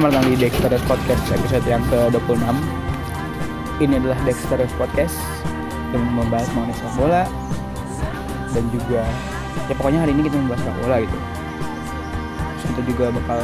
Selamat 0.00 0.16
datang 0.16 0.32
di 0.32 0.40
Dexter's 0.40 0.84
Podcast 0.88 1.24
episode 1.28 1.66
yang 1.68 1.84
ke-26. 1.92 2.56
Ini 3.84 4.00
adalah 4.00 4.16
Dexter's 4.24 4.72
Podcast 4.80 5.12
Yang 5.92 6.08
membahas 6.16 6.48
mengenai 6.56 6.72
sepak 6.72 6.94
bola 6.96 7.22
Dan 8.56 8.64
juga 8.72 9.04
Ya 9.68 9.76
pokoknya 9.76 10.00
hari 10.00 10.16
ini 10.16 10.24
kita 10.24 10.40
membahas 10.40 10.64
sepak 10.64 10.76
bola 10.80 10.96
gitu. 11.04 11.18
Kita 12.64 12.82
juga 12.88 13.04
bakal 13.12 13.40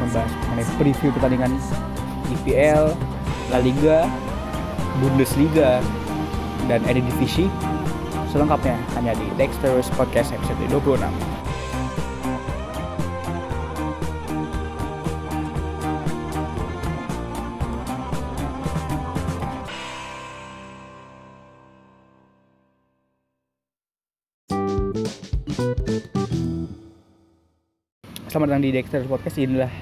membahas 0.00 0.32
mengenai 0.48 0.66
preview 0.80 1.10
pertandingan 1.12 1.52
IPL 2.32 2.96
La 3.52 3.60
Liga 3.60 4.08
Bundesliga 5.04 5.84
Dan 6.64 6.80
Eredivisie 6.88 7.52
Selengkapnya 8.32 8.80
hanya 8.96 9.12
di 9.20 9.28
Dexter's 9.36 9.92
Podcast 10.00 10.32
episode 10.32 10.64
26 10.64 11.39
Selamat 28.40 28.56
datang 28.56 28.64
di 28.64 28.72
Dexter 28.72 29.04
Podcast. 29.04 29.36
Ini 29.36 29.52
adalah 29.52 29.72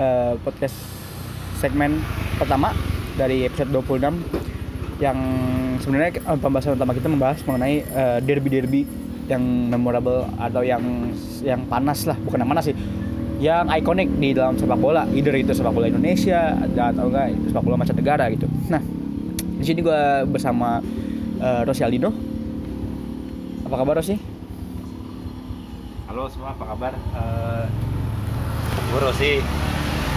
eh, 0.00 0.32
podcast 0.40 0.76
segmen 1.60 2.00
pertama 2.40 2.72
dari 3.20 3.44
episode 3.44 3.68
26 3.68 4.00
yang 4.96 5.18
sebenarnya 5.76 6.16
eh, 6.16 6.38
pembahasan 6.40 6.80
utama 6.80 6.96
kita 6.96 7.04
membahas 7.12 7.44
mengenai 7.44 7.84
eh, 7.84 8.18
derby-derby 8.24 8.88
yang 9.28 9.44
memorable 9.44 10.24
atau 10.40 10.64
yang 10.64 11.12
yang 11.44 11.68
panas 11.68 12.08
lah, 12.08 12.16
bukan 12.24 12.40
yang 12.40 12.48
panas 12.48 12.72
sih. 12.72 12.76
Yang 13.44 13.76
ikonik 13.76 14.08
di 14.16 14.32
dalam 14.32 14.56
sepak 14.56 14.80
bola, 14.80 15.04
either 15.12 15.36
itu 15.36 15.52
sepak 15.52 15.76
bola 15.76 15.92
Indonesia 15.92 16.56
atau 16.64 17.12
enggak 17.12 17.36
sepak 17.44 17.60
bola 17.60 17.76
mancanegara 17.76 18.32
gitu. 18.32 18.48
Nah, 18.72 18.80
di 19.36 19.64
sini 19.68 19.84
gue 19.84 20.00
bersama 20.32 20.80
eh, 21.44 21.60
Rosi 21.60 21.84
Aldino. 21.84 22.08
Apa 23.68 23.84
kabar 23.84 24.00
Rosi? 24.00 24.16
Halo 26.08 26.24
semua, 26.32 26.56
apa 26.56 26.64
kabar? 26.72 26.96
Gue 28.88 29.00
Rosi. 29.00 29.32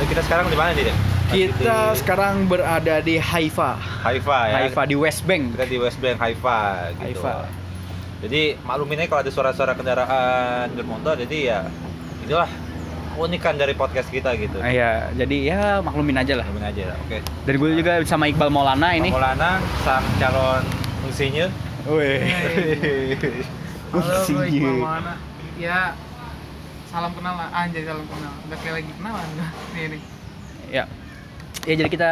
Eh, 0.02 0.06
Kita 0.08 0.22
sekarang 0.24 0.48
di 0.48 0.58
mana 0.58 0.72
nih, 0.72 0.88
Dek? 0.88 0.98
Kita 1.32 1.94
di 1.94 1.98
sekarang 1.98 2.46
berada 2.46 3.00
di 3.00 3.16
Haifa. 3.16 3.80
Haifa 4.04 4.40
ya. 4.48 4.56
Haifa 4.64 4.82
di 4.84 4.96
West 4.96 5.24
Bank. 5.24 5.56
Kita 5.56 5.66
di 5.66 5.78
West 5.78 6.00
Bank 6.00 6.20
Haifa 6.20 6.60
gitu. 7.00 7.24
Haifa. 7.24 7.48
Jadi 8.22 8.42
maklumin 8.62 9.02
aja 9.02 9.08
kalau 9.10 9.22
ada 9.24 9.32
suara-suara 9.34 9.74
kendaraan 9.74 10.70
bermotor, 10.76 11.18
jadi 11.18 11.38
ya 11.42 11.60
inilah 12.22 12.46
keunikan 13.12 13.58
dari 13.58 13.74
podcast 13.74 14.08
kita 14.08 14.38
gitu. 14.38 14.62
Ah, 14.62 14.70
Iya, 14.70 14.92
jadi 15.18 15.38
ya 15.42 15.62
maklumin 15.82 16.16
aja 16.16 16.38
lah. 16.38 16.46
Maklumin 16.46 16.68
aja, 16.70 16.94
oke. 17.02 17.18
Dan 17.50 17.54
gue 17.58 17.70
juga 17.76 17.92
sama 18.06 18.30
Iqbal 18.30 18.54
Maulana 18.54 18.94
ini. 18.94 19.10
Maulana 19.10 19.58
sang 19.82 20.06
calon 20.22 20.62
insinyur. 21.10 21.50
Wih. 21.90 22.22
Halo, 23.90 24.20
gue. 24.22 24.46
Iqbal 24.54 24.76
Maulana. 24.78 25.14
Ya, 25.58 25.98
salam 26.92 27.12
kenal 27.16 27.40
lah. 27.40 27.50
Anjay, 27.56 27.88
salam 27.88 28.04
kenal. 28.06 28.34
Udah 28.46 28.58
kayak 28.60 28.74
lagi 28.84 28.92
kenalan. 29.00 29.28
Nih, 29.74 29.84
nih. 29.96 30.02
Ya. 30.70 30.84
Ya 31.62 31.74
jadi 31.78 31.90
kita 31.94 32.10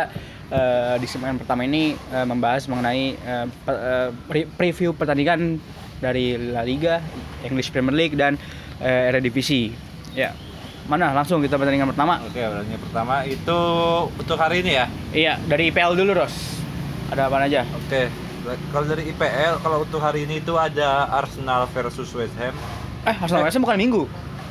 eh, 0.53 0.95
di 1.01 1.07
segmen 1.09 1.35
pertama 1.35 1.65
ini 1.65 1.97
eh, 2.13 2.25
membahas 2.25 2.69
mengenai 2.69 3.17
eh, 3.17 3.45
eh, 3.49 4.09
pre- 4.29 4.49
preview 4.49 4.93
pertandingan 4.93 5.57
dari 5.99 6.37
La 6.37 6.61
Liga, 6.63 7.03
English 7.43 7.73
Premier 7.73 7.95
League 7.97 8.15
dan 8.15 8.37
eh, 8.79 9.09
Eredivisie. 9.09 9.73
Ya. 10.15 10.31
Mana 10.89 11.13
langsung 11.13 11.41
kita 11.41 11.57
pertandingan 11.57 11.89
pertama? 11.93 12.17
Oke, 12.25 12.41
pertandingan 12.41 12.81
pertama 12.81 13.15
itu 13.25 13.59
untuk 14.09 14.37
hari 14.41 14.65
ini 14.65 14.71
ya. 14.73 14.85
Iya, 15.13 15.33
dari 15.45 15.69
IPL 15.69 15.93
dulu, 15.93 16.17
Ros. 16.17 16.33
Ada 17.13 17.29
apa 17.29 17.45
aja? 17.45 17.61
Oke. 17.85 18.09
Kalau 18.73 18.85
dari 18.89 19.05
IPL, 19.13 19.61
kalau 19.61 19.85
untuk 19.85 20.01
hari 20.01 20.25
ini 20.25 20.41
itu 20.41 20.57
ada 20.57 21.05
Arsenal 21.13 21.69
versus 21.69 22.09
West 22.17 22.33
Ham. 22.41 22.53
Eh, 23.05 23.15
Arsenal 23.21 23.45
West 23.45 23.53
Ham 23.57 23.65
bukan 23.65 23.77
Minggu. 23.77 24.03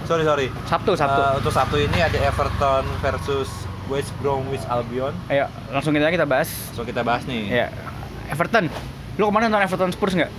Sorry 0.08 0.24
sorry. 0.24 0.48
Sabtu, 0.64 0.96
Sabtu. 0.96 1.20
Eh, 1.20 1.32
untuk 1.36 1.52
Sabtu 1.52 1.76
ini 1.76 2.00
ada 2.00 2.16
Everton 2.16 2.80
versus 3.04 3.68
West 3.92 4.08
Bromwich 4.24 4.64
Albion. 4.64 5.12
Ayo, 5.28 5.52
langsung 5.68 5.92
kita 5.92 6.08
kita 6.08 6.24
bahas. 6.24 6.48
So 6.72 6.80
kita 6.80 7.04
bahas 7.04 7.28
nih. 7.28 7.44
Ya, 7.44 7.68
Everton. 8.32 8.72
Lu 9.20 9.28
kemarin 9.28 9.52
nonton 9.52 9.68
Everton 9.68 9.92
Spurs 9.92 10.16
nggak? 10.16 10.32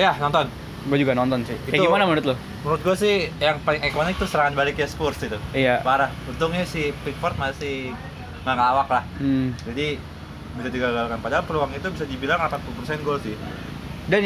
Ya 0.00 0.16
nonton. 0.16 0.48
Gue 0.88 0.96
juga 0.96 1.12
nonton 1.12 1.44
sih. 1.44 1.60
Kayak 1.68 1.76
Itu- 1.76 1.92
gimana 1.92 2.08
menurut 2.08 2.24
lu? 2.24 2.34
Menurut 2.64 2.80
gue 2.80 2.96
sih 2.96 3.14
yang 3.36 3.60
paling 3.68 3.84
ikonik 3.84 4.16
itu 4.16 4.24
serangan 4.24 4.56
baliknya 4.56 4.88
Spurs 4.88 5.20
itu. 5.20 5.36
Iya. 5.52 5.84
Parah. 5.84 6.08
Untungnya 6.24 6.64
si 6.64 6.96
Pickford 7.04 7.36
masih 7.36 7.92
nggak 8.48 8.54
ngelawak 8.56 8.88
lah. 8.88 9.04
Hmm. 9.20 9.52
Jadi 9.60 10.00
bisa 10.56 10.68
digagalkan. 10.72 11.20
Padahal 11.20 11.44
peluang 11.44 11.68
itu 11.76 11.84
bisa 11.92 12.08
dibilang 12.08 12.40
80% 12.48 13.04
gol 13.04 13.20
sih. 13.20 13.36
Dan 14.08 14.24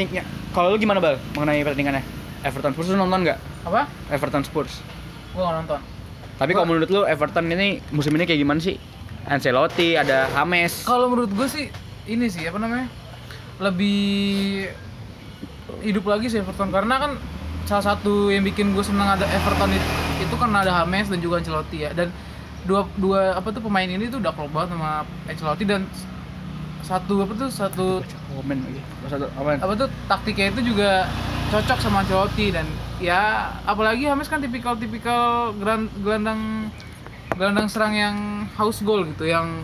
kalau 0.55 0.71
lu 0.71 0.79
gimana 0.79 1.03
bal 1.03 1.19
mengenai 1.35 1.67
pertandingannya? 1.67 2.07
Everton 2.47 2.71
Spurs 2.71 2.95
nonton 2.95 3.27
nggak? 3.27 3.50
Apa? 3.67 3.91
Everton 4.09 4.45
Spurs. 4.47 4.81
Gue 5.37 5.43
gak 5.45 5.57
nonton. 5.65 5.81
Tapi 6.41 6.51
kalau 6.57 6.67
menurut 6.73 6.89
lu 6.89 7.03
Everton 7.05 7.53
ini 7.53 7.85
musim 7.93 8.17
ini 8.17 8.25
kayak 8.25 8.41
gimana 8.41 8.61
sih? 8.61 8.81
Ancelotti, 9.29 10.01
ada 10.01 10.25
James. 10.33 10.89
Kalau 10.89 11.13
menurut 11.13 11.29
gue 11.37 11.45
sih, 11.45 11.69
ini 12.09 12.27
sih, 12.33 12.49
apa 12.49 12.57
namanya? 12.57 12.89
Lebih 13.61 14.73
hidup 15.85 16.09
lagi 16.09 16.33
sih 16.33 16.41
Everton. 16.41 16.73
Karena 16.73 16.97
kan 16.97 17.13
salah 17.69 17.95
satu 17.95 18.33
yang 18.33 18.43
bikin 18.43 18.73
gue 18.73 18.81
senang 18.81 19.21
ada 19.21 19.29
Everton 19.29 19.71
itu, 19.77 19.89
itu 20.25 20.35
karena 20.41 20.65
ada 20.65 20.73
James 20.89 21.13
dan 21.13 21.21
juga 21.21 21.45
Ancelotti 21.45 21.85
ya. 21.85 21.93
Dan 21.93 22.09
dua 22.65 22.89
dua 22.97 23.37
apa 23.37 23.53
tuh 23.53 23.61
pemain 23.61 23.89
ini 23.89 24.09
tuh 24.09 24.21
udah 24.21 24.33
klop 24.33 24.53
banget 24.53 24.77
sama 24.77 25.05
Ancelotti 25.29 25.65
dan 25.69 25.85
satu 26.91 27.23
apa 27.23 27.33
tuh 27.33 27.49
satu 27.49 27.87
Komen 28.35 28.59
lagi. 28.61 28.81
Satu 29.07 29.27
apaan? 29.31 29.59
apa 29.59 29.73
tuh 29.77 29.89
taktiknya 30.05 30.51
itu 30.51 30.61
juga 30.67 31.07
cocok 31.49 31.79
sama 31.79 32.03
Ancelotti 32.03 32.51
dan 32.51 32.67
ya 32.99 33.23
apalagi 33.63 34.05
James 34.05 34.27
kan 34.27 34.39
tipikal-tipikal 34.39 35.55
gelandang 35.97 36.71
gelandang 37.35 37.67
serang 37.67 37.95
yang 37.95 38.17
house 38.53 38.83
goal 38.83 39.03
gitu 39.05 39.23
yang 39.25 39.63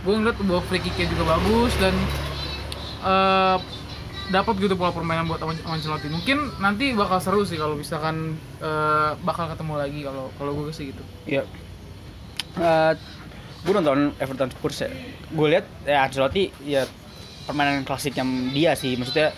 gue 0.00 0.12
ngeliat 0.12 0.36
bahwa 0.38 0.60
free 0.62 0.80
kicknya 0.80 1.08
juga 1.08 1.34
bagus 1.34 1.72
dan 1.76 1.92
eh 3.02 3.56
dapat 4.30 4.54
gitu 4.58 4.78
pola 4.78 4.94
permainan 4.94 5.26
buat 5.26 5.42
An- 5.42 5.64
Ancelotti 5.66 6.06
mungkin 6.06 6.38
nanti 6.56 6.94
bakal 6.94 7.18
seru 7.18 7.42
sih 7.42 7.58
kalau 7.58 7.74
misalkan 7.74 8.36
eh, 8.58 9.10
bakal 9.20 9.50
ketemu 9.50 9.74
lagi 9.74 10.00
kalau 10.04 10.30
kalau 10.36 10.52
gue 10.54 10.70
sih 10.70 10.92
gitu 10.92 11.02
Iya. 11.26 11.42
Eh, 12.52 12.92
gue 13.60 13.72
nonton 13.72 14.14
Everton 14.16 14.50
Spurs 14.50 14.78
ya. 14.80 14.90
Gue 15.30 15.46
lihat 15.50 15.66
ya 15.82 16.04
Ancelotti 16.04 16.50
ya 16.62 16.82
permainan 17.46 17.82
klasiknya 17.82 18.24
dia 18.50 18.74
sih. 18.74 18.94
Maksudnya 18.94 19.30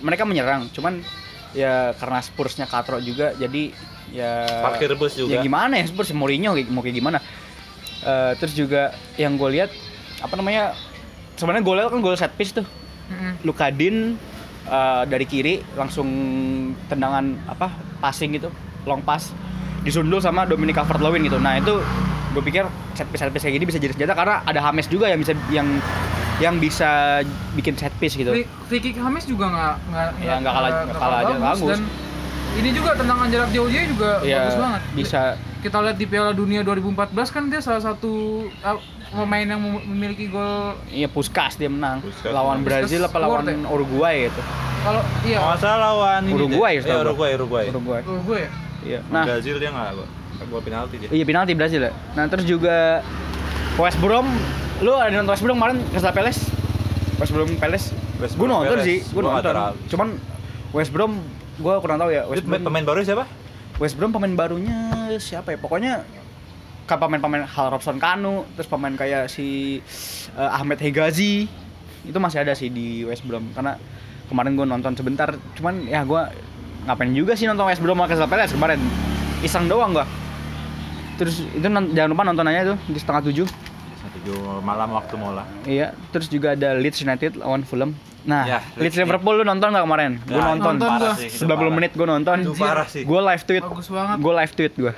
mereka 0.00 0.24
menyerang, 0.24 0.70
cuman 0.70 1.02
ya 1.50 1.92
karena 1.98 2.22
Spursnya 2.22 2.64
katro 2.64 3.02
juga 3.02 3.34
jadi 3.34 3.74
ya 4.10 4.46
Parkir 4.62 4.94
bus 4.94 5.14
juga. 5.14 5.34
Ya 5.34 5.42
gimana 5.42 5.78
ya 5.78 5.84
Spurs 5.86 6.10
Mourinho 6.10 6.54
kayak- 6.54 6.70
mau 6.70 6.82
kayak 6.82 6.96
gimana? 6.96 7.18
Eh, 8.00 8.32
terus 8.38 8.54
juga 8.54 8.94
yang 9.14 9.36
gue 9.36 9.60
lihat 9.60 9.70
apa 10.20 10.34
namanya 10.34 10.72
sebenarnya 11.36 11.62
golnya 11.62 11.90
kan 11.90 12.00
gol 12.00 12.16
set 12.16 12.32
piece 12.34 12.54
tuh. 12.54 12.64
Mm-mm. 13.10 13.42
Lukadin 13.42 14.14
eh, 14.64 15.02
dari 15.04 15.26
kiri 15.26 15.60
langsung 15.74 16.08
tendangan 16.86 17.34
apa 17.44 17.68
passing 17.98 18.32
gitu 18.32 18.48
long 18.86 19.02
pass 19.02 19.34
disundul 19.80 20.18
sama 20.18 20.44
Dominic 20.44 20.74
Calvert-Lewin 20.74 21.24
gitu. 21.24 21.36
Nah 21.36 21.56
itu 21.56 21.80
gue 22.30 22.42
pikir 22.42 22.62
set 22.92 23.06
piece 23.06 23.18
set 23.18 23.28
piece 23.28 23.42
kayak 23.42 23.54
gini 23.54 23.66
bisa 23.66 23.76
jadi 23.76 23.92
senjata 23.92 24.14
karena 24.14 24.44
ada 24.44 24.60
James 24.60 24.86
juga 24.86 25.06
yang 25.06 25.18
bisa 25.18 25.32
yang 25.50 25.68
yang 26.38 26.54
bisa 26.56 27.20
bikin 27.52 27.74
set 27.74 27.92
piece 27.96 28.14
gitu. 28.14 28.30
Kick 28.70 28.94
James 28.94 29.24
juga 29.24 29.44
nggak 29.46 29.74
nggak 29.86 30.06
Ya, 30.20 30.34
nggak 30.38 30.52
kalah- 30.52 30.72
nggak 30.84 30.96
kalah 30.96 31.18
aja, 31.20 31.34
bagus. 31.36 31.68
dan 31.70 31.80
ini 32.52 32.68
juga 32.70 32.90
tendangan 32.94 33.26
jarak 33.28 33.50
jauh 33.50 33.68
dia 33.68 33.82
juga 33.84 34.10
ya 34.20 34.38
bagus 34.42 34.56
banget. 34.56 34.80
bisa. 34.94 35.22
Kita 35.60 35.76
lihat 35.78 35.96
di 35.96 36.06
Piala 36.06 36.32
Dunia 36.32 36.60
2014 36.60 37.12
kan 37.28 37.44
dia 37.46 37.60
salah 37.60 37.84
satu 37.84 38.12
uh, 38.58 38.80
pemain 39.12 39.44
yang 39.44 39.60
mem- 39.60 39.84
memiliki 39.86 40.24
gol 40.26 40.72
iya 40.88 41.04
Puskas 41.04 41.54
dia 41.54 41.68
menang. 41.68 42.00
Puskas 42.00 42.30
lawan 42.30 42.58
menang. 42.58 42.80
Brazil 42.80 43.00
apa 43.00 43.10
Puskas 43.10 43.22
lawan 43.22 43.42
ya? 43.44 43.56
Uruguay 43.66 44.16
gitu. 44.24 44.40
Kalau 44.80 45.02
iya. 45.22 45.36
Kalau 45.36 45.48
nggak 45.50 45.60
salah 45.60 45.78
lawan 45.84 46.20
ini 46.24 46.32
Uruguay, 46.32 46.72
Iya, 46.74 46.82
gua. 46.86 47.02
Uruguay, 47.04 47.30
Uruguay. 47.34 47.64
Uruguay. 47.68 48.00
Ya 48.40 48.69
iya. 48.86 49.00
Nah, 49.08 49.24
Brazil 49.26 49.56
dia 49.60 49.70
nggak 49.72 49.88
gol. 49.96 50.08
Penalti 50.64 50.96
dia. 50.96 51.08
iya 51.12 51.24
penalti 51.28 51.52
Brazil 51.52 51.84
ya. 51.84 51.92
Nah 52.16 52.24
terus 52.32 52.48
juga 52.48 53.04
West 53.76 54.00
Brom. 54.00 54.24
Lu 54.80 54.96
ada 54.96 55.12
nonton 55.12 55.36
West 55.36 55.44
Brom 55.44 55.60
kemarin 55.60 55.78
Crystal 55.92 56.14
Palace? 56.16 56.40
West 57.20 57.32
Brom 57.36 57.50
Palace? 57.60 57.92
West 58.16 58.34
gue 58.36 58.46
Brom 58.48 58.64
nonton 58.64 58.80
Palace. 58.80 58.88
sih 58.88 58.98
gue 59.04 59.20
nonton. 59.20 59.76
cuman 59.92 60.08
West 60.72 60.90
Brom 60.96 61.12
gue 61.60 61.74
kurang 61.84 62.00
tahu 62.00 62.10
ya. 62.12 62.24
West 62.24 62.48
Brom 62.48 62.64
pemain 62.64 62.84
baru 62.84 63.00
siapa? 63.04 63.24
West 63.76 63.96
Brom 64.00 64.12
pemain 64.12 64.32
barunya 64.32 65.12
siapa 65.20 65.52
ya? 65.52 65.58
Pokoknya 65.60 66.04
kan 66.88 66.98
pemain-pemain 66.98 67.46
Hal 67.46 67.70
Robson 67.70 68.02
Kanu 68.02 68.42
terus 68.58 68.66
pemain 68.66 68.92
kayak 68.96 69.28
si 69.28 69.78
eh, 70.34 70.50
Ahmed 70.56 70.80
Hegazi. 70.80 71.46
Itu 72.00 72.16
masih 72.16 72.42
ada 72.42 72.56
sih 72.56 72.72
di 72.72 73.04
West 73.04 73.22
Brom. 73.28 73.52
Karena 73.52 73.76
kemarin 74.32 74.56
gue 74.56 74.66
nonton 74.66 74.96
sebentar. 74.96 75.36
Cuman 75.54 75.84
ya 75.84 76.00
gue 76.02 76.22
ngapain 76.82 77.10
juga 77.10 77.32
sih 77.32 77.44
nonton 77.44 77.64
West 77.64 77.78
Brom 77.78 78.00
Crystal 78.00 78.26
Palace 78.26 78.50
kemarin? 78.50 78.80
Iseng 79.40 79.66
doang 79.66 79.92
gue 79.92 80.06
terus 81.16 81.44
itu 81.44 81.60
jangan 81.62 82.08
lupa 82.08 82.22
nonton 82.22 82.44
aja 82.44 82.72
tuh 82.72 82.78
di 82.86 82.96
setengah 82.96 83.22
tujuh. 83.22 83.46
Tujuh 84.10 84.36
malam 84.60 84.90
waktu 84.90 85.14
mola. 85.14 85.44
Iya 85.62 85.92
terus 86.10 86.26
juga 86.26 86.52
ada 86.52 86.72
Leeds 86.74 87.00
United 87.00 87.36
lawan 87.36 87.62
Fulham. 87.62 87.92
Nah 88.22 88.44
Ya, 88.44 88.58
Leeds 88.74 88.92
Leeds 88.92 88.96
Liverpool 88.98 89.34
lu 89.34 89.44
nonton 89.44 89.68
nggak 89.70 89.80
kemarin? 89.82 90.12
Gue 90.18 90.34
Nah, 90.34 90.48
nonton. 90.50 90.76
Nonton 90.76 90.90
parah 90.90 91.00
gua. 91.06 91.12
sih, 91.16 91.28
itu 91.30 91.40
90 91.42 91.48
parah. 91.50 91.70
menit 91.70 91.92
gue 91.92 92.06
nonton. 92.06 92.36
Itu 92.38 92.52
parah 92.54 92.86
sih. 92.86 93.02
Gue 93.02 93.20
live 93.22 93.42
tweet. 93.42 93.62
Bagus 93.62 93.88
banget. 93.88 94.16
gue 94.18 94.32
live 94.34 94.52
tweet 94.54 94.72
gue 94.74 94.92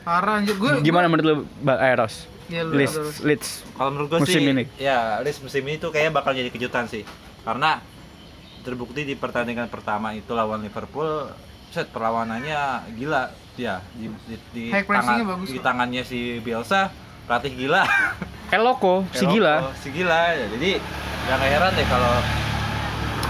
Parah 0.00 0.32
anjir. 0.36 0.54
Gue 0.56 0.70
gimana 0.80 1.06
menurut 1.06 1.24
lu 1.24 1.34
Ba- 1.60 1.78
eh, 1.80 1.94
Ros? 1.94 2.26
Ya, 2.46 2.62
lu- 2.62 2.74
Leeds 2.74 2.94
Leeds. 3.20 3.48
Kalau 3.72 3.90
menurut 3.92 4.08
gue 4.08 4.18
Musim 4.20 4.34
sih, 4.36 4.50
ini. 4.50 4.64
ya 4.76 4.98
Leeds 5.20 5.38
musim 5.40 5.62
ini 5.62 5.76
tuh 5.76 5.90
kayaknya 5.90 6.10
bakal 6.12 6.30
jadi 6.32 6.48
kejutan 6.48 6.86
sih, 6.86 7.06
karena 7.40 7.78
terbukti 8.60 9.02
di 9.02 9.14
pertandingan 9.14 9.66
pertama 9.66 10.12
itu 10.12 10.30
lawan 10.30 10.60
Liverpool, 10.60 11.28
set 11.70 11.88
perlawanannya 11.88 12.92
gila, 12.94 13.30
ya 13.56 13.80
di, 13.92 14.08
di, 14.26 14.36
di 14.52 14.64
tangan 14.70 15.24
bagus 15.24 15.48
di 15.48 15.58
tangannya 15.58 16.02
si 16.02 16.38
Bielsa 16.38 16.92
pelatih 17.24 17.52
gila, 17.54 17.82
Eloko 18.56 19.06
si 19.12 19.22
Eloko, 19.24 19.34
gila. 19.34 19.54
Si 19.78 19.88
gila, 19.90 20.20
ya, 20.34 20.46
jadi 20.50 20.70
gak 21.28 21.38
heran 21.46 21.72
deh 21.78 21.86
kalau 21.86 22.14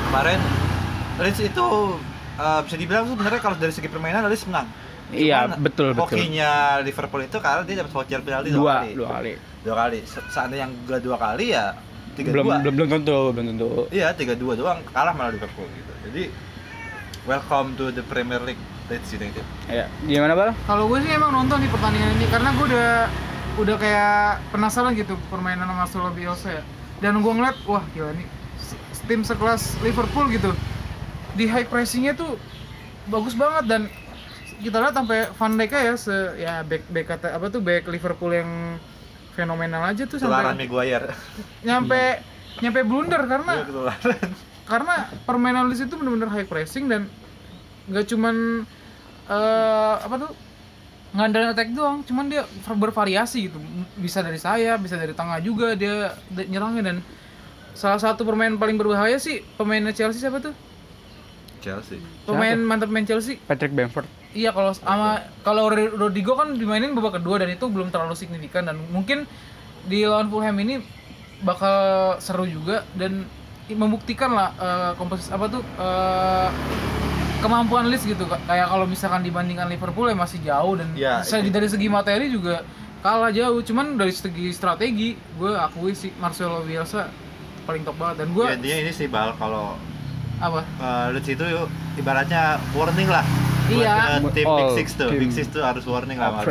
kemarin 0.09 0.41
Leeds 1.21 1.41
itu 1.45 1.67
eh, 2.41 2.61
bisa 2.65 2.77
dibilang 2.81 3.05
tuh 3.05 3.13
sebenarnya 3.13 3.41
kalau 3.45 3.57
dari 3.61 3.73
segi 3.77 3.89
permainan 3.93 4.25
Leeds 4.25 4.49
menang. 4.49 4.69
Iya, 5.11 5.51
Cuman 5.51 5.59
betul, 5.61 5.89
betul. 5.93 6.07
Hokinya 6.07 6.51
Liverpool 6.87 7.27
itu 7.27 7.37
karena 7.43 7.67
dia 7.67 7.83
dapat 7.83 7.93
voucher 7.93 8.21
penalti 8.23 8.49
dua 8.55 8.87
kali. 8.87 8.91
dua 8.95 9.09
kali. 9.11 9.33
Dua 9.61 9.75
kali. 9.75 9.99
Se- 10.07 10.29
seandainya 10.31 10.71
yang 10.71 10.73
gak 10.87 11.03
dua 11.03 11.17
kali 11.19 11.51
ya 11.51 11.75
tiga 12.21 12.31
belum 12.37 12.47
dua. 12.47 12.57
belum 12.61 12.75
belum 12.77 12.89
tentu 12.93 13.19
belum 13.33 13.47
tentu. 13.57 13.69
Iya 13.89 14.13
tiga 14.13 14.37
dua 14.37 14.53
doang. 14.55 14.85
Kalah 14.93 15.17
malah 15.17 15.33
Liverpool 15.33 15.65
gitu. 15.73 15.93
Jadi 16.09 16.23
welcome 17.25 17.73
to 17.81 17.89
the 17.91 18.05
Premier 18.05 18.45
League. 18.45 18.61
Leeds 18.91 19.15
United 19.15 19.47
ya 19.71 19.87
gimana 20.03 20.35
bang 20.35 20.51
Kalau 20.67 20.91
gue 20.91 20.99
sih 21.07 21.15
emang 21.15 21.31
nonton 21.31 21.63
di 21.63 21.71
pertandingan 21.71 22.11
ini 22.19 22.27
karena 22.27 22.51
gue 22.59 22.67
udah 22.75 22.91
udah 23.63 23.77
kayak 23.79 24.43
penasaran 24.51 24.93
gitu 24.99 25.15
permainan 25.31 25.71
Marcelo 25.71 26.11
Bielsa 26.11 26.59
ya. 26.59 26.63
Dan 26.99 27.23
gue 27.23 27.33
ngeliat 27.33 27.57
wah 27.71 27.87
gila 27.95 28.13
nih. 28.13 28.27
Tim 29.07 29.23
sekelas 29.23 29.79
Liverpool 29.83 30.27
gitu. 30.31 30.51
Di 31.39 31.47
high 31.47 31.67
pressingnya 31.67 32.19
tuh 32.19 32.35
bagus 33.09 33.35
banget 33.39 33.65
dan 33.67 33.83
kita 34.61 34.77
lihat 34.77 34.95
sampai 34.95 35.19
Van 35.35 35.53
Dijk 35.57 35.73
ya 35.73 35.95
se 35.97 36.17
ya 36.37 36.55
back 36.63 36.85
back 36.93 37.07
kata 37.17 37.33
apa 37.33 37.47
tuh 37.49 37.65
back 37.65 37.89
Liverpool 37.89 38.31
yang 38.35 38.77
fenomenal 39.41 39.83
aja 39.89 40.05
tuh 40.05 40.21
sampai 40.21 40.53
Maguire 40.61 41.09
nyampe 41.65 42.21
nyampe 42.61 42.81
blunder 42.85 43.25
karena 43.25 43.53
Iya, 43.65 43.93
karena 44.69 44.95
permainan 45.25 45.67
Leeds 45.67 45.89
itu 45.89 45.97
benar-benar 45.97 46.31
high 46.31 46.47
pressing 46.47 46.87
dan 46.87 47.09
nggak 47.89 48.07
cuman 48.07 48.63
eh 49.27 49.95
apa 49.99 50.15
tuh 50.21 50.31
ngandalin 51.11 51.51
attack 51.51 51.75
doang, 51.75 52.07
cuman 52.07 52.31
dia 52.31 52.47
bervariasi 52.71 53.51
gitu. 53.51 53.59
Bisa 53.99 54.23
dari 54.23 54.39
saya, 54.39 54.79
bisa 54.79 54.95
dari 54.95 55.11
tengah 55.11 55.43
juga 55.43 55.75
dia 55.75 56.15
dia 56.31 56.47
nyerangnya 56.47 56.95
dan 56.95 56.97
salah 57.75 57.99
satu 57.99 58.23
pemain 58.23 58.55
paling 58.55 58.79
berbahaya 58.79 59.19
sih 59.19 59.43
pemainnya 59.59 59.91
Chelsea 59.91 60.23
siapa 60.23 60.39
tuh? 60.39 60.55
Chelsea. 61.61 62.01
Pemain 62.25 62.57
mantap 62.57 62.89
main 62.89 63.05
Chelsea. 63.05 63.37
Patrick 63.41 63.71
Bamford. 63.71 64.09
Iya 64.31 64.51
kalau 64.51 64.73
sama 64.73 65.09
kalau 65.41 65.69
Ro- 65.69 65.97
Rodrigo 65.97 66.35
kan 66.35 66.55
dimainin 66.55 66.93
babak 66.93 67.19
kedua 67.19 67.39
dan 67.39 67.51
itu 67.51 67.67
belum 67.67 67.89
terlalu 67.89 68.15
signifikan 68.15 68.65
dan 68.65 68.79
mungkin 68.89 69.27
di 69.83 70.03
lawan 70.03 70.27
Fulham 70.27 70.55
ini 70.57 70.79
bakal 71.41 71.75
seru 72.19 72.45
juga 72.45 72.85
dan 72.93 73.27
membuktikan 73.67 74.31
lah 74.31 74.49
eh, 74.55 74.93
komposisi 74.95 75.29
apa 75.29 75.47
tuh 75.47 75.63
eh, 75.63 76.49
kemampuan 77.41 77.89
Leeds 77.89 78.05
gitu. 78.05 78.23
Kayak 78.45 78.69
kalau 78.69 78.85
misalkan 78.85 79.21
dibandingkan 79.21 79.67
Liverpool 79.67 80.07
ya 80.07 80.15
masih 80.15 80.39
jauh 80.41 80.75
dan 80.75 80.93
Ya, 80.93 81.23
itu. 81.23 81.49
dari 81.49 81.67
segi 81.67 81.89
materi 81.89 82.29
juga 82.29 82.63
kalah 83.01 83.31
jauh. 83.31 83.61
Cuman 83.61 83.97
dari 83.97 84.13
segi 84.13 84.53
strategi 84.53 85.17
gue 85.35 85.53
akui 85.55 85.93
sih 85.93 86.13
Marcelo 86.15 86.61
Bielsa 86.61 87.09
paling 87.61 87.83
top 87.83 87.97
banget 87.97 88.17
dan 88.21 88.29
gue 88.31 88.45
ya, 88.47 88.57
dia 88.57 88.77
ini 88.79 88.91
sih 88.91 89.07
bal 89.07 89.33
kalau 89.35 89.75
apa 90.41 90.65
uh, 90.77 91.13
Leeds 91.13 91.29
itu 91.31 91.45
ibaratnya 91.97 92.43
warning 92.73 93.07
lah 93.07 93.25
buat 93.69 93.79
Iya. 93.79 94.19
uh, 94.19 94.33
tim 94.35 94.45
Oh, 94.45 94.57
Big 94.59 94.71
Six 94.75 94.99
tuh 94.99 95.09
tim. 95.09 95.21
Big 95.21 95.31
Six 95.31 95.47
tuh 95.47 95.63
harus 95.63 95.85
warning 95.85 96.19
lah. 96.19 96.43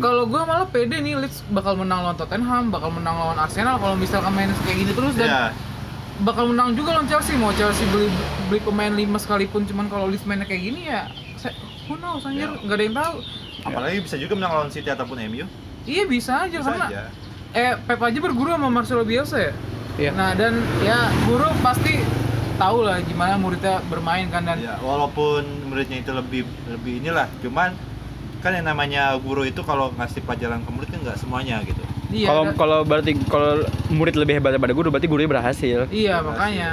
Kalau 0.00 0.24
gue 0.24 0.40
malah 0.40 0.64
pede 0.64 0.96
nih 0.96 1.20
Leeds 1.20 1.44
bakal 1.50 1.76
menang 1.76 2.00
lawan 2.00 2.16
Tottenham, 2.16 2.70
bakal 2.70 2.88
menang 2.88 3.12
lawan 3.12 3.36
Arsenal 3.36 3.76
kalau 3.76 3.92
misalkan 3.92 4.32
main 4.32 4.48
kayak 4.62 4.78
gini 4.78 4.92
terus 4.92 5.12
dan 5.12 5.28
ya 5.28 5.42
bakal 6.20 6.48
menang 6.48 6.72
juga 6.72 6.96
lawan 6.96 7.04
Chelsea. 7.04 7.34
Mau 7.34 7.52
Chelsea 7.52 7.84
beli 7.88 8.08
beli 8.46 8.60
pemain 8.60 8.88
5 8.88 9.04
sekalipun 9.18 9.66
cuman 9.66 9.86
kalau 9.86 10.08
Leeds 10.08 10.24
mainnya 10.24 10.46
kayak 10.46 10.62
gini 10.64 10.86
ya 10.86 11.10
saya, 11.36 11.52
who 11.84 11.98
knows 11.98 12.24
anjir, 12.24 12.46
Ya. 12.46 12.56
nggak 12.56 12.72
ada 12.72 12.84
yang 12.84 12.96
tahu. 12.96 13.14
apalagi 13.62 13.98
bisa 14.00 14.16
juga 14.16 14.32
menang 14.34 14.52
lawan 14.56 14.70
City 14.70 14.88
ataupun 14.88 15.20
MU 15.24 15.44
Iya 15.82 16.02
bisa 16.04 16.46
aja 16.46 16.56
bisa 16.56 16.66
karena 16.68 16.86
aja 16.88 17.02
eh 17.52 17.72
Pep 17.76 18.00
aja 18.00 18.16
berguru 18.16 18.48
sama 18.48 18.72
Marcelo 18.72 19.04
Bielsa 19.04 19.38
ya. 19.40 19.52
Iya. 20.00 20.10
Nah, 20.14 20.32
dan 20.32 20.56
ya 20.80 20.96
guru 21.22 21.44
pasti 21.60 22.00
tahu 22.54 22.78
lah 22.82 23.00
gimana 23.00 23.34
muridnya 23.34 23.80
bermain 23.86 24.26
kan 24.26 24.42
dan 24.42 24.58
Ya, 24.58 24.76
walaupun 24.78 25.40
muridnya 25.66 25.98
itu 25.98 26.10
lebih 26.10 26.40
lebih 26.66 26.98
inilah, 26.98 27.26
cuman 27.38 27.72
kan 28.38 28.52
yang 28.52 28.66
namanya 28.66 29.14
guru 29.16 29.42
itu 29.42 29.60
kalau 29.60 29.90
ngasih 29.92 30.18
pelajaran 30.20 30.60
ke 30.60 30.70
murid 30.70 30.88
kan 30.88 31.00
nggak 31.00 31.14
semuanya 31.16 31.62
gitu. 31.62 31.78
iya 32.10 32.26
kalau 32.26 32.42
dan- 32.44 32.56
kalau 32.56 32.78
berarti 32.82 33.10
kalau 33.24 33.50
murid 33.88 34.14
lebih 34.14 34.36
hebat 34.36 34.52
daripada 34.52 34.72
guru 34.72 34.88
berarti 34.88 35.06
gurunya 35.06 35.30
berhasil 35.30 35.86
Iya 35.88 36.18
Terima 36.18 36.28
makanya. 36.28 36.70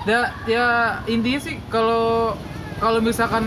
Da, 0.00 0.18
ya 0.44 0.66
intinya 1.06 1.36
sih 1.38 1.60
kalau 1.66 2.32
kalau 2.78 2.98
misalkan 2.98 3.44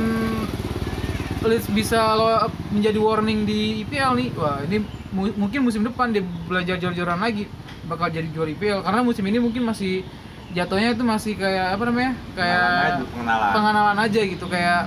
Leeds 1.42 1.68
bisa 1.68 2.00
lo 2.14 2.40
menjadi 2.70 2.96
warning 2.96 3.44
di 3.44 3.84
IPL 3.84 4.16
nih, 4.16 4.30
wah 4.34 4.64
ini 4.64 4.80
mu- 5.12 5.36
mungkin 5.36 5.60
musim 5.62 5.84
depan 5.84 6.10
dia 6.10 6.24
belajar 6.24 6.80
jor-joran 6.80 7.20
lagi 7.20 7.52
bakal 7.84 8.08
jadi 8.08 8.30
juara 8.30 8.48
IPL 8.50 8.80
karena 8.80 9.02
musim 9.02 9.26
ini 9.26 9.38
mungkin 9.38 9.60
masih 9.62 10.08
jatuhnya 10.54 10.90
itu 10.92 11.04
masih 11.04 11.34
kayak 11.34 11.74
apa 11.74 11.84
namanya 11.84 12.12
Pengenalan 12.14 12.38
kayak 12.38 12.62
aja, 12.88 13.04
pengenalan. 13.08 13.52
pengenalan 13.52 13.98
aja 14.00 14.22
gitu 14.24 14.46
kayak 14.48 14.82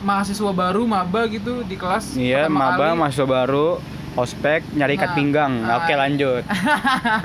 mahasiswa 0.00 0.52
baru 0.52 0.82
maba 0.84 1.20
gitu 1.26 1.52
di 1.62 1.74
kelas 1.74 2.14
iya 2.14 2.46
maba 2.46 2.76
kali. 2.86 2.98
mahasiswa 2.98 3.26
baru 3.26 3.68
ospek 4.14 4.60
nyari 4.72 4.94
ikat 4.94 5.08
Nah, 5.08 5.16
pinggang 5.16 5.52
nah. 5.58 5.78
oke 5.78 5.92
lanjut 5.92 6.42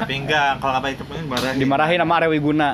Pinggang 0.05 0.55
kalau 0.57 0.71
nggak 0.73 0.83
baik 0.83 0.97
temenin 0.97 1.25
marahin. 1.27 1.55
dimarahin 1.57 1.99
sama 1.99 2.13
Arya 2.15 2.29
Wiguna 2.29 2.69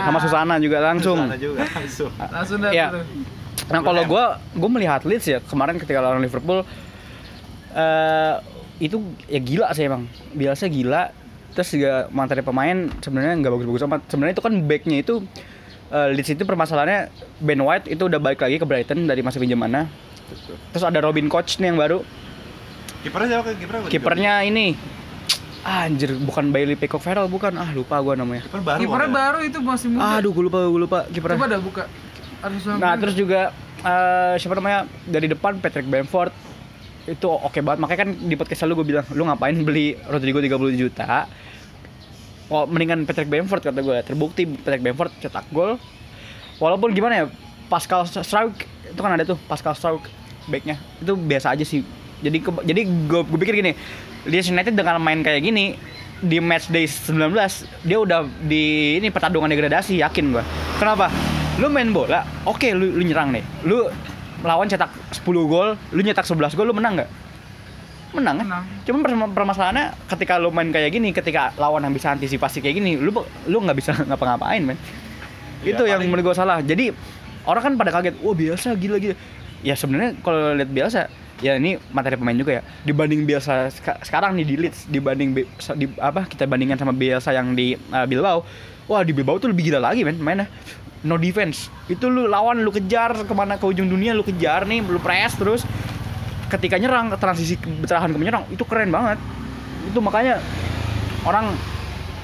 sama 0.00 0.18
Susana 0.18 0.54
juga 0.56 0.78
langsung 0.80 1.18
Sana 1.22 1.36
juga 1.36 1.62
langsung. 1.66 2.10
langsung 2.18 2.58
dah 2.58 2.70
Iya. 2.70 2.86
tuh. 2.90 3.04
Nah 3.68 3.80
kalau 3.82 4.02
gue 4.02 4.24
gue 4.54 4.70
melihat 4.70 5.00
Leeds 5.02 5.26
ya 5.26 5.38
kemarin 5.42 5.76
ketika 5.76 5.98
lawan 5.98 6.18
Liverpool 6.18 6.64
eh 7.70 8.34
itu 8.78 8.96
ya 9.26 9.38
gila 9.38 9.68
sih 9.70 9.84
emang 9.84 10.06
biasa 10.32 10.64
gila 10.66 11.10
terus 11.56 11.68
juga 11.74 12.06
materi 12.12 12.44
pemain 12.44 12.88
sebenarnya 13.00 13.34
nggak 13.40 13.52
bagus-bagus 13.52 13.82
amat. 13.88 14.00
Sebenarnya 14.08 14.34
itu 14.36 14.44
kan 14.44 14.54
backnya 14.64 14.96
itu 15.00 15.14
eh, 15.92 16.08
Leeds 16.14 16.30
itu 16.36 16.44
permasalahannya 16.44 17.08
Ben 17.40 17.60
White 17.60 17.88
itu 17.88 18.02
udah 18.04 18.20
balik 18.20 18.40
lagi 18.44 18.56
ke 18.60 18.66
Brighton 18.68 19.08
dari 19.08 19.20
masa 19.24 19.40
pinjamannya. 19.40 19.88
Terus 20.72 20.84
ada 20.84 21.00
Robin 21.00 21.26
Koch 21.32 21.48
nih 21.58 21.72
yang 21.72 21.78
baru. 21.80 22.04
Kipernya 23.00 23.28
siapa? 23.40 23.54
Kipernya 23.56 23.88
kipernya 23.88 24.34
ini. 24.44 24.76
Ah, 25.66 25.84
anjir 25.90 26.14
bukan 26.16 26.54
Bailey 26.54 26.78
Peacock 26.78 27.02
Farrell 27.02 27.28
bukan. 27.28 27.52
Ah 27.58 27.70
lupa 27.74 27.98
gue 28.00 28.14
namanya. 28.14 28.42
Kiper 28.46 28.62
baru. 28.62 28.80
Kipernya 28.80 29.10
baru 29.10 29.38
itu 29.44 29.58
masih 29.60 29.88
muda. 29.92 30.18
aduh 30.18 30.30
gue 30.32 30.44
lupa 30.46 30.58
gue 30.64 30.80
lupa 30.80 30.98
kipernya. 31.10 31.36
Coba 31.36 31.48
dah 31.48 31.60
buka. 31.60 31.84
Nah 32.78 32.92
terus 32.94 33.14
juga 33.18 33.50
eh, 33.82 34.34
siapa 34.38 34.54
namanya? 34.58 34.86
Dari 35.08 35.26
depan 35.26 35.58
Patrick 35.58 35.88
Bamford 35.88 36.30
itu 37.08 37.26
oke 37.26 37.58
banget. 37.64 37.78
Makanya 37.80 38.00
kan 38.04 38.10
di 38.14 38.34
podcast 38.36 38.62
lalu 38.68 38.84
gue 38.84 38.86
bilang 38.94 39.06
lu 39.16 39.24
ngapain 39.24 39.56
beli 39.64 39.96
Rodrigo 40.04 40.38
30 40.38 40.76
juta? 40.76 41.24
Oh 42.48 42.64
mendingan 42.64 43.04
Patrick 43.04 43.28
Bamford 43.28 43.60
kata 43.60 43.80
gue 43.80 43.96
terbukti 44.04 44.44
Patrick 44.44 44.84
Bamford 44.84 45.12
cetak 45.20 45.48
gol. 45.50 45.76
Walaupun 46.60 46.92
gimana 46.92 47.24
ya 47.24 47.24
Pascal 47.68 48.04
Struijk 48.04 48.64
itu 48.88 49.00
kan 49.00 49.12
ada 49.12 49.24
tuh 49.24 49.36
Pascal 49.48 49.76
Struijk 49.76 50.08
backnya. 50.48 50.76
Itu 51.00 51.16
biasa 51.16 51.52
aja 51.52 51.64
sih. 51.64 51.84
Jadi 52.18 52.38
ke- 52.40 52.64
jadi 52.64 52.82
gue 52.84 53.20
gue 53.24 53.38
pikir 53.38 53.60
gini 53.60 53.72
Leeds 54.26 54.50
United 54.50 54.74
dengan 54.74 54.98
main 54.98 55.20
kayak 55.22 55.44
gini 55.44 55.76
di 56.18 56.42
match 56.42 56.66
day 56.66 56.82
19 56.82 57.30
dia 57.86 57.98
udah 58.02 58.26
di 58.42 58.98
ini 58.98 59.06
pertarungan 59.08 59.46
degradasi 59.46 60.02
yakin 60.02 60.34
gua. 60.34 60.42
Kenapa? 60.82 61.06
Lu 61.62 61.70
main 61.70 61.94
bola 61.94 62.26
oke 62.42 62.66
lu, 62.74 62.90
lu 62.90 63.02
nyerang 63.06 63.30
nih. 63.30 63.44
Lu 63.62 63.86
lawan 64.44 64.70
cetak 64.70 64.90
10 65.18 65.26
gol 65.50 65.74
lu 65.74 66.00
nyetak 66.00 66.26
11 66.26 66.54
gol 66.54 66.66
lu 66.70 66.74
menang 66.76 67.02
nggak? 67.02 67.10
Menang 68.16 68.40
kan? 68.40 68.46
Menang. 68.46 68.64
cuman 68.88 69.00
perma- 69.04 69.32
permasalahannya 69.34 69.86
ketika 70.08 70.40
lu 70.40 70.48
main 70.48 70.72
kayak 70.72 70.90
gini 70.94 71.12
ketika 71.12 71.52
lawan 71.60 71.84
yang 71.84 71.92
bisa 71.92 72.14
antisipasi 72.14 72.64
kayak 72.64 72.80
gini 72.80 72.96
lu 72.96 73.12
lu 73.50 73.56
nggak 73.60 73.76
bisa 73.76 73.92
ngapa-ngapain 74.08 74.62
men. 74.64 74.78
Iya, 75.66 75.74
itu 75.74 75.82
yang 75.90 76.00
menurut 76.06 76.32
gue 76.32 76.36
salah. 76.38 76.62
Jadi 76.62 76.94
orang 77.44 77.62
kan 77.62 77.72
pada 77.74 77.90
kaget 77.90 78.14
wah 78.22 78.34
biasa 78.36 78.78
gila 78.78 78.96
gila. 79.02 79.14
Ya 79.66 79.74
sebenarnya 79.74 80.14
kalau 80.22 80.54
lihat 80.54 80.70
biasa 80.70 81.10
ya 81.42 81.58
ini 81.58 81.82
materi 81.90 82.14
pemain 82.14 82.38
juga 82.38 82.58
ya. 82.58 82.62
Dibanding 82.86 83.26
biasa 83.26 83.74
sekarang 84.06 84.38
nih 84.38 84.46
di 84.46 84.54
Leeds 84.54 84.86
dibanding 84.86 85.34
di 85.76 85.86
apa 85.98 86.30
kita 86.30 86.46
bandingkan 86.46 86.78
sama 86.78 86.94
biasa 86.94 87.34
yang 87.34 87.52
di 87.58 87.74
uh, 87.90 88.06
Bilbao 88.06 88.46
wah 88.88 89.04
di 89.04 89.12
Bilbao 89.12 89.36
tuh 89.36 89.52
lebih 89.52 89.68
gila 89.70 89.84
lagi 89.84 90.02
men 90.02 90.16
mainnya 90.16 90.48
no 91.00 91.14
defense. 91.14 91.70
Itu 91.86 92.06
lu 92.06 92.24
lawan 92.24 92.60
lu 92.60 92.70
kejar 92.70 93.14
ke 93.18 93.32
mana 93.32 93.54
ke 93.54 93.64
ujung 93.64 93.86
dunia 93.86 94.10
lu 94.10 94.22
kejar 94.22 94.64
nih 94.64 94.80
lu 94.80 94.98
press 94.98 95.34
terus. 95.34 95.62
Ketika 96.48 96.74
nyerang 96.74 97.12
transisi 97.14 97.54
bertahan 97.54 98.08
ke 98.08 98.16
menyerang 98.16 98.48
itu 98.48 98.62
keren 98.62 98.88
banget. 98.88 99.20
Itu 99.84 100.00
makanya 100.00 100.40
orang 101.22 101.52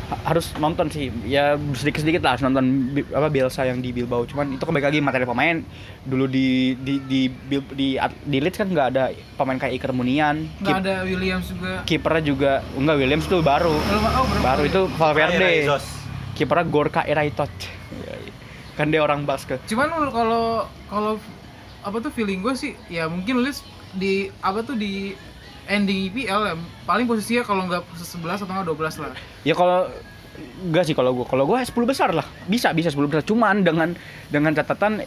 ha- 0.06 0.22
harus 0.26 0.48
nonton 0.56 0.88
sih. 0.88 1.12
Ya 1.22 1.54
sedikit 1.72 2.00
sedikit 2.00 2.24
lah 2.24 2.32
harus 2.32 2.42
nonton 2.42 2.64
apa 3.10 3.28
Bielsa 3.28 3.62
yang 3.62 3.78
di 3.78 3.92
Bilbao. 3.92 4.24
Cuman 4.24 4.56
itu 4.56 4.64
kembali 4.64 4.80
lagi 4.80 4.98
materi 4.98 5.22
pemain. 5.22 5.60
Dulu 6.02 6.24
di 6.24 6.72
di 6.74 6.94
di 7.04 7.20
di, 7.68 7.88
at- 7.94 8.16
di 8.18 8.40
Leeds 8.40 8.56
kan 8.56 8.66
nggak 8.66 8.88
ada 8.90 9.04
pemain 9.36 9.60
kayak 9.60 9.76
Iker 9.76 9.92
Munian. 9.92 10.48
Nggak 10.58 10.78
ada 10.80 10.94
Williams 11.04 11.46
juga. 11.46 11.72
kipernya 11.84 12.22
juga 12.24 12.52
enggak 12.74 12.96
Williams 12.96 13.26
tuh 13.28 13.38
baru. 13.38 13.76
Oh, 13.76 14.26
baru 14.40 14.62
itu 14.64 14.80
Valverde. 14.90 15.68
Raizos. 15.68 15.84
kipernya 16.34 16.66
Gorka 16.66 17.06
Eraitot 17.06 17.52
kan 18.74 18.90
dia 18.90 19.00
orang 19.02 19.26
Basque 19.26 19.58
cuman 19.70 19.90
kalau 20.10 20.66
kalau 20.90 21.12
apa 21.84 21.96
tuh 22.00 22.10
feeling 22.10 22.40
gue 22.40 22.54
sih 22.56 22.72
ya 22.88 23.06
mungkin 23.06 23.44
Leeds 23.44 23.60
di 23.94 24.32
apa 24.42 24.64
tuh 24.64 24.74
di 24.74 25.14
ending 25.68 26.12
IPL 26.12 26.40
ya 26.52 26.54
paling 26.84 27.08
posisinya 27.08 27.44
kalau 27.44 27.64
nggak 27.68 27.84
11 27.96 28.44
atau 28.44 28.52
nggak 28.52 28.68
12 28.68 29.02
lah 29.04 29.12
Ya 29.44 29.52
kalau 29.52 29.88
enggak 30.64 30.84
sih 30.88 30.94
kalau 30.96 31.14
gua 31.14 31.26
kalau 31.28 31.44
gua 31.46 31.62
10 31.62 31.72
besar 31.86 32.10
lah. 32.10 32.26
Bisa 32.48 32.72
bisa 32.74 32.90
10 32.90 33.06
besar 33.06 33.22
cuman 33.22 33.62
dengan 33.62 33.92
dengan 34.32 34.50
catatan 34.56 35.04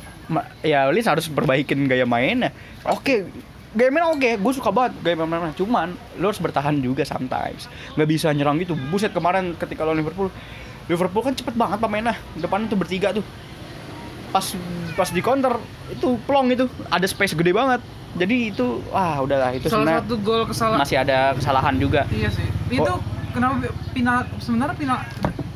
ya 0.64 0.88
Leeds 0.94 1.10
harus 1.10 1.26
perbaikin 1.28 1.90
gaya 1.90 2.06
mainnya. 2.08 2.54
Oke, 2.88 3.28
gaya 3.76 3.90
main 3.92 4.08
oke, 4.08 4.40
gue 4.40 4.54
suka 4.56 4.72
banget 4.72 4.96
gaya 5.04 5.18
main 5.20 5.52
cuman 5.58 5.98
lo 6.22 6.32
harus 6.32 6.40
bertahan 6.40 6.80
juga 6.80 7.04
sometimes. 7.04 7.68
Nggak 7.98 8.08
bisa 8.08 8.28
nyerang 8.32 8.62
gitu. 8.62 8.78
Buset 8.94 9.12
kemarin 9.12 9.58
ketika 9.58 9.84
lawan 9.84 10.00
Liverpool 10.00 10.30
Liverpool 10.88 11.24
kan 11.26 11.36
cepet 11.36 11.58
banget 11.58 11.84
pemainnya. 11.84 12.16
Depannya 12.40 12.72
tuh 12.72 12.80
bertiga 12.80 13.12
tuh. 13.12 13.26
Pas 14.28 14.46
pas 14.94 15.10
di 15.10 15.22
counter 15.22 15.54
itu 15.88 16.20
plong 16.24 16.48
itu 16.50 16.66
ada 16.88 17.04
space 17.04 17.34
gede 17.34 17.52
banget. 17.52 17.80
Jadi 18.14 18.50
itu 18.50 18.82
wah 18.90 19.20
udahlah 19.20 19.54
itu 19.54 19.68
salah 19.68 20.02
satu 20.02 20.18
gol 20.18 20.44
kesalahan 20.44 20.82
masih 20.82 20.98
ada 20.98 21.32
kesalahan 21.34 21.76
juga. 21.78 22.02
iya 22.10 22.28
sih 22.28 22.46
itu 22.68 22.82
Oh. 22.84 22.98
kenapa 23.30 23.62
penal 23.94 24.26
sebenarnya 24.40 24.74
penal 24.74 25.00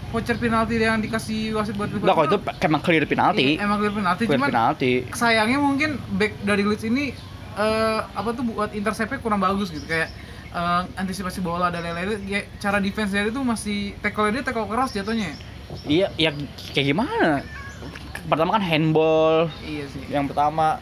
voucher 0.07 0.37
penalti 0.37 0.75
yang 0.75 0.99
dikasih 0.99 1.55
wasit 1.55 1.73
buat 1.73 1.89
Enggak 1.89 2.13
kok 2.13 2.25
itu 2.27 2.37
emang 2.61 2.81
clear 2.81 3.03
penalti. 3.03 3.57
Iya, 3.57 3.65
emang 3.65 3.77
clear 3.79 3.95
penalti 3.95 4.23
Clear 4.23 4.37
cuman 4.37 4.49
penalti. 4.49 4.91
sayangnya 5.09 5.57
mungkin 5.57 5.89
back 6.13 6.37
dari 6.41 6.61
Leeds 6.61 6.83
ini 6.83 7.15
eh, 7.53 7.99
apa 8.05 8.29
tuh 8.31 8.43
buat 8.45 8.69
interceptnya 8.71 9.17
kurang 9.17 9.39
bagus 9.39 9.67
gitu 9.67 9.83
kayak 9.83 10.13
eh, 10.47 10.81
antisipasi 10.95 11.39
bola 11.39 11.67
dan 11.67 11.81
lain-lain 11.81 12.21
ya, 12.23 12.45
cara 12.59 12.77
defense 12.77 13.09
dari 13.09 13.27
itu 13.27 13.41
masih 13.41 13.97
tackle 13.97 14.29
dia 14.29 14.43
tackle 14.43 14.67
keras 14.67 14.93
jatuhnya 14.93 15.33
Iya, 15.81 16.11
ya 16.13 16.35
kayak 16.69 16.85
gimana? 16.85 17.41
Pertama 18.23 18.49
kan 18.51 18.61
handball 18.61 19.49
iya 19.61 19.85
sih 19.85 20.03
yang 20.07 20.25
pertama. 20.25 20.77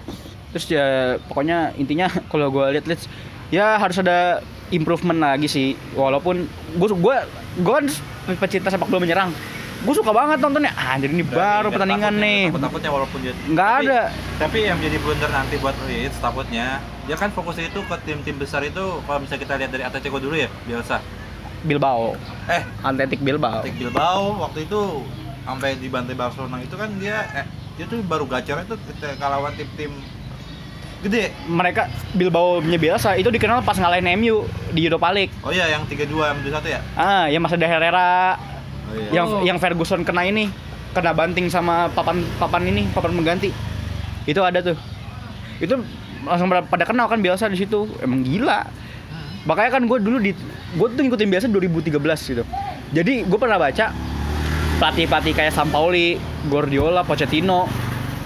Terus 0.49 0.65
ya 0.67 0.87
pokoknya 1.25 1.73
intinya 1.75 2.07
kalau 2.31 2.49
gue 2.49 2.65
lihat 2.71 2.85
lihat 2.85 3.01
ya 3.49 3.77
harus 3.77 3.97
ada 3.97 4.41
improvement 4.69 5.17
lagi 5.17 5.45
sih. 5.45 5.67
Walaupun 5.93 6.45
gue 6.73 6.87
gue 6.89 7.15
gue 7.57 7.73
kan 7.73 7.85
pecinta 8.35 8.69
sepak 8.69 8.87
bola 8.87 8.99
menyerang. 8.99 9.31
Gue 9.79 9.95
suka 9.95 10.11
banget 10.11 10.37
nontonnya. 10.37 10.75
Ah, 10.75 10.99
jadi 10.99 11.07
ini 11.09 11.23
baru 11.23 11.71
pertandingan 11.71 12.11
nih. 12.13 12.51
takutnya 12.51 12.91
walaupun 12.91 13.17
dia 13.21 13.31
Nggak 13.47 13.69
tapi- 13.73 13.87
ada. 13.87 14.01
tapi 14.35 14.57
yang 14.65 14.77
jadi 14.77 14.97
blunder 14.97 15.29
nanti 15.29 15.55
buat 15.55 15.75
Leeds 15.85 16.19
takutnya 16.19 16.79
dia 17.07 17.15
kan 17.15 17.31
fokusnya 17.31 17.67
itu 17.67 17.79
ke 17.81 17.95
tim-tim 18.03 18.35
besar 18.35 18.61
itu 18.61 18.83
kalau 19.01 19.19
misalnya 19.19 19.41
kita 19.41 19.53
lihat 19.55 19.71
dari 19.71 19.81
Atletico 19.81 20.19
dulu 20.19 20.35
ya 20.35 20.51
biasa 20.63 20.99
Bilbao, 21.59 22.15
eh 22.45 22.63
Atletic 22.81 23.19
Bilbao. 23.19 23.59
Atletico 23.59 23.79
Bilbao 23.81 24.21
waktu 24.39 24.63
itu 24.63 24.81
sampai 25.41 25.75
di 25.75 25.87
bantai 25.87 26.13
Barcelona 26.13 26.59
itu 26.59 26.73
kan 26.73 26.89
dia 26.95 27.23
eh, 27.33 27.45
dia 27.75 27.85
tuh 27.85 28.01
baru 28.01 28.25
gacor 28.25 28.59
itu 28.59 28.75
ketika 28.87 29.25
lawan 29.25 29.53
tim-tim 29.53 29.91
gede. 30.99 31.31
Mereka 31.45 31.87
Bilbao 32.11 32.59
nya 32.59 32.75
biasa 32.75 33.15
itu 33.15 33.27
dikenal 33.27 33.63
pas 33.63 33.75
ngalahin 33.75 34.03
MU 34.15 34.43
di 34.69 34.83
Europa 34.83 35.09
League. 35.09 35.31
oh 35.39 35.49
iya 35.49 35.69
yang 35.69 35.83
3-2 35.83 36.11
yang 36.11 36.39
2-1 36.43 36.67
ya? 36.67 36.79
Ah, 36.93 37.25
yang 37.25 37.39
masa 37.39 37.55
Herrera 37.55 38.35
oh 38.35 38.93
iya. 38.93 39.09
yang 39.13 39.25
Oh. 39.25 39.41
yang 39.41 39.57
Ferguson 39.57 40.03
kena 40.03 40.23
ini 40.23 40.51
kena 40.89 41.13
banting 41.13 41.47
sama 41.47 41.87
papan 41.87 42.19
papan 42.35 42.65
ini 42.65 42.89
papan 42.91 43.13
mengganti 43.13 43.53
itu 44.25 44.41
ada 44.41 44.59
tuh. 44.59 44.75
Itu 45.57 45.79
langsung 46.21 46.47
pada- 46.47 46.67
pada 46.67 46.83
kenal 46.83 47.07
kan 47.07 47.17
biasa 47.17 47.47
di 47.47 47.57
situ. 47.57 47.87
Emang 47.99 48.21
gila. 48.21 48.67
Makanya 49.43 49.71
kan 49.71 49.83
gue 49.83 49.97
dulu 49.97 50.19
di 50.19 50.35
gue 50.69 50.87
tuh 50.89 50.99
ngikutin 50.99 51.29
biasa 51.31 51.45
2013 51.47 51.95
gitu. 52.27 52.43
Jadi 52.91 53.23
gue 53.23 53.39
pernah 53.39 53.55
baca 53.55 53.95
pelatih 54.79 55.05
pelatih 55.11 55.33
kayak 55.35 55.53
Sampaoli 55.53 56.15
Guardiola 56.47 57.03
Pochettino 57.03 57.67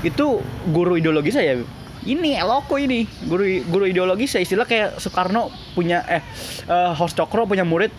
itu 0.06 0.40
guru 0.70 0.96
ideologi 0.96 1.34
saya 1.34 1.58
ini 2.06 2.38
Eloko 2.38 2.78
ini 2.78 3.10
guru 3.26 3.44
guru 3.68 3.90
ideologi 3.90 4.30
saya 4.30 4.46
istilah 4.46 4.70
kayak 4.70 5.02
Soekarno 5.02 5.50
punya 5.74 6.06
eh 6.06 6.22
eh, 6.70 6.92
Horst 6.94 7.18
Cokro 7.18 7.50
punya 7.50 7.66
murid 7.66 7.90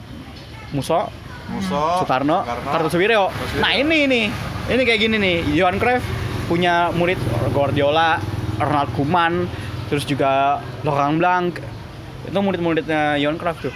Muso 0.71 1.25
Muso 1.45 2.01
Soekarno, 2.01 2.41
Kartosuwiryo. 2.41 2.73
Kartosuwiryo. 2.73 3.23
Nah 3.61 3.77
ini 3.77 4.09
nih, 4.09 4.25
ini 4.73 4.83
kayak 4.89 5.01
gini 5.01 5.17
nih. 5.21 5.37
Johan 5.53 5.77
Cruyff 5.77 6.01
punya 6.49 6.89
murid 6.97 7.21
Guardiola, 7.53 8.17
Ronald 8.57 8.91
Koeman, 8.97 9.45
terus 9.93 10.09
juga 10.09 10.65
Laurent 10.81 11.21
Blanc. 11.21 11.61
Itu 12.25 12.39
murid-muridnya 12.41 13.21
Johan 13.21 13.37
Cruyff 13.37 13.61
tuh. 13.61 13.75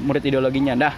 Murid 0.00 0.24
ideologinya. 0.24 0.72
Dah. 0.88 0.94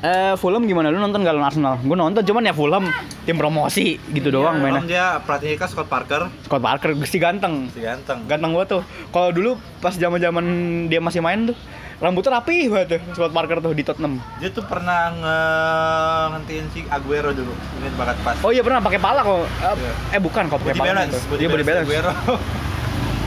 Eh 0.00 0.32
Fulham 0.34 0.64
gimana 0.64 0.88
lu 0.88 0.96
nonton 0.96 1.20
gak 1.20 1.36
lawan 1.36 1.44
Arsenal? 1.46 1.76
Gue 1.78 1.92
nonton 1.92 2.24
cuman 2.24 2.40
ya 2.40 2.52
Fulham 2.52 2.88
tim 3.22 3.36
promosi 3.36 4.00
gitu 4.08 4.32
doang 4.32 4.56
Emang 4.56 4.80
mainnya. 4.80 4.82
dia 4.82 5.06
pelatihnya 5.20 5.56
kan 5.56 5.68
Scott 5.68 5.86
Parker 5.86 6.32
Scott 6.40 6.58
Parker 6.58 6.96
si 7.04 7.16
ganteng. 7.16 7.68
si 7.68 7.80
ganteng 7.80 8.24
Ganteng 8.24 8.50
banget 8.50 8.68
tuh. 8.70 8.82
Kalau 9.06 9.28
dulu 9.28 9.50
pas 9.76 9.92
zaman-zaman 9.92 10.44
dia 10.86 10.98
masih 10.98 11.20
main 11.20 11.44
tuh 11.44 11.56
rambutnya 12.00 12.32
rapi 12.34 12.64
banget 12.66 12.96
tuh 12.96 13.00
Scott 13.12 13.28
Parker 13.30 13.60
tuh 13.60 13.70
di 13.70 13.84
Tottenham. 13.84 14.16
dia 14.40 14.48
tuh 14.48 14.64
pernah 14.64 15.12
ngehentiin 15.12 16.64
si 16.72 16.80
Aguero 16.88 17.28
dulu 17.30 17.52
ingat 17.76 17.92
banget 17.94 18.16
pas 18.22 18.36
Oh 18.40 18.48
iya 18.48 18.62
pernah 18.62 18.80
pakai 18.80 18.96
pala 18.98 19.20
kok. 19.20 19.36
Eh, 19.36 19.44
Iya. 19.76 19.92
eh 20.16 20.20
bukan 20.22 20.42
kok 20.46 20.58
pakai 20.58 20.74
pala. 20.74 20.88
balance 20.96 21.12
gitu. 21.18 21.34
Dia 21.36 21.48
body 21.50 21.60
balance. 21.62 21.84
Aguero 21.84 22.12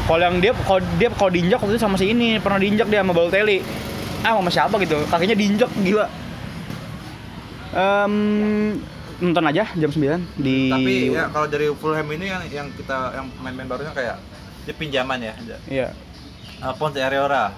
Kalau 0.03 0.19
yang 0.19 0.35
dia 0.37 0.51
kalau 0.57 0.81
dia 0.97 1.07
kalau 1.13 1.29
diinjak 1.29 1.55
waktu 1.55 1.71
itu 1.71 1.79
sama 1.79 1.95
si 1.95 2.09
ini, 2.09 2.35
pernah 2.35 2.57
diinjak 2.57 2.89
dia 2.89 2.99
sama 2.99 3.13
Balotelli. 3.13 3.61
Ah 4.19 4.33
sama 4.33 4.49
siapa 4.49 4.75
gitu. 4.81 4.99
Kakinya 5.05 5.31
diinjak 5.31 5.69
gila. 5.79 6.09
Em, 7.73 8.13
nonton 9.19 9.43
aja 9.43 9.65
jam 9.73 9.89
9 9.89 10.19
di 10.35 10.69
tapi 10.69 10.93
ya 11.09 11.25
kalau 11.29 11.47
dari 11.47 11.71
Fulham 11.71 12.05
ini 12.11 12.25
yang 12.27 12.43
yang 12.47 12.67
kita 12.69 13.13
yang 13.13 13.25
main-main 13.39 13.65
barunya 13.65 13.89
kayak 13.89 14.17
dia 14.63 14.75
pinjaman 14.75 15.17
ya 15.17 15.33
Iya. 15.65 15.87
uh, 16.59 16.73
Ponce 16.75 16.99
Areola 16.99 17.53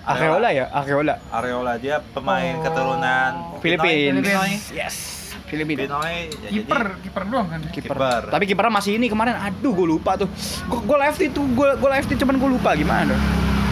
Areola 0.00 0.48
ya, 0.48 0.64
Areola. 0.72 1.20
Areola 1.28 1.76
dia 1.76 2.00
pemain 2.00 2.56
Oh. 2.56 2.64
keturunan 2.64 3.30
Filipina. 3.60 4.48
Yes. 4.72 5.28
Filipina. 5.44 5.84
Pinoy 5.84 6.30
ya, 6.40 6.48
kiper 6.48 6.82
kiper 7.04 7.22
doang 7.28 7.46
kan 7.50 7.60
Kiper. 7.68 7.92
Kiper. 7.92 8.22
Tapi 8.32 8.44
kipernya 8.48 8.72
masih 8.72 8.96
ini 8.96 9.12
kemarin. 9.12 9.36
Aduh, 9.36 9.76
gue 9.76 9.86
lupa 9.90 10.16
tuh. 10.16 10.30
Gue 10.64 10.96
left 10.96 11.20
itu, 11.20 11.42
gue 11.44 11.68
gue 11.76 11.90
left 11.90 12.08
cuman 12.08 12.34
gue 12.38 12.50
lupa 12.50 12.70
gimana. 12.72 13.12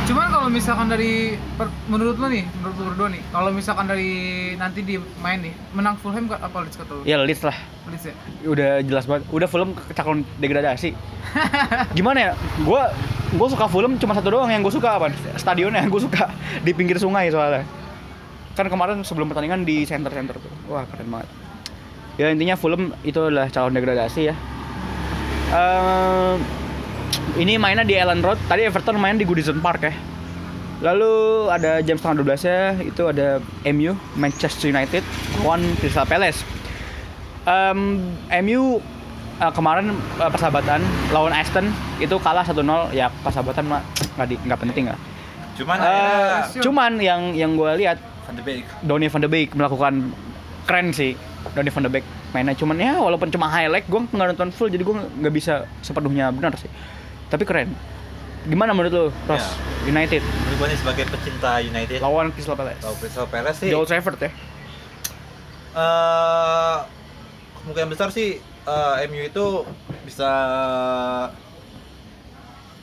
Cuman 0.09 0.25
kalau 0.33 0.49
misalkan 0.49 0.89
dari 0.89 1.13
per- 1.55 1.69
menurut 1.85 2.17
lo 2.17 2.33
nih 2.33 2.41
menurut 2.57 2.77
lo 2.81 2.85
berdua 2.89 3.09
nih 3.13 3.21
kalau 3.29 3.53
misalkan 3.53 3.85
dari 3.85 4.09
nanti 4.57 4.81
di 4.81 4.97
main 5.21 5.37
nih 5.39 5.53
menang 5.77 6.01
Fulham 6.01 6.25
ke- 6.25 6.41
apa 6.41 6.65
Leeds 6.65 6.81
kata 6.81 6.93
lo? 6.97 7.01
Ya 7.05 7.21
Leeds 7.21 7.45
lah. 7.45 7.53
Leeds 7.87 8.09
ya? 8.09 8.15
Udah 8.43 8.81
jelas 8.81 9.05
banget. 9.05 9.29
Udah 9.29 9.45
Fulham 9.45 9.77
kecakon 9.77 10.25
degradasi. 10.41 10.97
Gimana 11.93 12.19
ya? 12.19 12.33
Gue 12.65 12.81
gue 13.37 13.49
suka 13.53 13.69
Fulham 13.69 14.01
cuma 14.01 14.17
satu 14.17 14.33
doang 14.33 14.49
yang 14.49 14.65
gue 14.65 14.73
suka 14.73 14.97
apa? 14.97 15.13
Stadionnya 15.37 15.85
yang 15.85 15.93
gue 15.93 16.01
suka. 16.01 16.33
Di 16.65 16.73
pinggir 16.73 16.97
sungai 16.97 17.29
soalnya. 17.29 17.69
Kan 18.57 18.73
kemarin 18.73 19.05
sebelum 19.05 19.29
pertandingan 19.29 19.69
di 19.69 19.85
center 19.85 20.09
center 20.09 20.41
tuh. 20.41 20.53
Wah 20.73 20.89
keren 20.89 21.13
banget. 21.13 21.29
Ya 22.17 22.33
intinya 22.33 22.57
Fulham 22.57 22.97
itu 23.05 23.21
adalah 23.21 23.53
calon 23.53 23.77
degradasi 23.77 24.33
ya. 24.33 24.35
Ehm, 25.49 26.41
ini 27.37 27.55
mainnya 27.57 27.85
di 27.85 27.95
Ellen 27.95 28.21
Road 28.21 28.39
tadi 28.47 28.65
Everton 28.65 28.99
main 28.99 29.17
di 29.17 29.25
Goodison 29.25 29.59
Park 29.59 29.83
ya 29.83 29.95
Lalu 30.79 31.11
ada 31.51 31.83
jam 31.83 31.99
setengah 31.99 32.23
12 32.23 32.47
ya 32.47 32.61
itu 32.79 33.03
ada 33.03 33.43
MU 33.67 33.99
Manchester 34.15 34.71
United 34.71 35.03
lawan 35.43 35.59
Crystal 35.83 36.07
Palace. 36.07 36.47
Em, 37.43 37.99
MU 38.47 38.79
eh, 39.39 39.53
kemarin 39.55 39.91
eh, 39.91 40.31
persahabatan 40.31 40.79
lawan 41.11 41.35
Aston 41.35 41.67
itu 41.99 42.15
kalah 42.23 42.47
1-0 42.47 42.63
ya 42.95 43.11
persahabatan 43.27 43.67
mah 43.67 43.83
nggak 44.15 44.27
di 44.31 44.37
nggak 44.39 44.61
penting 44.63 44.87
lah. 44.87 44.99
cuman 45.59 45.77
akhirnya 45.83 46.23
Sure. 46.55 46.63
cuman 46.71 46.93
yang 47.03 47.35
yang 47.35 47.59
gue 47.59 47.67
lihat 47.83 47.99
Van 47.99 48.39
de 48.39 48.43
Beek 48.47 48.63
Donny 48.79 49.11
van 49.11 49.19
de 49.19 49.27
Beek 49.27 49.49
melakukan 49.59 50.15
keren 50.63 50.95
sih 50.95 51.19
Donny 51.51 51.75
van 51.75 51.83
de 51.83 51.91
Beek 51.91 52.07
mainnya 52.31 52.55
cuman 52.55 52.79
ya 52.79 52.95
walaupun 52.95 53.27
cuma 53.35 53.51
highlight 53.51 53.83
gue 53.91 53.99
nggak 53.99 54.39
nonton 54.39 54.55
full 54.55 54.71
jadi 54.71 54.87
gue 54.87 54.95
nggak 55.19 55.35
bisa 55.35 55.67
sepenuhnya 55.83 56.31
benar 56.31 56.55
sih 56.55 56.71
tapi 57.29 57.45
keren. 57.45 57.71
Gimana 58.45 58.73
menurut 58.73 58.93
lo 58.93 59.05
Ross 59.27 59.45
United. 59.85 60.23
Menurut 60.23 60.57
gua 60.57 60.67
nih 60.67 60.79
sebagai 60.79 61.05
pecinta 61.07 61.51
United. 61.61 61.99
Lawan 62.01 62.33
Crystal 62.33 62.55
Palace. 62.55 62.81
Kalau 62.81 62.97
Crystal 62.97 63.27
Palace 63.27 63.59
sih. 63.61 63.69
Di 63.69 63.77
Old 63.77 63.87
Trafford 63.87 64.19
ya? 64.19 64.31
Eh 65.71 66.77
kemungkinan 67.59 67.89
besar 67.89 68.09
sih 68.09 68.39
eh, 68.65 68.95
MU 69.07 69.23
itu 69.23 69.47
bisa 70.03 70.31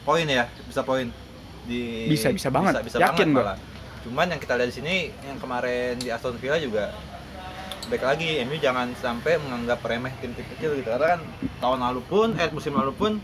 poin 0.02 0.26
ya, 0.26 0.46
bisa 0.64 0.82
poin. 0.82 1.10
di 1.66 2.06
Bisa, 2.06 2.30
bisa 2.30 2.54
banget. 2.54 2.78
bisa, 2.78 2.86
bisa 2.86 2.98
Yakin 3.02 3.34
banget 3.34 3.58
malah. 3.58 3.58
cuman 4.06 4.30
yang 4.30 4.38
kita 4.38 4.54
lihat 4.54 4.70
di 4.70 4.76
sini 4.76 4.96
yang 5.26 5.42
kemarin 5.42 5.98
di 5.98 6.14
Aston 6.14 6.38
Villa 6.38 6.62
juga 6.62 6.94
baik 7.88 8.06
lagi. 8.06 8.38
MU 8.46 8.54
jangan 8.56 8.94
sampai 8.96 9.42
menganggap 9.42 9.82
remeh 9.82 10.14
tim-tim 10.16 10.46
kecil 10.48 10.78
gitu. 10.78 10.86
Karena 10.86 11.18
kan 11.18 11.22
tahun 11.58 11.80
lalu 11.82 12.02
pun 12.06 12.28
eh 12.36 12.46
musim 12.52 12.78
lalu 12.78 12.94
pun 12.94 13.18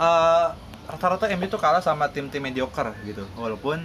eh, 0.00 0.46
rata-rata 0.86 1.28
MU 1.30 1.46
tuh 1.46 1.56
kalah 1.56 1.78
sama 1.78 2.08
tim-tim 2.08 2.40
mediocre 2.40 2.90
gitu 3.04 3.22
walaupun 3.36 3.78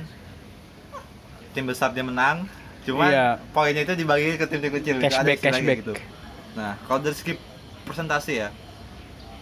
tim 1.52 1.64
besar 1.64 1.92
dia 1.92 2.02
menang 2.02 2.48
cuman 2.82 3.10
Iya. 3.10 3.28
poinnya 3.52 3.84
itu 3.84 3.94
dibagi 3.94 4.36
ke 4.36 4.46
tim-tim 4.46 4.72
kecil 4.74 4.96
Cashback, 5.00 5.38
istilahnya 5.38 5.52
cashback. 5.62 5.78
gitu 5.82 5.94
nah 6.56 6.74
kalau 6.84 7.00
dari 7.00 7.14
segi 7.14 7.34
persentase 7.84 8.34
ya 8.36 8.50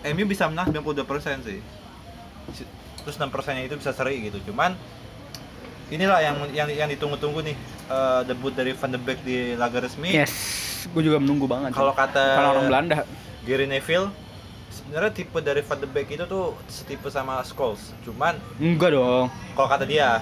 MU 0.05 0.25
bisa 0.25 0.45
menang 0.45 0.67
92% 0.69 1.07
sih 1.41 1.59
terus 2.99 3.15
6 3.15 3.27
persennya 3.29 3.63
itu 3.63 3.75
bisa 3.75 3.91
seri 3.91 4.19
gitu 4.21 4.39
cuman 4.45 4.75
inilah 5.89 6.19
yang 6.19 6.35
yang 6.51 6.67
yang 6.69 6.89
ditunggu-tunggu 6.89 7.43
nih 7.43 7.55
eh, 7.87 8.21
debut 8.25 8.51
dari 8.51 8.71
Van 8.73 8.89
de 8.89 8.97
Beek 8.97 9.19
di 9.21 9.37
laga 9.53 9.79
resmi 9.79 10.11
Yes, 10.11 10.33
gue 10.85 10.99
juga 11.01 11.19
menunggu 11.19 11.45
banget. 11.45 11.71
kalau 11.71 11.91
kata 11.91 12.23
Kalau 12.33 12.49
orang 12.53 12.65
Belanda, 12.67 12.97
Gary 13.43 13.67
Neville 13.67 14.11
sebenarnya 14.83 15.11
tipe 15.11 15.39
dari 15.39 15.61
Van 15.61 15.77
de 15.77 15.87
Beek 15.87 16.09
itu 16.11 16.25
tuh 16.25 16.53
setipe 16.67 17.07
sama 17.07 17.39
Scholes 17.41 17.95
cuman 18.01 18.35
enggak 18.57 18.91
dong. 18.91 19.31
kalau 19.53 19.67
kata 19.67 19.85
dia 19.85 20.19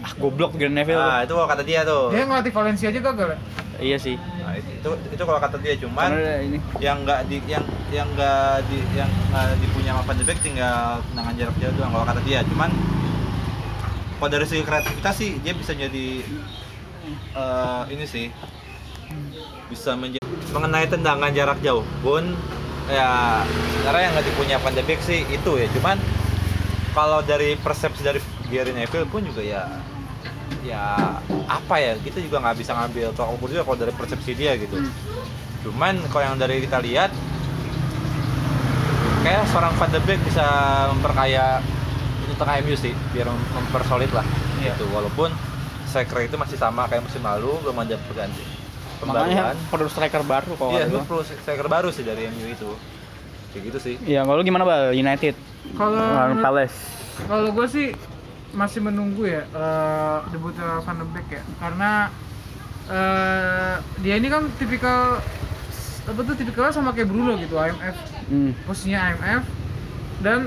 Ah, 0.00 0.16
goblok 0.16 0.56
Gary 0.56 0.72
Neville. 0.72 0.96
ah 0.96 1.20
itu 1.20 1.28
kalau 1.30 1.44
kata 1.44 1.60
dia 1.60 1.84
tuh 1.84 2.08
Dia 2.08 2.24
ngelatih 2.24 2.48
Valencia 2.50 2.88
aja 2.88 3.00
gagal 3.02 3.28
ya? 3.30 3.38
Iya 3.80 3.96
sih. 3.96 4.16
Nah, 4.16 4.56
itu, 4.56 4.72
itu 4.72 4.88
itu 5.12 5.22
kalau 5.22 5.36
kata 5.36 5.60
dia 5.60 5.76
cuman 5.76 6.08
ini 6.40 6.56
yang 6.80 7.04
nggak 7.04 7.28
di 7.28 7.36
yang 7.44 7.60
yang 7.90 8.08
nggak 8.10 8.64
di 8.64 8.80
yang 8.96 9.12
nggak 9.28 9.60
dipunya 9.60 9.92
sama 9.92 10.02
Van 10.02 10.16
de 10.16 10.24
Beek 10.24 10.40
tinggal 10.40 11.04
tendangan 11.04 11.34
jarak 11.36 11.56
jauh 11.60 11.74
doang 11.76 11.92
kalau 11.92 12.06
kata 12.08 12.20
dia 12.24 12.40
cuman 12.48 12.70
kalau 14.16 14.30
dari 14.30 14.46
segi 14.46 14.64
kreativitas 14.64 15.14
sih 15.14 15.36
dia 15.38 15.52
bisa 15.52 15.72
jadi 15.74 16.06
eh, 17.36 17.82
ini 17.88 18.04
sih 18.04 18.26
bisa 19.68 19.92
menjadi 19.94 20.24
mengenai 20.50 20.88
tendangan 20.88 21.28
jarak 21.30 21.60
jauh 21.60 21.84
pun 22.00 22.24
ya 22.90 23.42
sebenarnya 23.80 24.02
yang 24.02 24.12
nggak 24.14 24.26
dipunya 24.26 24.56
de 24.58 24.82
Beek 24.84 25.00
sih 25.00 25.22
itu 25.26 25.50
ya. 25.56 25.66
Cuman 25.72 25.96
kalau 26.92 27.22
dari 27.22 27.54
persepsi 27.54 28.02
dari 28.02 28.18
Gary 28.50 28.74
Neville 28.74 29.06
pun 29.06 29.22
juga 29.22 29.40
ya 29.40 29.62
ya 30.60 31.16
apa 31.48 31.74
ya 31.80 31.96
kita 32.02 32.20
juga 32.20 32.42
nggak 32.44 32.56
bisa 32.60 32.76
ngambil 32.76 33.16
tolak 33.16 33.32
ukur 33.38 33.48
juga 33.48 33.62
kalau 33.64 33.78
dari 33.78 33.92
persepsi 33.94 34.34
dia 34.34 34.58
gitu. 34.58 34.76
Cuman 35.64 35.98
kalau 36.10 36.24
yang 36.24 36.36
dari 36.36 36.60
kita 36.60 36.82
lihat 36.82 37.10
kayak 39.20 39.44
seorang 39.52 39.72
Van 39.76 39.90
de 39.92 40.00
Beek 40.04 40.20
bisa 40.24 40.44
memperkaya 40.92 41.60
itu 42.26 42.32
tengah 42.36 42.54
MU 42.64 42.76
sih 42.76 42.92
biar 43.12 43.28
mem- 43.28 43.48
mempersolid 43.56 44.10
lah 44.12 44.24
Iya. 44.60 44.76
gitu. 44.76 44.88
Walaupun 44.92 45.32
striker 45.88 46.22
itu 46.22 46.36
masih 46.38 46.54
sama 46.54 46.86
kayak 46.86 47.02
musim 47.02 47.18
lalu 47.24 47.50
belum 47.66 47.82
ada 47.82 47.98
perganti 48.06 48.59
makanya 49.02 49.56
pembaruan 49.56 49.56
perlu 49.68 49.88
striker 49.88 50.22
baru 50.22 50.52
kalau 50.54 50.70
iya 50.72 50.84
perlu 50.86 51.22
striker 51.22 51.66
baru 51.66 51.88
sih 51.88 52.02
dari 52.02 52.28
MU 52.28 52.46
itu. 52.46 52.70
Kayak 53.50 53.62
gitu 53.66 53.78
sih. 53.80 53.94
Iya, 54.04 54.22
kalau 54.22 54.38
lu 54.38 54.44
gimana 54.44 54.62
bal? 54.62 54.92
United. 54.92 55.34
Kalau 55.74 56.36
Palace. 56.38 56.78
Kalau 57.20 57.50
gue 57.50 57.66
sih 57.66 57.86
masih 58.50 58.80
menunggu 58.80 59.24
ya 59.24 59.42
eh, 59.44 60.18
debutnya 60.28 60.78
Van 60.80 60.96
de 60.96 61.06
Beek 61.08 61.28
ya. 61.30 61.42
Karena 61.58 61.90
eh, 62.86 63.74
dia 63.98 64.14
ini 64.16 64.26
kan 64.26 64.46
tipikal 64.54 65.18
apa 66.00 66.20
tuh 66.22 66.34
tipikalnya 66.34 66.70
sama 66.70 66.90
kayak 66.90 67.06
Bruno 67.06 67.34
gitu 67.36 67.54
IMF 67.54 67.96
Hmm. 68.30 68.54
posisinya 68.62 69.10
IMF 69.10 69.42
dan 70.22 70.46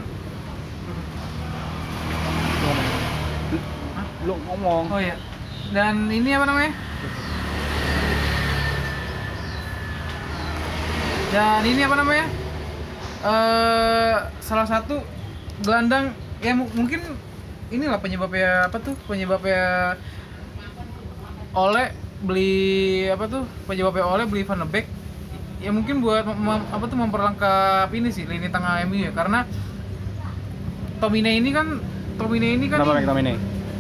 Lu 4.24 4.40
ngomong. 4.40 4.88
oh 4.88 5.02
ya 5.04 5.20
dan 5.76 6.08
ini 6.08 6.32
apa 6.32 6.48
namanya 6.48 6.72
dan 11.34 11.62
ini 11.66 11.82
apa 11.82 11.96
namanya? 11.98 12.26
Eh 13.24 14.16
salah 14.38 14.68
satu 14.70 15.02
gelandang 15.66 16.14
ya 16.40 16.54
mu- 16.54 16.70
mungkin 16.76 17.02
inilah 17.74 17.98
penyebabnya 17.98 18.70
apa 18.70 18.78
tuh? 18.78 18.94
Penyebabnya 19.10 19.98
oleh 21.54 21.90
beli 22.22 22.54
apa 23.10 23.26
tuh? 23.26 23.44
Penyebabnya 23.66 24.06
oleh 24.06 24.26
beli 24.30 24.46
Van 24.46 24.62
de 24.62 24.68
Beek. 24.70 24.86
Ya 25.64 25.72
mungkin 25.72 26.04
buat 26.04 26.28
apa 26.28 26.86
tuh 26.86 26.98
memperlengkap 27.00 27.90
ini 27.96 28.12
sih 28.12 28.30
lini 28.30 28.52
tengah 28.52 28.84
MU 28.86 29.00
ya. 29.00 29.12
Karena 29.16 29.48
Tomine 31.02 31.36
ini 31.36 31.50
kan 31.50 31.82
Tomine 32.16 32.56
ini 32.56 32.70
kan 32.70 32.80
Kenapa 32.84 33.18
ini? 33.18 33.34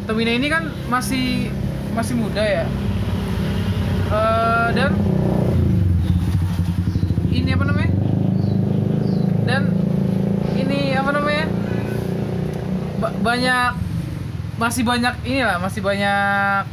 Tomine 0.03 0.31
ini 0.35 0.47
kan 0.49 0.63
masih 0.89 1.53
masih 1.93 2.17
muda 2.17 2.41
ya. 2.41 2.65
Eh, 4.13 4.67
dan 4.75 4.91
ini 7.33 7.49
apa 7.53 7.65
namanya? 7.65 7.91
Dan 9.43 9.61
ini 10.55 10.93
apa 10.93 11.09
namanya? 11.11 11.45
Ba- 13.01 13.17
banyak 13.19 13.71
masih 14.61 14.85
banyak 14.85 15.13
inilah 15.25 15.57
masih 15.57 15.81
banyak 15.81 16.63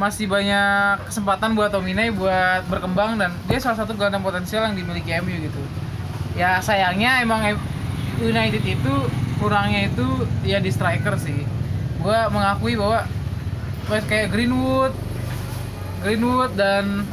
masih 0.00 0.26
banyak 0.32 0.96
kesempatan 1.12 1.52
buat 1.52 1.68
Tomine 1.68 2.08
buat 2.08 2.64
berkembang 2.72 3.20
dan 3.20 3.36
dia 3.44 3.60
salah 3.60 3.84
satu 3.84 3.92
gelandang 3.92 4.24
potensial 4.24 4.64
yang 4.64 4.72
dimiliki 4.74 5.12
MU 5.20 5.36
gitu. 5.44 5.60
Ya 6.40 6.56
sayangnya 6.64 7.20
emang 7.20 7.44
United 8.16 8.64
itu 8.64 8.92
kurangnya 9.36 9.92
itu 9.92 10.24
ya 10.40 10.56
di 10.56 10.72
striker 10.72 11.20
sih. 11.20 11.44
Gua 12.00 12.32
mengakui 12.32 12.80
bahwa 12.80 13.04
kayak 14.08 14.32
Greenwood 14.32 14.96
Greenwood 16.00 16.56
dan 16.56 17.04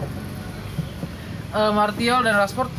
eh, 1.58 1.72
Martial 1.74 2.22
dan 2.22 2.38
Rashford 2.38 2.70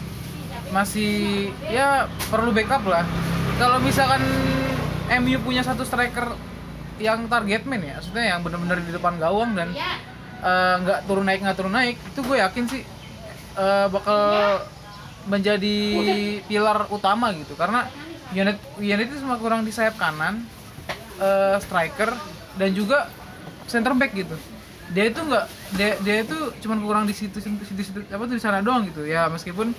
masih 0.70 1.48
ya 1.72 2.06
perlu 2.28 2.54
backup 2.54 2.84
lah. 2.86 3.02
Kalau 3.58 3.82
misalkan 3.82 4.22
MU 5.18 5.40
punya 5.42 5.66
satu 5.66 5.82
striker 5.82 6.36
yang 6.98 7.30
target 7.30 7.62
man 7.62 7.78
ya 7.78 8.02
maksudnya 8.02 8.24
yang 8.34 8.40
benar-benar 8.42 8.78
di 8.82 8.90
depan 8.90 9.14
gawang 9.18 9.54
dan 9.58 9.74
eh, 10.42 10.74
nggak 10.82 11.10
turun 11.10 11.26
naik 11.26 11.40
nggak 11.42 11.56
turun 11.58 11.74
naik 11.74 11.96
itu 11.98 12.20
gue 12.22 12.36
yakin 12.38 12.64
sih 12.70 12.82
eh, 13.58 13.86
bakal 13.90 14.22
menjadi 15.28 15.76
pilar 16.46 16.86
utama 16.88 17.34
gitu. 17.34 17.58
Karena 17.58 17.88
unit 18.32 18.58
unit 18.78 19.06
itu 19.08 19.24
cuma 19.24 19.40
kurang 19.40 19.64
di 19.64 19.72
sayap 19.72 19.96
kanan 19.96 20.44
eh, 21.18 21.56
striker 21.58 22.14
dan 22.58 22.70
juga 22.74 23.08
center 23.68 23.92
back 23.94 24.12
gitu 24.16 24.36
dia 24.88 25.04
itu 25.12 25.20
nggak 25.20 25.44
dia, 25.76 25.90
dia 26.00 26.16
itu 26.24 26.36
cuma 26.64 26.80
kurang 26.80 27.04
di 27.04 27.12
situ 27.12 27.36
situ, 27.44 27.60
situ, 27.60 28.00
apa 28.08 28.24
tuh 28.24 28.36
di 28.36 28.42
sana 28.42 28.64
doang 28.64 28.88
gitu. 28.88 29.04
Ya 29.04 29.28
meskipun 29.28 29.76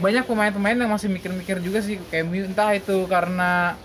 banyak 0.00 0.24
pemain-pemain 0.24 0.76
yang 0.76 0.92
masih 0.92 1.12
mikir-mikir 1.12 1.60
juga 1.60 1.84
sih 1.84 2.00
kayak 2.08 2.28
entah 2.28 2.72
itu 2.76 3.04
karena 3.08 3.76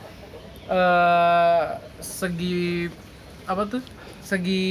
eh 0.65 1.63
segi 2.01 2.89
apa 3.45 3.69
tuh 3.69 3.81
segi 4.25 4.65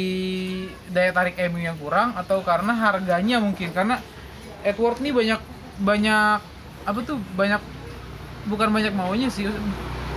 daya 0.90 1.14
tarik 1.14 1.38
MU 1.52 1.62
yang 1.62 1.78
kurang 1.78 2.12
atau 2.18 2.42
karena 2.44 2.72
harganya 2.74 3.38
mungkin. 3.40 3.70
Karena 3.70 4.00
Edward 4.64 4.98
nih 5.00 5.12
banyak 5.12 5.40
banyak 5.80 6.38
apa 6.84 6.98
tuh 7.06 7.16
banyak 7.36 7.62
bukan 8.50 8.68
banyak 8.72 8.92
maunya 8.92 9.28
sih. 9.32 9.48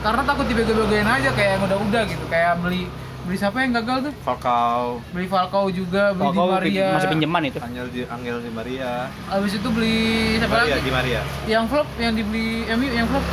Karena 0.03 0.21
takut 0.23 0.45
dibego-begoin 0.45 1.07
aja 1.09 1.33
kayak 1.33 1.57
yang 1.57 1.63
udah-udah 1.67 2.03
gitu 2.05 2.25
kayak 2.29 2.59
beli 2.61 2.85
beli 3.27 3.37
siapa 3.37 3.59
yang 3.59 3.75
gagal 3.75 3.97
tuh 4.07 4.13
Falcao 4.23 5.03
beli 5.11 5.27
Falcao 5.27 5.67
juga 5.67 6.15
beli 6.15 6.31
Di 6.31 6.37
Falcao 6.39 6.55
Maria 6.55 6.87
masih 6.95 7.09
pinjaman 7.11 7.41
itu. 7.43 7.59
Angel 7.59 7.87
di 7.91 8.01
Angel 8.07 8.37
di 8.39 8.51
Maria 8.55 8.91
abis 9.27 9.51
itu 9.59 9.67
beli 9.67 9.99
siapa 10.39 10.55
Maria 10.63 10.73
lagi 10.79 10.85
di 10.87 10.93
Maria 10.95 11.21
yang 11.43 11.63
flop 11.67 11.87
yang 11.99 12.13
dibeli 12.15 12.63
MU 12.71 12.87
yang 12.87 13.07
flop 13.11 13.25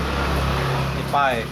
Depay 0.99 1.47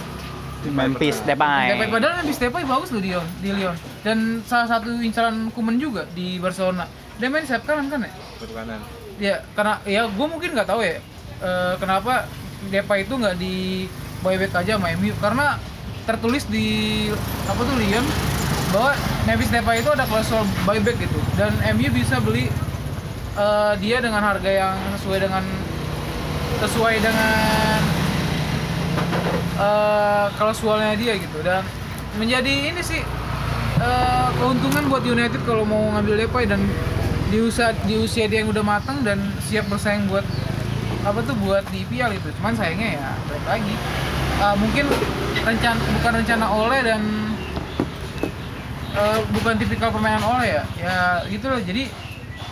Memphis. 0.63 1.19
Depay. 1.27 1.75
Depay 1.75 1.87
padahal 1.91 2.23
Memphis 2.23 2.39
Depay 2.39 2.63
bagus 2.63 2.89
loh 2.95 3.03
di 3.03 3.11
Lyon, 3.11 3.27
di 3.43 3.51
Lyon. 3.51 3.75
Dan 3.99 4.39
salah 4.47 4.67
satu 4.71 4.95
incaran 5.03 5.51
Kuman 5.51 5.75
juga 5.75 6.07
di 6.15 6.39
Barcelona. 6.39 6.87
Dia 7.19 7.27
main 7.27 7.43
sayap 7.43 7.67
kanan 7.67 7.91
kan 7.91 8.07
ya? 8.07 8.11
Betul 8.39 8.55
kanan 8.55 8.79
Ya 9.19 9.43
karena 9.53 9.83
ya 9.83 10.07
gue 10.07 10.27
mungkin 10.27 10.55
nggak 10.55 10.67
tahu 10.67 10.81
ya 10.81 11.03
eh, 11.43 11.73
kenapa 11.77 12.31
Depay 12.71 13.03
itu 13.03 13.13
nggak 13.19 13.35
di 13.35 13.85
buyback 14.23 14.55
aja 14.63 14.79
sama 14.79 14.95
MU 14.95 15.11
karena 15.19 15.59
tertulis 16.07 16.47
di 16.47 17.07
apa 17.47 17.59
tuh 17.59 17.75
Lyon 17.75 18.05
bahwa 18.73 18.97
Memphis 19.29 19.53
Depay 19.53 19.85
itu 19.85 19.89
ada 19.93 20.09
klausul 20.09 20.41
buyback 20.65 20.97
gitu. 20.97 21.19
Dan 21.37 21.53
MU 21.77 21.87
bisa 21.93 22.17
beli 22.17 22.49
eh, 23.37 23.73
dia 23.77 24.01
dengan 24.01 24.25
harga 24.25 24.49
yang 24.49 24.75
sesuai 24.97 25.19
dengan 25.21 25.43
sesuai 26.57 26.95
dengan 26.97 27.79
eh 29.61 30.25
klausulnya 30.41 30.97
dia 30.97 31.13
gitu. 31.21 31.37
Dan 31.45 31.61
menjadi 32.17 32.73
ini 32.73 32.81
sih 32.81 33.05
eh, 33.77 34.27
keuntungan 34.41 34.89
buat 34.89 35.05
United 35.05 35.45
kalau 35.45 35.69
mau 35.69 35.93
ngambil 35.93 36.25
Depay 36.25 36.49
dan 36.49 36.65
di 37.29 37.37
usia 37.41 37.77
di 37.85 37.97
usia 38.01 38.25
dia 38.25 38.41
yang 38.41 38.49
udah 38.49 38.65
matang 38.65 39.05
dan 39.05 39.21
siap 39.45 39.69
bersaing 39.69 40.09
buat 40.09 40.25
apa 41.05 41.19
tuh 41.21 41.37
buat 41.45 41.61
di 41.69 41.85
IPL 41.85 42.17
itu. 42.17 42.29
Cuman 42.41 42.57
sayangnya 42.57 42.97
ya 42.97 43.07
balik 43.29 43.45
lagi. 43.45 43.75
Uh, 44.41 44.57
mungkin 44.57 44.89
rencana 45.45 45.77
bukan 45.77 46.13
rencana 46.25 46.45
Ole 46.49 46.79
dan 46.81 47.01
uh, 48.93 49.19
bukan 49.33 49.53
tipikal 49.57 49.89
permainan 49.89 50.23
Ole 50.23 50.47
ya. 50.49 50.63
Ya 50.77 50.97
gitu 51.27 51.45
loh. 51.49 51.61
Jadi 51.61 51.89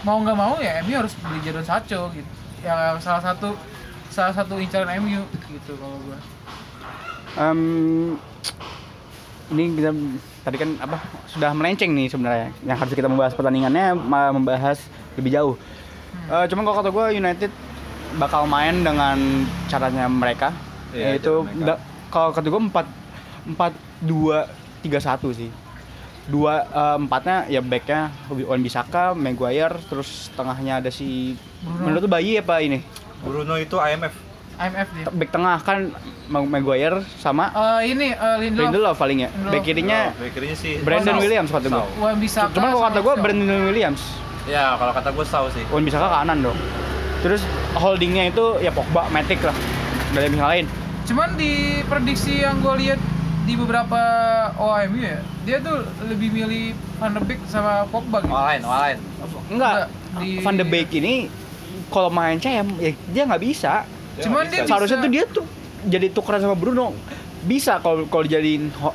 mau 0.02 0.18
nggak 0.22 0.38
mau 0.38 0.58
ya 0.58 0.82
MU 0.82 0.94
harus 0.98 1.14
beli 1.22 1.40
Jadon 1.46 1.66
Sancho 1.66 2.10
gitu. 2.14 2.32
Ya 2.62 2.98
salah 3.02 3.22
satu 3.22 3.58
salah 4.12 4.34
satu 4.36 4.58
incaran 4.60 4.92
MU 5.02 5.22
gitu 5.50 5.72
kalau 5.78 5.98
gua. 6.04 6.20
Em, 7.40 7.60
ini 9.56 9.64
kita 9.80 9.92
tadi 10.44 10.58
kan 10.60 10.70
apa 10.84 10.98
sudah 11.30 11.52
melenceng 11.56 11.94
nih 11.94 12.08
sebenarnya. 12.12 12.50
Yang 12.66 12.78
harus 12.86 12.94
kita 12.98 13.08
membahas 13.08 13.34
pertandingannya 13.38 13.96
malah 13.96 14.34
membahas 14.36 14.82
lebih 15.16 15.32
jauh. 15.32 15.56
Eh, 16.28 16.46
cuman 16.52 16.64
kalau 16.68 16.78
kata 16.84 16.90
gue 16.92 17.06
United 17.24 17.52
bakal 18.20 18.44
main 18.44 18.84
dengan 18.84 19.48
caranya 19.72 20.12
mereka. 20.12 20.52
Iya, 20.92 21.16
yaitu 21.16 21.48
kalau 22.12 22.36
kata 22.36 22.52
gue 22.52 22.62
empat 22.68 22.88
empat 23.48 23.72
dua 24.04 24.52
tiga 24.84 25.00
satu 25.00 25.32
sih 25.32 25.48
dua 26.32 26.54
eh, 26.64 26.98
empatnya 26.98 27.38
ya 27.46 27.60
backnya 27.60 28.10
Wan 28.42 28.60
Bisaka, 28.60 29.12
Maguire, 29.12 29.76
terus 29.84 30.32
tengahnya 30.32 30.80
ada 30.80 30.88
si 30.88 31.36
Bruno. 31.60 31.84
menurut 31.84 32.02
tuh 32.02 32.10
bayi 32.10 32.34
apa 32.36 32.58
ini 32.58 32.80
Bruno 33.20 33.54
itu 33.54 33.76
IMF. 33.76 34.16
IMF 34.54 34.88
dia 34.92 35.06
back 35.08 35.30
tengah 35.30 35.58
kan 35.60 35.90
Ma- 36.26 36.46
Maguire 36.48 37.02
sama 37.16 37.50
Eh, 37.52 37.92
ini 37.92 38.14
uh, 38.14 38.38
Lindelof, 38.38 38.70
Lindelof 38.70 38.96
paling 38.96 39.20
ya 39.20 39.30
Lindelof. 39.30 39.52
back 39.52 39.64
kirinya 39.64 40.00
Oh, 40.08 40.22
backnya 40.22 40.56
sih. 40.56 40.74
Brandon. 40.80 41.18
Williams 41.18 41.50
kata 41.50 41.68
gue 41.68 41.76
Saul. 41.76 41.90
Wan 41.98 42.18
Bissaka 42.18 42.52
Cuman 42.52 42.70
kalau 42.70 42.84
kata 42.84 43.00
gue. 43.00 43.14
Brandon 43.20 43.50
Williams, 43.68 44.02
Ya, 44.44 44.74
kalau 44.74 44.90
kata 44.90 45.10
gue 45.12 45.22
tahu 45.24 45.48
sih. 45.52 45.64
Wan 45.68 45.84
bisa 45.84 45.98
ke 45.98 46.08
kanan 46.08 46.42
dong. 46.42 46.58
Terus 47.22 47.46
holdingnya 47.74 48.24
itu 48.28 48.58
ya 48.58 48.70
Pogba, 48.70 49.06
Matic 49.08 49.38
lah. 49.40 49.54
Dari 50.12 50.28
pihak 50.28 50.48
lain. 50.48 50.66
Cuman 51.04 51.34
di 51.36 51.52
prediksi 51.86 52.42
yang 52.42 52.58
gue 52.58 52.74
lihat 52.80 52.98
di 53.42 53.54
beberapa 53.54 54.02
OMU 54.56 54.98
ya, 54.98 55.22
dia 55.42 55.58
tuh 55.58 55.78
lebih 56.04 56.30
milih 56.30 56.64
Van 56.96 57.12
de 57.12 57.22
Beek 57.22 57.42
sama 57.46 57.86
Pogba 57.86 58.22
gitu. 58.22 58.30
Olain, 58.30 58.62
olain. 58.62 58.98
Enggak, 59.48 59.90
di- 60.18 60.38
Van 60.40 60.54
de 60.54 60.64
Beek 60.64 60.90
ini 60.94 61.28
kalau 61.88 62.08
main 62.08 62.38
CM 62.38 62.68
ya 62.78 62.92
dia 63.08 63.24
nggak 63.26 63.42
bisa. 63.42 63.84
Dia 64.14 64.24
Cuman 64.24 64.44
nggak 64.44 64.48
dia 64.48 64.52
bisa. 64.52 64.62
bisa- 64.62 64.70
Seharusnya 64.70 64.98
tuh 65.00 65.10
dia 65.10 65.24
tuh 65.26 65.46
jadi 65.84 66.08
tukeran 66.08 66.40
sama 66.40 66.54
Bruno. 66.54 66.94
Bisa 67.42 67.78
kalau 67.78 68.06
kalau 68.06 68.22
dijadiin 68.22 68.70
ho- 68.76 68.94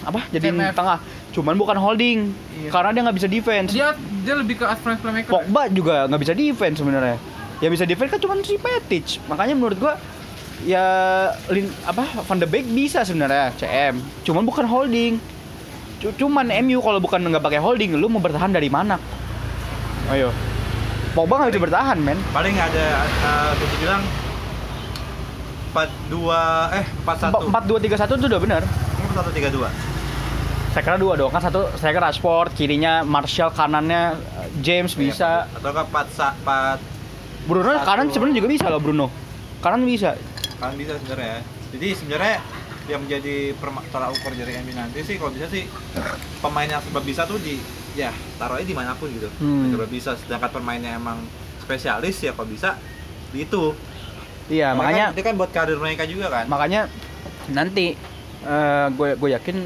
apa? 0.00 0.22
Jadiin 0.30 0.54
CMF. 0.56 0.72
tengah. 0.72 0.98
Cuman 1.28 1.54
bukan 1.54 1.76
holding. 1.76 2.30
Iya. 2.56 2.70
Karena 2.70 2.90
dia 2.90 3.02
nggak 3.02 3.16
bisa 3.16 3.28
defense. 3.28 3.70
Dia 3.70 3.90
dia 4.22 4.34
lebih 4.34 4.54
ke 4.54 4.64
advance 4.64 4.98
playmaker. 4.98 5.30
Pogba 5.30 5.62
juga 5.68 6.06
nggak 6.06 6.20
bisa 6.20 6.32
defense 6.32 6.78
sebenarnya. 6.78 7.18
Ya 7.58 7.68
bisa 7.68 7.82
defense 7.82 8.10
kan 8.10 8.20
cuma 8.20 8.38
si 8.40 8.54
Matic. 8.56 9.18
Makanya 9.26 9.52
menurut 9.52 9.76
gua 9.76 9.98
ya 10.62 10.84
Lin, 11.48 11.66
apa 11.82 12.06
Van 12.22 12.38
de 12.38 12.46
Beek 12.46 12.66
bisa 12.66 13.02
sebenarnya 13.02 13.50
CM. 13.54 13.98
Cuman 14.22 14.42
bukan 14.42 14.62
holding. 14.62 15.18
Cu- 15.98 16.14
Cuman 16.16 16.46
MU 16.62 16.78
kalau 16.78 16.98
bukan 16.98 17.20
nggak 17.20 17.42
pakai 17.42 17.58
holding, 17.58 17.94
lu 17.94 18.06
mau 18.06 18.18
bertahan 18.18 18.50
dari 18.50 18.68
mana? 18.68 18.96
Ayo. 20.08 20.30
Pogba 21.12 21.42
nggak 21.42 21.50
bisa 21.50 21.62
bertahan, 21.62 21.98
men. 21.98 22.18
Paling 22.30 22.54
ada 22.54 22.86
uh, 23.20 23.50
bisa 23.56 23.76
bilang 23.78 24.02
42 25.74 26.14
eh 26.74 26.84
41. 27.04 27.48
Empat 27.50 27.62
dua 27.64 27.78
tiga 27.78 27.96
satu 27.96 28.14
itu 28.14 28.26
udah 28.26 28.40
benar. 28.40 28.62
Ini 28.64 29.06
4132. 29.12 29.68
Saya 30.68 30.82
kira 30.84 30.96
dua 30.96 31.14
dong 31.14 31.30
kan 31.30 31.40
satu 31.40 31.64
saya 31.74 31.90
kira 31.90 32.06
Rashford 32.06 32.52
kirinya 32.52 33.00
Martial 33.02 33.48
kanannya 33.48 34.14
eh, 34.14 34.48
James 34.60 34.92
bisa 34.92 35.48
Atau 35.50 35.72
ke 35.72 35.82
4 35.82 36.44
4 36.44 37.48
Bruno 37.48 37.72
Satu. 37.72 37.84
kanan 37.84 38.06
sebenarnya 38.12 38.36
juga 38.36 38.48
bisa 38.52 38.66
loh 38.68 38.76
Bruno 38.78 39.06
kanan 39.58 39.82
bisa 39.82 40.12
kan 40.60 40.76
bisa 40.76 40.92
sebenarnya. 40.98 41.40
Jadi 41.72 41.88
sebenarnya 41.94 42.36
yang 42.88 43.04
menjadi 43.04 43.52
tolak 43.92 44.10
ukur 44.16 44.32
dari 44.32 44.56
MU 44.64 44.72
nanti 44.72 45.04
sih 45.04 45.20
kalau 45.20 45.30
bisa 45.30 45.46
sih 45.52 45.68
pemain 46.40 46.64
yang 46.64 46.80
sebab 46.80 47.02
bisa 47.04 47.28
tuh 47.28 47.36
di 47.38 47.60
ya 47.92 48.08
taruhnya 48.40 48.64
di 48.64 48.76
mana 48.76 48.96
pun 48.96 49.12
gitu. 49.12 49.28
Hmm. 49.38 49.68
sebab 49.70 49.88
bisa 49.92 50.16
sedangkan 50.16 50.50
pemainnya 50.56 50.96
emang 50.96 51.20
spesialis 51.60 52.16
ya 52.24 52.32
kalau 52.32 52.48
bisa 52.48 52.80
di 53.28 53.44
itu. 53.44 53.76
Iya 54.48 54.72
Karena 54.72 54.80
makanya 54.80 55.04
kan, 55.04 55.12
itu 55.12 55.22
kan 55.28 55.34
buat 55.36 55.50
karir 55.52 55.76
mereka 55.76 56.08
juga 56.08 56.26
kan. 56.32 56.44
makanya 56.48 56.88
nanti 57.52 57.92
gue 58.96 59.08
gue 59.20 59.30
yakin 59.36 59.56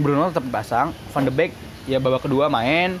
Bruno 0.00 0.32
tetap 0.32 0.48
pasang 0.48 0.96
Van 1.12 1.24
de 1.28 1.32
Beek 1.32 1.52
ya 1.84 2.00
babak 2.00 2.24
kedua 2.24 2.48
main. 2.48 2.96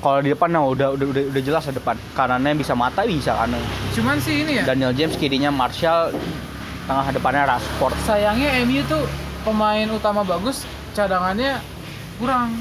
Kalau 0.00 0.20
di 0.24 0.32
depan 0.32 0.48
nah 0.48 0.64
udah 0.64 0.96
udah 0.96 1.06
udah, 1.12 1.22
udah 1.32 1.42
jelas 1.44 1.64
di 1.68 1.76
depan. 1.76 1.96
Kanannya 2.16 2.56
bisa 2.56 2.72
mata 2.76 3.04
bisa 3.04 3.36
kanan. 3.36 3.60
Cuman 3.96 4.16
sih 4.20 4.44
ini 4.44 4.60
ya. 4.60 4.64
Daniel 4.68 4.92
James 4.96 5.16
kirinya 5.16 5.48
Martial 5.52 6.12
tengah 6.84 7.06
depannya 7.10 7.42
Rashford 7.48 7.94
sayangnya 8.02 8.48
MU 8.62 8.82
tuh 8.84 9.04
pemain 9.40 9.88
utama 9.88 10.20
bagus, 10.20 10.64
cadangannya 10.92 11.60
kurang. 12.16 12.52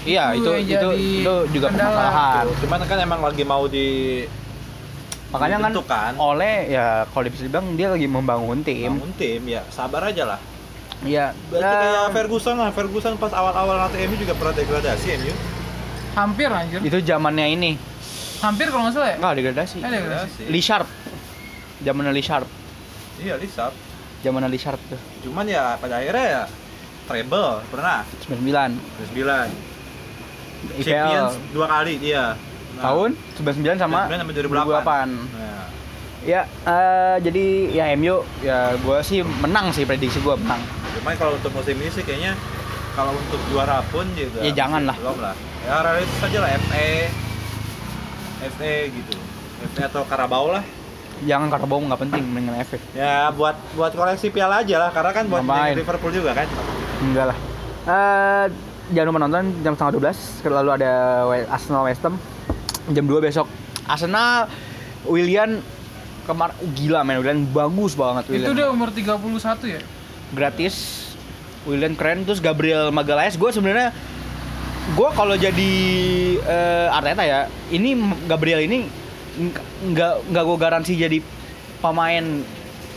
iya 0.00 0.30
itu 0.32 0.46
itu 0.56 0.70
jadi 0.70 0.94
itu 1.20 1.34
juga 1.50 1.66
kendala. 1.68 1.90
permasalahan 1.90 2.44
cuman 2.56 2.78
kan 2.84 2.98
emang 3.00 3.20
lagi 3.20 3.42
mau 3.42 3.64
di 3.66 3.88
makanya 5.28 5.56
kan 5.60 5.72
kan 5.84 6.12
oleh 6.16 6.70
ya 6.70 6.86
kalau 7.06 7.26
bisa 7.26 7.44
dibilang 7.44 7.66
dia 7.74 7.88
lagi 7.88 8.06
membangun 8.06 8.58
tim 8.60 8.90
bangun 8.92 9.12
tim 9.14 9.42
ya 9.44 9.62
sabar 9.68 10.06
aja 10.06 10.24
lah 10.26 10.40
Iya. 11.00 11.32
berarti 11.48 11.64
eh, 11.66 11.80
kayak 11.88 12.12
Ferguson 12.12 12.56
lah 12.56 12.70
Ferguson 12.70 13.14
pas 13.16 13.32
awal-awal 13.32 13.80
nanti 13.80 14.04
MU 14.04 14.16
juga 14.16 14.34
pernah 14.34 14.52
degradasi 14.52 15.06
MU 15.16 15.32
Hampir 16.12 16.48
anjir. 16.48 16.80
itu 16.80 16.98
zamannya 17.00 17.46
ini 17.48 17.72
Hampir 18.38 18.68
kalau 18.68 18.84
nggak 18.84 18.94
salah 18.94 19.08
ya. 19.08 19.16
enggak 19.16 19.34
degradasi 19.34 19.76
Eh, 19.78 19.90
degradasi. 19.90 20.42
Lee 20.46 20.60
Sharp 20.60 20.88
zamannya 21.80 22.12
Lee 22.12 22.22
Sharp 22.22 22.48
iya 23.20 23.34
Lisap 23.36 23.72
zamannya 24.20 24.48
Lee 24.48 24.60
Sharp 24.60 24.76
tuh. 24.84 25.00
Cuman 25.22 25.44
ya 25.44 25.76
pada 25.76 25.96
akhirnya 25.96 26.26
ya 26.26 26.42
treble 27.06 27.64
pernah? 27.68 28.04
99 28.22 28.76
9 29.16 29.48
IPL 30.76 30.84
Champions 30.84 31.34
dua 31.50 31.66
kali 31.66 31.96
iya. 31.98 32.36
Nah, 32.76 32.82
tahun? 32.84 33.10
99 33.40 33.80
sama 33.80 33.98
99 34.06 34.20
sampai 34.20 34.34
2008. 34.36 34.44
2008. 34.44 35.08
Nah, 35.34 35.64
Ya, 36.20 36.44
eh, 36.44 37.16
jadi 37.24 37.44
ya 37.72 37.84
MU 37.96 38.20
ya 38.44 38.76
gue 38.76 38.98
sih 39.00 39.24
menang 39.24 39.72
sih 39.72 39.88
prediksi 39.88 40.20
gue 40.20 40.36
menang. 40.36 40.60
cuman 40.92 41.16
kalau 41.16 41.32
untuk 41.32 41.48
musim 41.50 41.80
ini 41.80 41.88
sih 41.88 42.04
kayaknya 42.04 42.36
kalau 42.92 43.16
untuk 43.16 43.40
juara 43.48 43.80
pun 43.88 44.04
juga 44.12 44.44
Ya, 44.44 44.52
jangan 44.52 44.84
lah. 44.84 44.92
belum 45.00 45.16
lah. 45.16 45.32
Ya 45.64 45.80
realistis 45.80 46.20
aja 46.20 46.38
lah 46.38 46.50
FA 46.60 47.08
FA 48.52 48.72
gitu. 48.86 49.16
FA 49.72 49.88
atau 49.88 50.04
Carabao 50.04 50.52
lah 50.52 50.60
Jangan 51.20 51.48
Carabao 51.48 51.78
nggak 51.78 52.00
penting 52.00 52.24
dengan 52.26 52.54
efek. 52.56 52.80
ya 52.92 53.28
buat 53.30 53.52
buat 53.72 53.92
koleksi 53.92 54.28
piala 54.28 54.60
aja 54.60 54.76
lah 54.78 54.90
karena 54.90 55.12
kan 55.12 55.24
buat? 55.26 55.44
Liverpool 55.76 56.10
juga 56.10 56.32
kan 56.32 56.48
Enggak 57.00 57.26
lah. 57.28 57.36
Eh 57.84 58.46
jangan 58.90 59.06
lupa 59.08 59.20
nonton 59.22 59.44
jam 59.60 59.72
setengah 59.72 60.10
12 60.10 60.50
lalu 60.50 60.70
ada 60.74 60.92
Arsenal 61.46 61.84
West 61.84 62.02
Ham 62.02 62.16
jam 62.88 63.04
2 63.04 63.20
besok. 63.20 63.46
Arsenal 63.84 64.48
Willian 65.04 65.60
kemar 66.22 66.52
gila 66.72 67.00
men 67.02 67.18
Willian 67.18 67.44
bagus 67.46 67.92
banget 67.94 68.24
Willian. 68.28 68.48
Itu 68.48 68.52
dia 68.52 68.66
umur 68.68 68.88
31 68.88 69.20
ya. 69.66 69.80
gratis 70.30 70.74
William 71.64 71.92
keren 71.92 72.22
terus 72.22 72.38
Gabriel 72.38 72.88
Magalhaes 72.88 73.34
gue 73.34 73.50
sebenarnya 73.50 73.90
gue 74.90 75.08
kalau 75.12 75.34
jadi 75.34 75.72
eh, 76.38 76.88
Arteta 76.88 77.22
ya 77.22 77.40
ini 77.68 77.94
Gabriel 78.24 78.62
ini 78.62 78.88
nggak 79.90 80.12
nggak 80.30 80.44
gue 80.44 80.58
garansi 80.58 80.92
jadi 80.94 81.18
pemain 81.80 82.24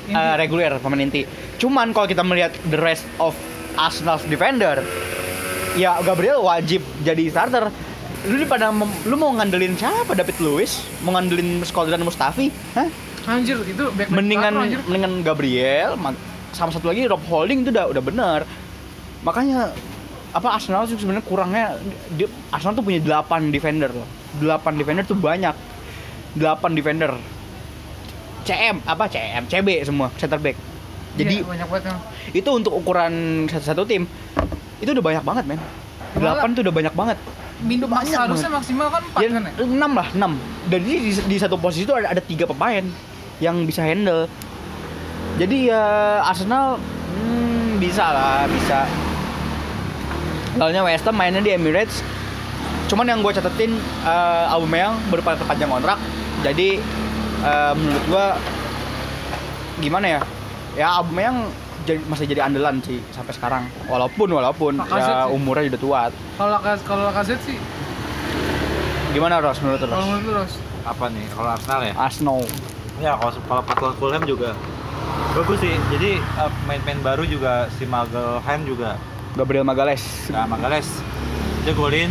Inti. 0.03 0.35
reguler 0.35 0.71
pemain 0.83 0.99
inti. 0.99 1.23
Cuman 1.55 1.95
kalau 1.95 2.07
kita 2.07 2.21
melihat 2.21 2.51
the 2.67 2.75
rest 2.75 3.07
of 3.17 3.31
Arsenal 3.73 4.19
defender 4.27 4.83
ya 5.73 5.97
Gabriel 6.03 6.43
wajib 6.43 6.83
jadi 7.01 7.23
starter. 7.31 7.71
Lu 8.23 8.39
pada 8.47 8.71
lu 9.03 9.15
mau 9.19 9.31
ngandelin 9.35 9.75
siapa 9.75 10.15
David 10.15 10.39
Luiz? 10.39 10.83
Mau 11.03 11.11
ngandelin 11.11 11.59
Skodran 11.63 12.03
Mustafi? 12.03 12.47
Hah? 12.71 12.87
Anjir, 13.23 13.55
itu 13.63 13.83
back 13.95 14.11
back 14.11 14.15
mendingan 14.15 14.53
anjir. 14.59 14.79
mendingan 14.83 15.23
Gabriel 15.23 15.95
ma- 15.95 16.15
sama 16.51 16.75
satu 16.75 16.91
lagi 16.91 17.07
Rob 17.07 17.23
Holding 17.23 17.63
itu 17.63 17.71
udah 17.71 17.87
udah 17.87 18.03
benar 18.03 18.39
makanya 19.23 19.71
apa 20.35 20.59
Arsenal 20.59 20.83
sih 20.85 20.99
sebenarnya 20.99 21.23
kurangnya 21.23 21.79
dia, 22.13 22.27
Arsenal 22.51 22.75
tuh 22.75 22.83
punya 22.83 22.99
8 22.99 23.47
defender 23.47 23.87
loh. 23.95 24.05
8 24.43 24.75
defender 24.75 25.07
tuh 25.07 25.15
banyak 25.15 25.55
8 26.35 26.73
defender. 26.73 27.11
CM 28.43 28.83
apa? 28.83 29.07
CM 29.07 29.47
CB 29.47 29.87
semua 29.87 30.11
center 30.19 30.39
back. 30.39 30.57
Jadi 31.13 31.39
Iya, 31.39 31.45
banyak 31.45 31.67
banget 31.69 31.83
yang 31.93 31.99
itu 32.33 32.49
untuk 32.49 32.73
ukuran 32.73 33.45
satu, 33.45 33.63
satu 33.63 33.81
tim 33.85 34.09
itu 34.81 34.89
udah 34.91 35.05
banyak 35.05 35.23
banget 35.23 35.43
men. 35.45 35.61
8 36.17 36.57
tuh 36.57 36.61
udah 36.65 36.73
banyak 36.73 36.93
banget. 36.93 37.17
Minum 37.63 37.87
Banyak 37.87 38.11
harusnya 38.11 38.49
banget. 38.51 38.59
maksimal 38.59 38.87
kan 38.91 39.01
4 39.15 39.23
ya, 39.23 39.27
kan 39.31 39.41
ya? 39.47 39.53
6 39.63 39.79
lah 39.95 40.07
6 40.11 40.67
dan 40.67 40.79
di, 40.83 40.93
di, 40.99 41.11
di 41.15 41.37
satu 41.39 41.55
posisi 41.55 41.87
itu 41.87 41.95
ada, 41.95 42.11
ada 42.11 42.19
tiga 42.19 42.43
pemain 42.43 42.83
yang 43.39 43.63
bisa 43.63 43.79
handle. 43.85 44.27
Jadi 45.39 45.71
ya 45.71 45.83
Arsenal 46.27 46.75
hmm, 46.77 47.79
bisa 47.79 48.03
lah 48.03 48.43
bisa. 48.51 48.83
Soalnya 50.53 50.85
West 50.85 51.05
Ham 51.07 51.15
mainnya 51.15 51.41
di 51.41 51.49
Emirates. 51.49 52.03
Cuman 52.85 53.09
yang 53.09 53.25
gue 53.25 53.33
catetin 53.33 53.73
uh, 54.05 54.53
Aubameyang 54.53 54.99
berpanjang 55.09 55.71
kontrak 55.71 55.97
jadi 56.43 56.69
eh, 57.41 57.73
menurut 57.73 58.05
gue 58.05 58.27
gimana 59.81 60.05
ya 60.05 60.21
ya 60.73 60.87
Aubameyang 61.01 61.49
jadi, 61.83 61.99
masih 62.07 62.25
jadi 62.25 62.47
andalan 62.47 62.79
sih 62.79 63.03
sampai 63.11 63.35
sekarang. 63.35 63.63
Walaupun 63.91 64.31
walaupun 64.31 64.79
ya 64.87 65.27
sih. 65.27 65.35
umurnya 65.35 65.67
udah 65.75 65.81
tua. 65.81 66.01
Kalau 66.39 66.57
kalau 66.87 67.03
Lacazette 67.11 67.43
sih 67.43 67.59
Gimana 69.13 69.43
Ros 69.43 69.59
menurut 69.61 69.83
kalau 69.83 69.93
Ros? 69.99 70.05
menurut 70.09 70.33
Ros. 70.41 70.53
Apa 70.83 71.05
nih 71.11 71.25
kalau 71.35 71.49
Arsenal 71.53 71.79
ya? 71.83 71.93
Arsenal. 71.99 72.39
Ya 73.03 73.11
kalau 73.19 73.31
kalau 73.45 73.61
pas 73.67 73.77
lawan 73.83 73.95
Fulham 73.99 74.23
juga 74.23 74.49
bagus 75.35 75.59
sih. 75.59 75.75
Jadi 75.91 76.17
eh, 76.17 76.51
main-main 76.65 76.99
baru 77.03 77.23
juga 77.27 77.67
si 77.75 77.83
Magelhaem 77.85 78.63
juga 78.63 78.95
Gabriel 79.35 79.65
Magales. 79.65 80.01
Nah, 80.29 80.45
Magales 80.45 80.85
dia 81.63 81.73
golin, 81.73 82.09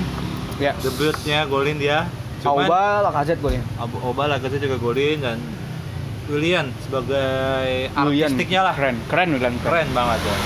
Ya. 0.61 0.75
debutnya 0.79 1.47
golin 1.47 1.79
dia. 1.81 2.07
Cuman 2.43 2.67
Auba, 2.67 3.07
Lacazette 3.07 3.39
Abu 3.79 3.97
Oba 4.03 4.23
Lacazette 4.27 4.67
juga 4.67 4.79
golin 4.83 5.19
dan 5.23 5.39
Willian 6.27 6.71
sebagai 6.83 7.91
artistiknya 7.95 8.63
lah 8.67 8.75
Keren, 8.75 8.97
keren 9.07 9.29
Willian. 9.35 9.55
keren 9.63 9.89
banget 9.95 10.21
ya. 10.23 10.37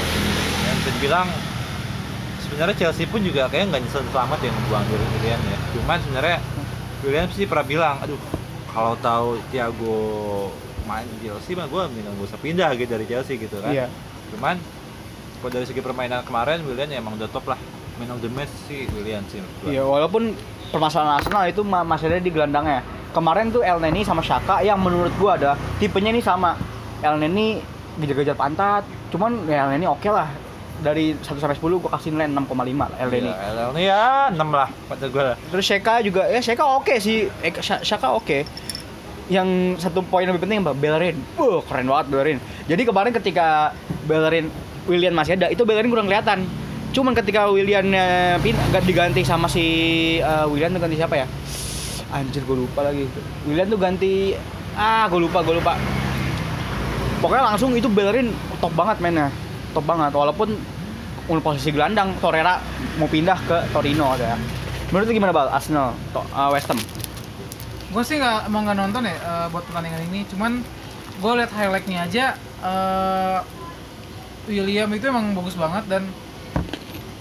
Dan 0.65 0.75
bisa 0.81 0.91
dibilang 0.97 1.29
sebenarnya 2.45 2.77
Chelsea 2.77 3.05
pun 3.09 3.21
juga 3.25 3.49
kayaknya 3.49 3.77
nggak 3.77 3.83
nyesel 3.89 4.05
selamat 4.13 4.39
ya 4.45 4.51
ngebuang 4.53 4.85
Willian 4.93 5.41
ya. 5.41 5.59
Cuman 5.77 5.99
sebenarnya 6.05 6.37
Willian 7.05 7.27
sih 7.33 7.45
pernah 7.49 7.67
bilang, 7.69 7.97
aduh 8.01 8.21
kalau 8.73 8.93
tahu 9.01 9.41
Thiago 9.49 9.97
main 10.85 11.09
di 11.19 11.29
Chelsea 11.29 11.57
mah 11.59 11.67
gue 11.67 11.81
mendingan 11.91 12.13
gue 12.15 12.27
usah 12.29 12.41
pindah 12.41 12.71
gitu 12.77 12.91
dari 12.93 13.07
Chelsea 13.09 13.41
gitu 13.41 13.57
kan. 13.61 13.73
Iya. 13.73 13.87
Cuman 14.37 14.57
kalau 15.41 15.51
dari 15.53 15.65
segi 15.69 15.81
permainan 15.85 16.25
kemarin 16.25 16.65
Willian 16.65 16.93
ya 16.93 17.01
emang 17.01 17.17
udah 17.17 17.29
top 17.33 17.49
lah. 17.53 17.61
Man 17.97 18.13
of 18.13 18.21
the 18.21 18.29
match 18.29 18.53
sih 18.69 18.85
Willian 18.93 19.25
sih. 19.33 19.41
Iya, 19.65 19.85
walaupun 19.85 20.37
permasalahan 20.69 21.19
Arsenal 21.19 21.45
itu 21.47 21.61
ma- 21.61 21.83
masih 21.83 22.07
ada 22.07 22.19
di 22.19 22.29
gelandangnya. 22.29 22.81
Kemarin 23.11 23.49
tuh 23.49 23.61
El 23.61 23.79
Neni 23.79 24.03
sama 24.03 24.21
Shaka 24.21 24.61
yang 24.61 24.77
menurut 24.77 25.13
gua 25.17 25.35
ada 25.35 25.51
tipenya 25.77 26.11
ini 26.11 26.21
sama. 26.21 26.57
El 27.01 27.17
Neni 27.17 27.61
gejar-gejar 27.97 28.35
pantat, 28.35 28.83
cuman 29.09 29.45
ya 29.45 29.65
El 29.65 29.75
Neni 29.75 29.87
oke 29.87 30.07
lah. 30.07 30.29
Dari 30.77 31.17
1 31.17 31.41
sampai 31.41 31.57
10 31.57 31.81
gua 31.81 31.91
kasih 31.91 32.13
nilai 32.13 32.29
6,5 32.29 32.53
lah 32.85 32.99
El 32.99 33.09
Neni. 33.09 33.27
Iya, 33.27 33.37
El 33.47 33.57
Neni 33.73 33.83
ya 33.83 34.03
6 34.29 34.49
lah 34.51 34.69
pada 34.85 35.05
gue 35.07 35.23
lah. 35.25 35.37
Terus 35.49 35.65
Shaka 35.65 35.95
juga 36.01 36.29
ya 36.29 36.39
Shaka 36.39 36.65
oke 36.77 36.95
sih. 36.99 37.33
Eh, 37.41 37.53
Sha- 37.59 37.81
Shaka 37.81 38.13
oke. 38.13 38.45
Yang 39.27 39.49
satu 39.81 40.05
poin 40.05 40.23
lebih 40.23 40.39
penting 40.39 40.63
Mbak 40.63 40.77
Bellerin. 40.77 41.17
Wah, 41.35 41.59
keren 41.61 41.89
banget 41.89 42.07
Bellerin. 42.09 42.39
Jadi 42.65 42.83
kemarin 42.85 43.11
ketika 43.13 43.73
Bellerin 44.05 44.47
William 44.87 45.11
masih 45.11 45.35
ada, 45.35 45.49
itu 45.49 45.67
Bellerin 45.67 45.89
kurang 45.89 46.07
kelihatan. 46.07 46.47
Cuman 46.97 47.13
ketika 47.13 47.53
William 47.53 47.85
nggak 47.93 48.85
diganti 48.89 49.21
sama 49.21 49.53
si 49.53 49.65
eh, 50.17 50.47
William 50.49 50.73
tuh 50.73 50.81
ganti 50.81 50.97
siapa 50.97 51.21
ya? 51.21 51.29
Anjir 52.09 52.41
gue 52.41 52.57
lupa 52.65 52.89
lagi. 52.89 53.05
William 53.45 53.69
tuh 53.69 53.77
ganti 53.77 54.33
ah 54.73 55.05
gue 55.05 55.21
lupa 55.21 55.45
gue 55.45 55.61
lupa. 55.61 55.77
Pokoknya 57.21 57.53
langsung 57.53 57.77
itu 57.77 57.93
Bellerin 57.93 58.33
top 58.65 58.73
banget 58.73 58.97
mainnya. 59.05 59.29
Top 59.77 59.85
banget 59.85 60.09
walaupun 60.17 60.57
untuk 61.29 61.43
posisi 61.45 61.69
gelandang 61.69 62.17
Torreira 62.17 62.65
mau 62.97 63.11
pindah 63.13 63.37
ke 63.45 63.57
Torino 63.77 64.17
ada. 64.17 64.41
Menurut 64.89 65.11
gimana 65.13 65.37
Bal? 65.37 65.53
Arsenal, 65.53 65.93
uh, 66.17 66.49
West 66.55 66.71
Ham. 66.73 66.81
Gue 67.93 68.03
sih 68.07 68.17
nggak 68.17 68.49
emang 68.49 68.65
nggak 68.65 68.79
nonton 68.79 69.03
ya 69.05 69.19
eh, 69.19 69.47
buat 69.51 69.67
pertandingan 69.69 70.01
ini, 70.09 70.23
cuman 70.31 70.63
gue 71.21 71.33
lihat 71.37 71.53
highlightnya 71.53 71.99
aja. 72.09 72.25
eh, 72.65 73.39
William 74.47 74.87
itu 74.95 75.11
emang 75.11 75.35
bagus 75.35 75.59
banget 75.59 75.85
dan 75.91 76.07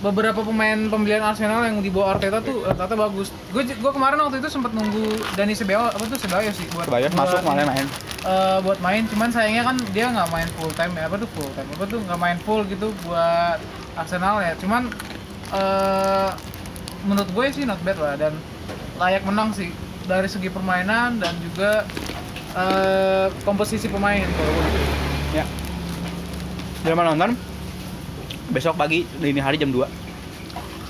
beberapa 0.06 0.46
pemain 0.46 0.78
pembelian 0.86 1.26
Arsenal 1.26 1.66
yang 1.66 1.82
di 1.82 1.90
bawah 1.90 2.14
Arteta 2.14 2.38
tuh 2.38 2.62
rata-rata 2.62 2.94
bagus. 2.94 3.34
Gue 3.50 3.66
gue 3.66 3.92
kemarin 3.92 4.22
waktu 4.22 4.38
itu 4.38 4.54
sempat 4.54 4.70
nunggu 4.78 5.18
Dani 5.34 5.58
Ceballos 5.58 5.98
apa 5.98 6.06
tuh 6.06 6.20
Ceballos 6.22 6.54
sih 6.54 6.70
buat 6.78 6.86
buat 6.86 7.10
masuk 7.18 7.42
malah 7.42 7.66
main. 7.66 7.88
eh, 8.22 8.58
buat 8.62 8.78
main. 8.86 9.02
Cuman 9.10 9.34
sayangnya 9.34 9.66
kan 9.66 9.82
dia 9.90 10.06
nggak 10.14 10.30
main 10.30 10.46
full 10.62 10.70
time 10.78 10.94
ya 10.94 11.10
apa 11.10 11.18
tuh 11.18 11.30
full 11.34 11.50
time 11.58 11.66
apa 11.74 11.86
tuh 11.90 12.00
nggak 12.06 12.20
main 12.22 12.38
full 12.46 12.62
gitu 12.70 12.94
buat 13.02 13.58
Arsenal 13.98 14.46
ya. 14.46 14.54
Cuman 14.62 14.94
eh 15.50 16.30
menurut 17.10 17.30
gue 17.34 17.46
sih 17.50 17.66
not 17.66 17.82
bad 17.82 17.98
lah 17.98 18.14
dan 18.14 18.38
layak 19.02 19.26
menang 19.26 19.58
sih 19.58 19.74
dari 20.06 20.30
segi 20.30 20.54
permainan 20.54 21.18
dan 21.18 21.34
juga 21.42 21.82
eh 22.54 23.34
komposisi 23.42 23.90
pemain 23.90 24.22
kalau 24.22 24.52
gue 24.54 24.66
gitu. 24.70 24.80
Ya. 25.42 25.46
Jangan 26.86 26.94
lupa 26.94 27.06
nonton. 27.10 27.55
Besok 28.48 28.76
pagi 28.76 29.02
dini 29.18 29.38
hari 29.38 29.58
jam 29.58 29.70
2. 29.70 29.86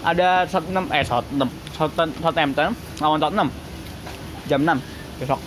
Ada 0.06 0.46
Southampton 0.46 0.86
eh 0.92 1.04
Southampton 1.04 2.08
Southampton 2.20 2.70
lawan 3.00 3.18
Tottenham. 3.18 3.50
Jam 4.46 4.62
6 4.62 4.78
besok. 5.18 5.40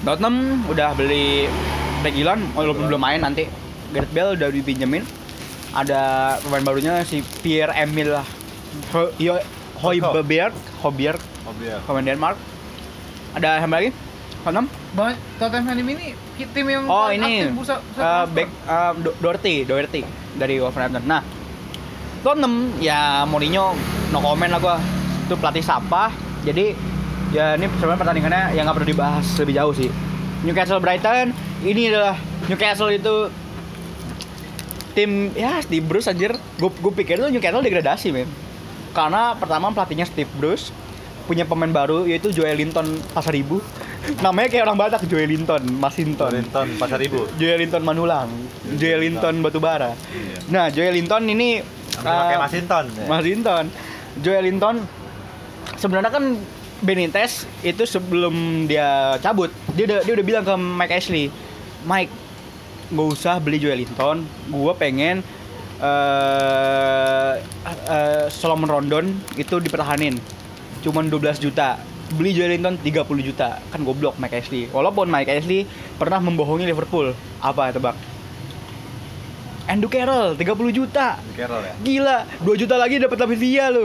Tottenham 0.00 0.36
udah 0.66 0.94
beli 0.94 1.48
Reguilon 1.98 2.40
walaupun 2.54 2.86
belum 2.86 3.00
main 3.00 3.20
nanti. 3.20 3.46
Gareth 3.88 4.12
Bale 4.12 4.36
udah 4.36 4.48
dipinjemin. 4.50 5.02
Ada 5.68 6.00
pemain 6.40 6.64
barunya 6.64 7.00
si 7.04 7.20
Pierre 7.40 7.72
Emil 7.74 8.12
Ho- 8.92 9.12
Yo- 9.16 9.42
Højbjerg, 9.78 10.54
Højbjerg, 10.82 11.20
Oh 11.46 11.54
iya. 11.62 11.78
pemain 11.86 12.02
Denmark. 12.02 12.34
Ada 13.32 13.62
yang 13.62 13.70
lagi? 13.70 13.90
Tottenham? 14.44 14.66
Bang, 14.94 15.14
Tottenham 15.38 15.76
ini 15.82 16.14
tim 16.38 16.66
yang 16.70 16.86
Oh 16.86 17.10
ini 17.10 17.42
aktif 17.42 17.58
bursa, 17.58 17.74
bursa 17.82 18.00
uh, 18.00 18.24
back 18.30 18.48
uh, 18.64 18.92
Do- 18.94 19.16
Doherty, 19.18 19.66
Doherty 19.66 20.02
dari 20.38 20.62
Wolverhampton. 20.62 21.02
Nah, 21.04 21.20
Tottenham 22.22 22.78
ya 22.78 23.26
Mourinho 23.26 23.74
no 24.14 24.18
comment 24.22 24.50
lah 24.54 24.60
gua. 24.62 24.76
Itu 25.26 25.34
pelatih 25.36 25.60
sampah. 25.60 26.14
Jadi 26.46 26.72
ya 27.34 27.58
ini 27.58 27.68
sebenarnya 27.76 28.00
pertandingannya 28.00 28.42
yang 28.56 28.64
nggak 28.64 28.76
perlu 28.80 28.88
dibahas 28.88 29.26
lebih 29.42 29.54
jauh 29.58 29.74
sih. 29.74 29.90
Newcastle 30.46 30.78
Brighton 30.78 31.34
ini 31.66 31.90
adalah 31.90 32.14
Newcastle 32.46 32.94
itu 32.94 33.28
tim 34.94 35.34
ya 35.34 35.58
Steve 35.60 35.84
Bruce 35.84 36.06
anjir. 36.06 36.38
Gue 36.56 36.70
gue 36.70 36.92
pikir 36.94 37.18
tuh 37.18 37.28
Newcastle 37.28 37.60
degradasi 37.60 38.14
men. 38.14 38.30
Karena 38.94 39.34
pertama 39.34 39.74
pelatihnya 39.74 40.06
Steve 40.06 40.30
Bruce 40.38 40.70
punya 41.28 41.44
pemain 41.44 41.68
baru 41.68 42.08
yaitu 42.08 42.32
Joel 42.32 42.56
Linton 42.56 42.86
Pasaribu. 43.12 43.60
Namanya 44.18 44.48
kayak 44.48 44.64
orang 44.64 44.78
Batak 44.78 45.02
Joel 45.06 45.28
Linton, 45.28 45.62
Masinton. 45.76 46.32
Wellington 46.32 46.68
Pasar 46.80 46.98
Ibu. 46.98 47.36
Joelinton 47.36 47.82
Manulang, 47.84 48.28
Joelinton 48.80 49.34
Batubara. 49.44 49.92
Iya. 50.10 50.36
Nah, 50.48 50.66
Joelinton 50.72 51.22
ini 51.28 51.60
kayak 52.00 52.38
uh, 52.38 52.42
Masinton. 52.42 52.84
ya. 52.96 53.06
Masinton. 53.06 53.64
Joelinton 54.18 54.74
sebenarnya 55.78 56.10
kan 56.10 56.24
Benitez 56.78 57.42
itu 57.66 57.82
sebelum 57.82 58.66
dia 58.70 59.18
cabut, 59.18 59.50
dia 59.74 59.84
udah 59.90 59.98
dia 60.06 60.14
udah 60.14 60.26
bilang 60.26 60.44
ke 60.46 60.54
Mike 60.54 60.94
Ashley, 60.94 61.26
Mike, 61.82 62.10
nggak 62.94 63.08
usah 63.18 63.42
beli 63.42 63.58
Joelinton, 63.58 64.22
gua 64.46 64.78
pengen 64.78 65.26
eh 65.78 67.32
eh, 67.66 68.26
Solomon 68.30 68.70
Rondon 68.70 69.10
itu 69.34 69.58
dipertahanin. 69.58 70.18
Cuman 70.86 71.10
12 71.10 71.42
juta. 71.42 71.78
Beli 72.10 72.32
Joelinton 72.32 72.76
30 72.76 73.04
juta. 73.22 73.60
Kan 73.68 73.82
goblok 73.82 74.16
Mike 74.16 74.32
Ashley. 74.34 74.64
Walaupun 74.68 75.06
Mike 75.06 75.28
Ashley 75.28 75.68
pernah 75.94 76.16
membohongi 76.18 76.64
Liverpool. 76.64 77.12
Apa 77.38 77.68
tebak? 77.68 77.92
Andrew 79.68 79.92
Carroll 79.92 80.32
30 80.32 80.48
juta. 80.72 81.20
Carroll 81.36 81.60
ya. 81.62 81.74
Gila, 81.78 82.16
2 82.40 82.56
juta 82.56 82.74
lagi 82.74 82.96
dapat 82.96 83.16
David 83.18 83.38
Villa 83.38 83.66
lu. 83.68 83.84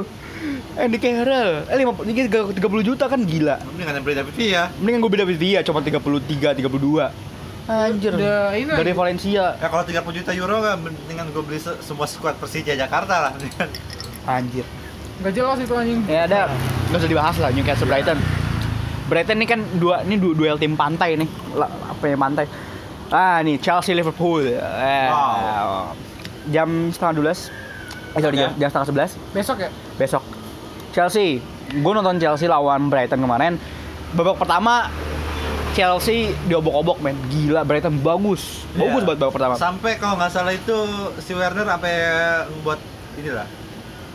Andy 0.74 1.00
Carroll, 1.00 1.64
eh 1.68 1.78
50, 1.78 2.04
ini 2.04 2.28
30 2.28 2.60
juta 2.84 3.08
kan 3.08 3.20
gila. 3.20 3.60
Mendingan 3.64 4.00
beli 4.02 4.16
David 4.18 4.34
Villa. 4.34 4.64
Mendingan 4.76 5.00
gue 5.00 5.10
beli 5.10 5.22
David 5.24 5.38
Villa 5.38 5.60
cuma 5.62 5.80
33, 5.80 6.60
32. 6.60 7.08
Anjir. 7.64 8.12
Udah 8.12 8.52
ini 8.52 8.68
Dari. 8.68 8.92
Valencia. 8.92 9.56
Ya 9.56 9.68
kalau 9.68 9.84
30 9.84 10.04
juta 10.12 10.32
euro 10.36 10.60
kan 10.60 10.84
mendingan 10.84 11.32
gue 11.32 11.44
beli 11.44 11.60
se- 11.60 11.80
semua 11.80 12.04
squad 12.04 12.36
Persija 12.36 12.76
Jakarta 12.76 13.28
lah. 13.28 13.32
Anjir. 14.36 14.68
Gak 15.24 15.34
jelas 15.34 15.58
itu 15.58 15.72
anjing. 15.72 16.00
Ya 16.04 16.28
ada, 16.28 16.52
nggak 16.86 17.00
usah 17.00 17.10
dibahas 17.10 17.36
lah 17.38 17.50
Newcastle 17.50 17.88
Brighton. 17.88 18.20
Brighton 19.06 19.36
ini 19.36 19.48
kan 19.48 19.60
dua 19.74 20.04
ini 20.04 20.16
du- 20.16 20.34
duel 20.34 20.56
tim 20.56 20.76
pantai 20.76 21.16
nih, 21.16 21.28
La- 21.54 21.72
apa 21.86 22.04
ya 22.04 22.16
pantai? 22.16 22.46
Ah 23.08 23.40
nih 23.40 23.56
Chelsea 23.58 23.94
Liverpool. 23.94 24.44
Eh, 24.44 25.08
Wow. 25.08 25.96
Jam 26.46 26.70
setengah 26.90 27.14
12 27.24 27.48
Eh 28.10 28.20
sorry, 28.20 28.36
jam, 28.36 28.52
jam 28.58 28.68
setengah 28.68 28.88
11 29.08 29.12
Besok 29.32 29.58
ya? 29.58 29.70
besok. 29.96 30.24
Chelsea, 30.92 31.40
gue 31.72 31.92
nonton 31.94 32.20
Chelsea 32.20 32.46
lawan 32.46 32.86
Brighton 32.88 33.18
kemarin. 33.18 33.56
Babak 34.12 34.38
pertama 34.38 34.92
Chelsea 35.72 36.30
diobok-obok 36.46 37.00
men, 37.00 37.18
gila 37.28 37.64
Brighton 37.64 37.98
bagus, 37.98 38.68
bagus 38.74 39.02
Iya. 39.02 39.08
buat 39.08 39.18
babak 39.18 39.34
pertama. 39.34 39.54
Sampai 39.56 39.98
kalau 39.98 40.14
nggak 40.16 40.30
salah 40.30 40.52
itu 40.52 40.78
si 41.18 41.32
Werner 41.32 41.66
sampai 41.66 41.94
buat 42.62 42.78
inilah 43.16 43.48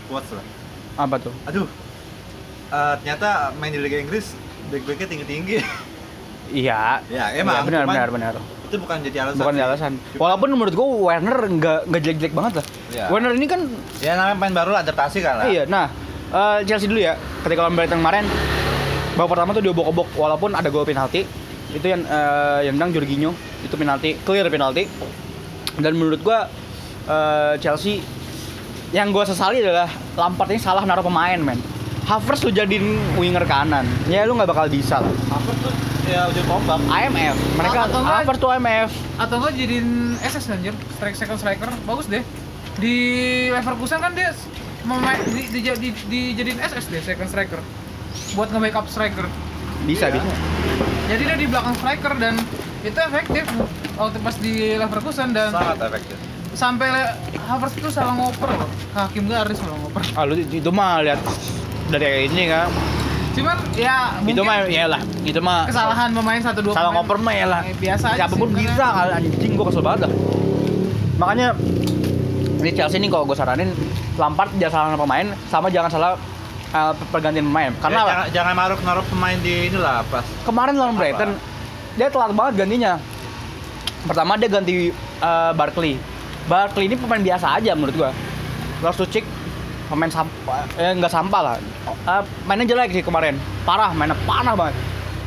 quotes 0.07 0.31
lah. 0.31 0.44
Apa 0.98 1.16
tuh? 1.16 1.34
Aduh. 1.46 1.66
eh, 2.68 2.94
ternyata 3.00 3.54
main 3.56 3.72
di 3.72 3.80
Liga 3.80 3.96
Inggris 3.96 4.37
back-backnya 4.68 5.06
tinggi-tinggi. 5.08 5.56
Iya. 6.48 7.00
Ya, 7.08 7.24
emang, 7.34 7.61
Iya, 7.61 7.64
benar, 7.64 7.82
cuman- 7.84 7.96
benar, 7.96 8.08
benar. 8.11 8.34
itu 8.64 8.76
bukan 8.76 9.00
jadi 9.00 9.16
alasan. 9.22 9.40
Bukan 9.40 9.54
sih. 9.54 9.64
alasan. 9.64 9.92
Cuma- 9.96 10.20
Walaupun 10.20 10.48
menurut 10.50 10.74
gue 10.74 10.88
Werner 11.02 11.38
nggak 11.40 11.78
nggak 11.88 12.00
jelek-jelek 12.02 12.32
banget 12.32 12.52
lah. 12.61 12.64
Iya. 12.90 13.04
Werner 13.08 13.32
ini 13.32 13.46
kan 13.46 13.61
ya 13.98 14.12
namanya 14.14 14.37
main 14.37 14.52
baru 14.54 14.70
lah, 14.70 14.80
adaptasi 14.82 15.18
kan 15.18 15.34
lah. 15.38 15.44
Iya, 15.46 15.64
nah 15.64 15.88
eh, 16.28 16.58
Chelsea 16.64 16.84
dulu 16.84 17.00
ya. 17.00 17.16
Ketika 17.40 17.61
lawan 17.62 17.72
Brighton 17.72 17.98
kemarin, 17.98 18.24
babak 19.14 19.28
pertama 19.30 19.50
tuh 19.52 19.62
diobok-obok 19.62 20.08
walaupun 20.14 20.52
ada 20.52 20.68
gol 20.68 20.84
penalti. 20.84 21.24
Itu 21.68 21.84
yang 21.84 22.00
eh, 22.02 22.61
yang 22.64 22.76
menang 22.76 22.92
Jorginho, 22.92 23.32
itu 23.62 23.74
penalti, 23.74 24.16
clear 24.18 24.44
penalti. 24.46 24.84
Dan 25.74 25.96
menurut 25.96 26.20
gua 26.20 26.48
eh, 27.04 27.54
Chelsea 27.58 28.04
yang 28.90 29.11
gua 29.11 29.22
sesali 29.22 29.61
adalah 29.61 29.87
Lampard 30.14 30.48
ini 30.48 30.59
salah 30.59 30.83
naruh 30.83 31.03
pemain, 31.03 31.37
men. 31.37 31.61
Havertz 32.05 32.40
lu 32.40 32.51
jadiin 32.51 32.88
winger 33.14 33.44
kanan. 33.44 33.85
Ya 34.07 34.24
lu 34.24 34.33
nggak 34.33 34.48
bakal 34.48 34.66
bisa 34.66 34.98
lah. 34.98 35.12
Havertz 35.29 35.61
tuh 35.61 35.72
ya 36.07 36.24
ujung 36.27 36.46
tombak. 36.46 36.81
IMF. 36.81 37.37
Mereka 37.55 37.79
Atau 37.85 38.01
Havertz 38.01 38.38
tuh 38.38 38.51
IMF. 38.51 38.90
atau 39.18 39.35
enggak 39.37 39.53
jadiin 39.55 39.88
SS 40.18 40.44
anjir 40.48 40.74
strike 40.90 41.14
second 41.14 41.37
striker 41.37 41.68
bagus 41.83 42.07
deh 42.07 42.24
di 42.79 42.96
Leverkusen 43.48 43.98
kan 43.98 44.14
dia 44.14 44.31
memain 44.85 45.18
di, 45.27 45.42
di, 45.51 45.61
di, 45.61 45.88
dijadiin 46.07 46.57
SS 46.59 46.88
deh 46.88 47.03
second 47.03 47.27
striker 47.27 47.61
buat 48.33 48.48
nge-backup 48.48 48.87
striker 48.87 49.27
Bisa, 49.81 50.09
Iya. 50.09 50.16
bisa. 50.16 50.33
jadi 51.07 51.22
dia 51.24 51.37
di 51.37 51.46
belakang 51.46 51.74
striker 51.74 52.12
dan 52.16 52.35
itu 52.81 52.94
efektif 52.96 53.44
waktu 53.94 54.18
pas 54.18 54.35
di 54.35 54.55
Leverkusen 54.74 55.29
dan 55.31 55.51
Sangat 55.51 55.77
efektif. 55.85 56.16
sampai 56.53 56.88
Havertz 57.48 57.74
itu 57.74 57.88
salah 57.88 58.12
ngoper 58.12 58.48
loh 58.50 58.68
Hakim 58.92 59.24
Garis 59.24 59.56
salah 59.56 59.76
ngoper 59.78 60.02
Ah, 60.12 60.22
lu 60.22 60.37
itu 60.37 60.68
mah 60.68 61.00
lihat 61.00 61.20
dari 61.88 62.28
ini 62.28 62.44
kan. 62.46 62.68
cuman 63.32 63.56
ya 63.72 64.18
Itu 64.20 64.42
mah 64.42 64.66
ya 64.66 64.84
lah. 64.84 65.00
Itu 65.22 65.38
mah 65.38 65.64
kesalahan 65.64 66.11
pemain 66.11 66.37
satu 66.38 66.61
dua 66.61 66.74
salah 66.74 66.90
ngoper 66.92 67.16
mah 67.16 67.32
ya 67.32 67.46
lah. 67.46 67.61
Eh, 67.62 67.72
biasa 67.72 68.12
aja 68.12 68.18
Siapa 68.20 68.34
pun 68.34 68.48
sih, 68.50 68.66
bisa 68.66 68.84
karena- 68.84 69.16
anjing 69.16 69.52
gua 69.54 69.64
kesel 69.64 69.80
banget 69.80 69.98
dah. 70.04 70.12
Makanya 71.16 71.48
ini 72.58 72.70
Chelsea 72.72 72.98
ini 72.98 73.06
kalau 73.06 73.24
gue 73.24 73.34
saranin 73.34 73.70
Lampard 74.14 74.50
jangan 74.56 74.90
salah 74.90 74.98
pemain 74.98 75.26
sama 75.46 75.66
jangan 75.68 75.87
salah 75.88 76.11
uh, 76.72 76.90
pergantian 77.08 77.46
pemain 77.46 77.70
karena 77.78 77.94
Ya, 77.96 78.04
jangan, 78.04 78.26
jangan 78.34 78.54
naruh 78.56 78.78
naruh 78.82 79.04
pemain 79.06 79.38
di 79.38 79.54
inilah 79.68 80.02
pas. 80.04 80.26
kemarin 80.42 80.74
lawan? 80.74 80.94
Brighton 80.94 81.38
dia 81.94 82.06
telat 82.08 82.30
banget 82.32 82.54
gantinya 82.58 82.92
pertama 84.04 84.34
dia 84.34 84.48
ganti 84.48 84.74
uh, 85.18 85.50
Barkley 85.52 85.94
Barkley 86.48 86.88
ini 86.88 86.96
pemain 86.96 87.20
biasa 87.20 87.61
aja 87.61 87.76
menurut 87.76 87.94
gua. 87.94 88.11
Loftus-Cheek 88.80 89.22
pemain 89.92 90.08
sampah 90.08 90.64
eh 90.80 90.92
nggak 90.96 91.12
sampah 91.12 91.40
lah. 91.44 91.54
Uh, 92.08 92.24
mainnya 92.48 92.64
jelek 92.64 92.96
sih 92.96 93.04
kemarin. 93.04 93.37
Parah 93.68 93.92
mainnya 93.92 94.16
panah 94.24 94.56
banget. 94.56 94.74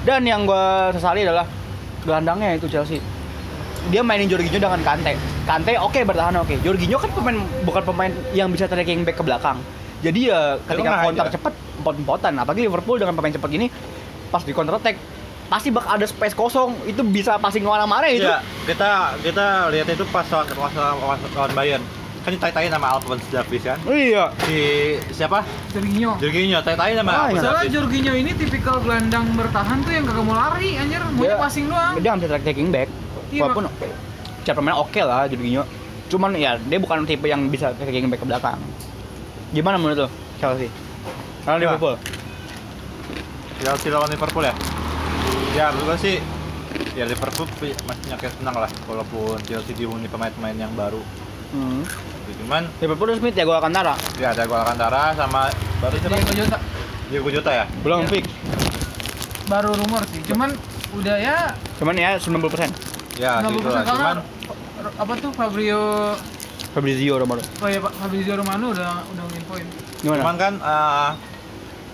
Dan 0.01 0.25
yang 0.25 0.49
gua 0.49 0.89
sesali 0.89 1.21
adalah 1.21 1.45
gelandangnya 2.01 2.57
itu 2.57 2.65
Chelsea. 2.65 2.97
Dia 3.93 4.01
mainin 4.01 4.25
Jorginho 4.25 4.57
dengan 4.57 4.81
Kante. 4.81 5.13
Kante 5.45 5.73
oke 5.77 6.01
bertahan 6.01 6.41
oke. 6.41 6.57
Jorginho 6.65 6.97
kan 6.97 7.10
pemain 7.13 7.38
bukan 7.65 7.84
pemain 7.86 8.12
yang 8.34 8.49
bisa 8.49 8.65
tracking 8.65 9.05
back 9.05 9.21
ke 9.21 9.23
belakang. 9.25 9.62
Jadi 10.01 10.34
ya 10.34 10.57
ketika 10.65 10.89
Tengah 10.89 11.05
kontak 11.05 11.25
aja. 11.29 11.34
cepat 11.38 11.53
empot-empotan. 11.81 12.34
Apalagi 12.41 12.62
Liverpool 12.65 12.97
dengan 12.97 13.13
pemain 13.13 13.29
cepat 13.29 13.49
gini 13.53 13.69
pas 14.34 14.41
di 14.41 14.55
counter 14.55 14.79
attack 14.79 14.97
pasti 15.52 15.68
bakal 15.68 15.92
ada 15.92 16.08
space 16.08 16.32
kosong 16.32 16.72
itu 16.86 17.04
bisa 17.04 17.36
passing 17.36 17.60
ke 17.60 17.68
mana-mana 17.68 18.08
itu 18.08 18.24
Iya, 18.24 18.40
kita 18.64 18.90
kita 19.20 19.46
lihat 19.68 19.88
itu 19.90 20.08
pas 20.08 20.24
lawan 20.26 20.48
pas 20.48 20.72
lawan 20.72 20.96
lawan 21.30 21.52
Bayern. 21.52 21.84
Kan 22.22 22.32
ditai-tai 22.32 22.70
nama 22.70 22.94
Alphonse 22.94 23.26
Davies 23.28 23.60
kan. 23.62 23.76
iya 23.86 24.30
Si 24.40 24.56
siapa? 25.12 25.42
Jorginho 25.68 26.16
Jorginho 26.16 26.62
tai-tai 26.62 26.94
nama 26.94 27.10
Ah, 27.10 27.20
Alphonse 27.28 27.44
Soalnya. 27.44 27.68
Jorginho 27.68 28.14
ini 28.14 28.32
tipikal 28.32 28.80
gelandang 28.80 29.26
bertahan 29.34 29.82
tuh 29.82 29.92
yang 29.92 30.06
kagak 30.06 30.24
mau 30.24 30.38
lari 30.40 30.78
anjir, 30.78 31.02
maunya 31.04 31.20
Dia- 31.28 31.42
passing 31.42 31.66
doang. 31.66 31.94
dia 31.98 32.10
nggak 32.10 32.22
bisa 32.24 32.38
tracking 32.40 32.70
back 32.70 32.88
Iya, 33.28 33.42
walaupun 33.44 33.66
cara 34.42 34.56
pemain 34.56 34.78
oke 34.78 35.02
lah 35.02 35.26
Jorginho 35.26 35.64
cuman 36.08 36.30
ya 36.34 36.56
dia 36.60 36.78
bukan 36.78 37.04
tipe 37.04 37.26
yang 37.26 37.42
bisa 37.48 37.74
tracking 37.74 38.06
back 38.06 38.20
ke 38.20 38.28
belakang 38.28 38.60
gimana 39.50 39.76
menurut 39.76 39.98
lo 39.98 40.08
Chelsea 40.38 40.70
kalau 41.42 41.58
Ya. 41.58 41.68
Liverpool 41.68 41.96
Chelsea 43.58 43.90
lawan 43.90 44.08
Liverpool 44.08 44.44
ya. 44.44 44.54
Ya, 45.52 45.68
menurut 45.70 45.94
gua 45.94 45.98
sih 46.00 46.18
ya 46.96 47.04
Liverpool 47.04 47.48
masih 47.60 47.76
punya 48.02 48.18
case 48.18 48.36
menang 48.40 48.64
lah 48.64 48.72
walaupun 48.88 49.36
Chelsea 49.44 49.76
dihuni 49.76 50.08
pemain-pemain 50.08 50.56
yang 50.56 50.72
baru. 50.74 51.00
hmm. 51.52 51.84
Gitu. 52.22 52.46
Cuman 52.46 52.64
Liverpool 52.80 53.10
resmi 53.12 53.30
Thiago 53.30 53.52
Alcantara 53.52 53.98
ya 54.16 54.32
ada 54.32 54.44
gol 54.46 54.60
Alcantara 54.60 55.12
sama 55.14 55.52
baru 55.82 55.96
siapa? 55.98 56.16
Diego 56.16 56.34
Jota 56.38 56.58
Diego 57.10 57.30
Jota 57.30 57.52
ya. 57.52 57.66
belum 57.84 58.08
fix 58.08 58.24
baru 59.46 59.76
rumor 59.76 60.00
sih. 60.08 60.24
Cuman 60.24 60.56
udah 60.96 61.16
ya 61.18 61.52
cuman 61.76 61.96
ya 61.96 62.16
90% 62.16 63.20
Ya, 63.20 63.44
90% 63.44 63.52
gitu 63.52 63.68
lah. 63.68 63.84
karena 63.84 63.92
Cuman 63.92 64.18
apa 64.96 65.14
tuh 65.20 65.32
Fabio 65.36 65.82
Fabrizio 66.72 67.14
Romano 67.20 67.44
oh 67.44 67.68
ya 67.68 67.80
Pak 67.80 67.94
Fabrizio 68.00 68.34
Romano 68.34 68.66
udah 68.72 69.04
udah 69.04 69.24
nginfoin. 69.28 69.68
gimana 70.00 70.20
Cuman 70.24 70.36
kan 70.40 70.54
eh 70.58 71.10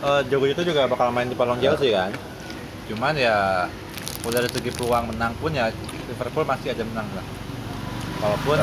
eh, 0.03 0.21
Diogo 0.29 0.45
Jota 0.45 0.61
juga 0.61 0.85
bakal 0.85 1.09
main 1.09 1.25
di 1.25 1.33
palong 1.33 1.57
Chelsea 1.57 1.89
kan. 1.89 2.13
Cuman 2.87 3.13
ya 3.15 3.67
udah 4.23 4.39
dari 4.43 4.51
segi 4.51 4.71
peluang 4.73 5.13
menang 5.13 5.31
pun 5.39 5.51
ya 5.53 5.71
Liverpool 6.07 6.43
masih 6.47 6.73
ada 6.73 6.83
menang 6.83 7.07
lah. 7.15 7.25
Walaupun 8.23 8.57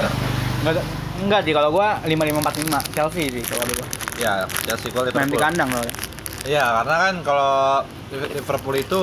Enggak, 0.65 0.85
enggak 1.21 1.41
sih 1.45 1.53
kalau 1.53 1.69
gua 1.77 2.01
5545 2.09 2.97
Chelsea 2.97 3.25
sih 3.29 3.45
kalau 3.45 3.65
gua. 3.69 3.87
ya 4.17 4.33
Chelsea 4.65 4.89
gol 4.95 5.05
Main 5.13 5.29
di 5.29 5.37
Liverpool. 5.37 5.41
kandang 5.43 5.69
loh. 5.71 5.85
Iya, 6.45 6.65
karena 6.81 6.97
kan 7.09 7.15
kalau 7.25 7.55
Liverpool 8.13 8.77
itu 8.77 9.01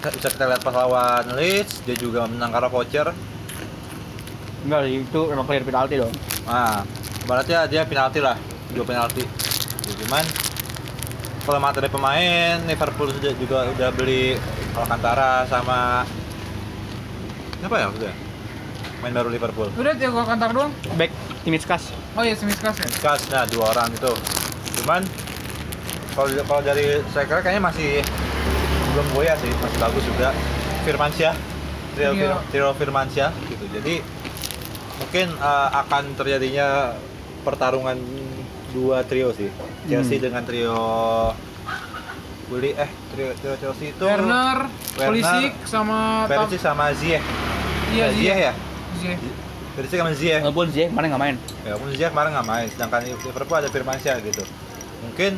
bisa 0.00 0.28
kita 0.32 0.44
lihat 0.48 0.64
pas 0.64 0.72
lawan 0.72 1.24
Leeds, 1.36 1.84
dia 1.84 1.96
juga 1.96 2.24
menang 2.24 2.48
karena 2.52 2.68
voucher. 2.72 3.08
Enggak 4.64 4.80
sih, 4.88 5.04
itu 5.04 5.20
emang 5.32 5.44
clear 5.48 5.64
penalti 5.64 5.94
dong. 6.00 6.12
Nah, 6.48 6.84
berarti 7.24 7.52
ya 7.52 7.64
dia 7.68 7.84
penalti 7.84 8.20
lah, 8.20 8.36
dua 8.72 8.84
penalti. 8.84 9.24
Ya, 9.88 9.92
cuman 10.04 10.24
kalau 11.40 11.58
materi 11.58 11.88
pemain, 11.88 12.60
Liverpool 12.62 13.08
sudah 13.10 13.32
juga 13.34 13.58
udah 13.68 13.88
beli 13.90 14.36
Alcantara 14.72 15.44
sama 15.44 16.04
siapa 17.56 17.76
ya 17.76 17.88
udah 17.88 18.12
main 19.00 19.12
baru 19.12 19.28
Liverpool. 19.28 19.68
Udah 19.74 19.92
Thiago 19.92 20.20
Alcantara 20.20 20.52
doang. 20.52 20.72
Back 20.94 21.08
Timitskas. 21.40 21.88
Oh 22.12 22.22
iya 22.22 22.34
Semiskas 22.34 22.76
ya. 22.76 22.86
Kas, 23.00 23.24
nah 23.28 23.44
dua 23.44 23.70
orang 23.70 23.88
itu. 23.90 24.12
Cuman 24.80 25.00
kalau 26.12 26.28
kalau 26.44 26.60
dari 26.60 27.00
striker 27.08 27.40
kayaknya 27.40 27.62
masih 27.62 28.04
belum 28.92 29.06
goyah 29.12 29.36
sih, 29.36 29.48
masih 29.56 29.78
bagus 29.78 30.04
juga. 30.04 30.28
Firmansyah, 30.80 31.34
Trio, 31.92 32.10
Iya. 32.10 32.16
Fir- 32.16 32.44
Trio 32.50 32.68
Firmansyah 32.72 33.30
gitu. 33.46 33.64
Jadi 33.70 33.94
mungkin 34.96 35.26
eh, 35.32 35.68
akan 35.74 36.02
terjadinya 36.14 36.92
pertarungan 37.40 37.96
dua 38.70 39.02
trio 39.02 39.30
sih. 39.30 39.50
Chelsea 39.84 40.16
Hmm. 40.16 40.24
dengan 40.24 40.42
trio 40.42 40.78
Willy 42.50 42.74
eh 42.74 42.90
trio, 43.10 43.30
trio 43.36 43.54
Chelsea 43.56 43.90
itu 43.90 44.02
Werner, 44.02 44.66
Pulisic 44.92 45.54
sama 45.64 46.26
Perisic 46.26 46.58
sama 46.58 46.90
Ziyech. 46.90 47.22
Iya 47.90 48.06
Eh, 48.06 48.12
Ziyech 48.12 48.38
ya? 48.40 48.52
Ziyech. 48.98 49.20
Perisic 49.72 49.98
sama 49.98 50.10
Ziyech. 50.12 50.42
Walaupun 50.42 50.66
Ziyech 50.68 50.90
kemarin 50.90 51.08
nggak 51.14 51.22
main. 51.22 51.36
Ya, 51.62 51.70
walaupun 51.74 51.88
Ziyech 51.94 52.10
kemarin 52.10 52.30
nggak 52.34 52.48
main, 52.48 52.66
sedangkan 52.66 53.00
Liverpool 53.06 53.56
ada 53.56 53.70
Firmansyah 53.70 54.16
gitu. 54.20 54.42
Mungkin 55.00 55.32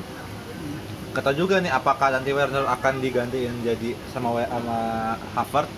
kata 1.13 1.37
juga 1.37 1.61
nih 1.61 1.69
apakah 1.69 2.09
nanti 2.09 2.33
Werner 2.33 2.65
akan 2.65 2.95
digantiin 2.99 3.61
jadi 3.61 3.93
sama 4.09 4.33
sama 4.43 4.77
Havertz 5.37 5.69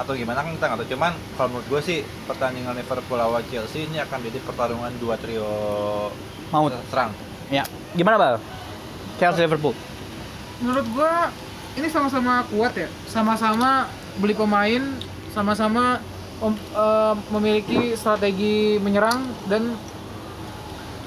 atau 0.00 0.12
gimana 0.16 0.40
kan 0.40 0.52
kita 0.56 0.64
nggak 0.68 0.78
tahu. 0.84 0.90
Cuman 0.96 1.12
kalau 1.36 1.48
menurut 1.52 1.66
gue 1.68 1.80
sih 1.84 1.98
pertandingan 2.24 2.72
Liverpool 2.76 3.20
lawan 3.20 3.44
Chelsea 3.52 3.84
ini 3.84 4.00
akan 4.00 4.18
jadi 4.24 4.38
pertarungan 4.40 4.92
dua 4.96 5.20
trio 5.20 5.50
Maut. 6.48 6.72
serang. 6.88 7.12
Ya, 7.52 7.64
gimana 7.92 8.16
bal? 8.16 8.34
Chelsea 9.20 9.44
Liverpool. 9.44 9.76
Menurut 10.62 10.86
gua 10.94 11.28
ini 11.76 11.88
sama-sama 11.88 12.44
kuat 12.48 12.72
ya. 12.76 12.88
Sama-sama 13.08 13.88
beli 14.20 14.32
pemain, 14.32 14.82
sama-sama 15.32 16.00
mem- 16.40 16.68
eh, 16.72 17.14
memiliki 17.32 17.96
strategi 17.96 18.76
menyerang 18.80 19.24
dan 19.48 19.76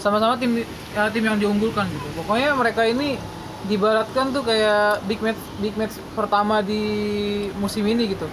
sama-sama 0.01 0.37
tim 0.37 0.61
ya, 0.93 1.09
tim 1.09 1.23
yang 1.25 1.37
diunggulkan 1.41 1.89
gitu. 1.89 2.07
Pokoknya 2.21 2.53
mereka 2.53 2.85
ini 2.85 3.17
dibaratkan 3.65 4.29
tuh 4.29 4.45
kayak 4.45 5.01
big 5.09 5.17
match 5.25 5.41
big 5.57 5.73
match 5.73 5.97
pertama 6.13 6.61
di 6.61 6.81
musim 7.57 7.81
ini 7.89 8.13
gitu. 8.13 8.29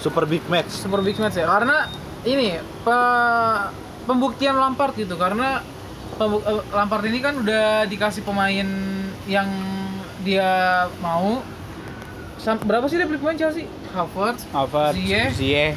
Super 0.00 0.24
big 0.24 0.42
match. 0.46 0.72
Super 0.72 1.00
big 1.00 1.16
match 1.16 1.36
ya. 1.36 1.44
Karena 1.44 1.86
ini 2.22 2.56
pe- 2.56 3.66
pembuktian 4.04 4.56
Lampard 4.56 4.92
gitu 4.94 5.14
karena 5.14 5.60
pembu- 6.16 6.40
eh, 6.40 6.64
Lampard 6.70 7.04
ini 7.04 7.20
kan 7.20 7.36
udah 7.36 7.84
dikasih 7.84 8.24
pemain 8.24 8.64
yang 9.24 9.48
dia 10.20 10.50
mau. 10.98 11.44
Sam- 12.36 12.60
berapa 12.60 12.88
sih 12.88 12.96
dia 12.96 13.04
beli 13.04 13.20
pemain 13.20 13.36
Chelsea? 13.36 13.68
Havertz, 13.90 14.48
Havertz, 14.48 14.96
Ziyech, 14.96 15.30
Ziyech, 15.34 15.76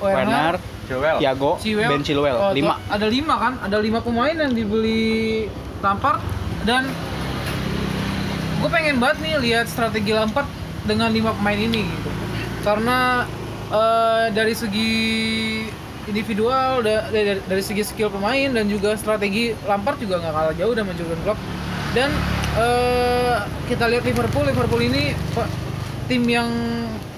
Werner, 0.00 0.26
Werner, 0.26 0.54
Joel. 0.88 1.16
Thiago, 1.20 1.50
Chilwell. 1.58 1.90
Ben 1.90 2.02
Chilwell. 2.02 2.36
Oh, 2.36 2.50
Lima. 2.50 2.74
Ada 2.88 3.06
lima 3.06 3.34
kan? 3.38 3.52
Ada 3.60 3.78
lima 3.78 4.00
pemain 4.00 4.34
yang 4.34 4.50
dibeli 4.50 5.46
Lampard 5.78 6.18
dan 6.64 6.90
gue 8.58 8.70
pengen 8.70 8.98
banget 8.98 9.18
nih 9.20 9.34
lihat 9.38 9.66
strategi 9.66 10.10
Lampard 10.10 10.46
dengan 10.82 11.10
lima 11.10 11.30
pemain 11.32 11.54
ini 11.56 11.86
gitu. 11.86 12.10
Karena 12.62 13.26
eh, 13.72 14.26
dari 14.30 14.52
segi 14.52 14.92
individual, 16.04 16.82
da- 16.82 17.08
dari, 17.08 17.40
dari 17.40 17.62
segi 17.62 17.82
skill 17.82 18.08
pemain 18.08 18.50
dan 18.50 18.66
juga 18.66 18.92
strategi 18.94 19.54
Lampard 19.62 19.96
juga 19.96 20.18
nggak 20.18 20.32
kalah 20.32 20.54
jauh 20.54 20.72
sama 20.72 20.92
Jurgen 20.92 21.20
Klopp. 21.22 21.40
Dan 21.92 22.10
eh, 22.54 23.36
kita 23.66 23.84
lihat 23.86 24.02
Liverpool, 24.02 24.44
Liverpool 24.44 24.82
ini 24.82 25.02
pa- 25.30 25.48
tim 26.04 26.22
yang 26.24 26.48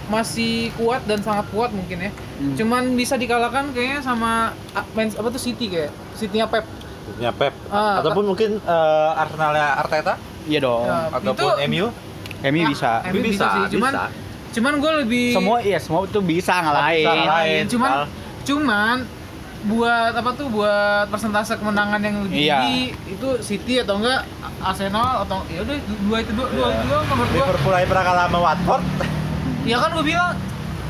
masih 0.05 0.69
kuat 0.75 1.01
dan 1.03 1.19
sangat 1.19 1.49
kuat 1.49 1.71
mungkin 1.71 1.97
ya 1.99 2.13
Hmm. 2.35 2.51
Cuman 2.53 2.83
bisa 2.93 3.15
dikalahkan 3.15 3.71
kayaknya 3.71 4.03
sama 4.03 4.51
main 4.93 5.07
apa 5.09 5.29
tuh 5.29 5.39
City 5.39 5.71
kayak 5.71 5.89
City-nya 6.13 6.45
Pep. 6.45 6.67
punya 7.07 7.31
Pep 7.31 7.55
Ah, 7.69 8.03
ataupun 8.03 8.27
mungkin 8.27 8.59
eh, 8.59 9.11
Arsenalnya 9.15 9.79
Arteta 9.79 10.19
Iya 10.43 10.59
dong. 10.61 10.83
Ya, 10.85 11.15
ataupun 11.15 11.47
itu- 11.47 11.59
MU 11.71 11.87
MU 12.45 12.63
bisa. 12.67 13.07
MU 13.07 13.23
bisa, 13.23 13.47
sih, 13.47 13.63
cuman 13.73 13.93
bisa. 13.95 14.05
Cuman 14.55 14.73
gue 14.77 14.93
lebih 15.01 15.27
Semua 15.33 15.59
iya 15.59 15.77
semua 15.77 16.07
tuh 16.07 16.23
bisa 16.23 16.55
ngalahin. 16.55 17.03
Bisa 17.03 17.13
ngalahin. 17.13 17.65
cuman 17.67 17.91
Al. 17.91 18.05
cuman 18.43 18.97
buat 19.65 20.13
apa 20.13 20.31
tuh 20.33 20.47
buat 20.49 21.09
persentase 21.09 21.57
kemenangan 21.57 21.97
yang 21.99 22.17
lebih 22.23 22.37
Iya. 22.39 22.59
tinggi 22.61 22.81
itu 23.11 23.29
City 23.41 23.75
atau 23.81 23.97
enggak 23.97 24.23
Arsenal 24.61 25.25
atau 25.25 25.41
ya 25.49 25.61
udah 25.61 25.73
dua 26.05 26.17
itu 26.21 26.31
dua, 26.31 26.47
dua 26.53 26.69
itu 26.71 26.85
menurut 27.11 27.31
gua. 27.31 27.45
Liverpool 27.45 27.73
aja 27.75 27.87
pernah 27.87 28.05
kalah 28.05 28.25
sama 28.25 28.39
Watford 28.41 28.85
Ya 29.65 29.77
kan 29.79 29.91
gue 29.91 30.05
bilang 30.05 30.37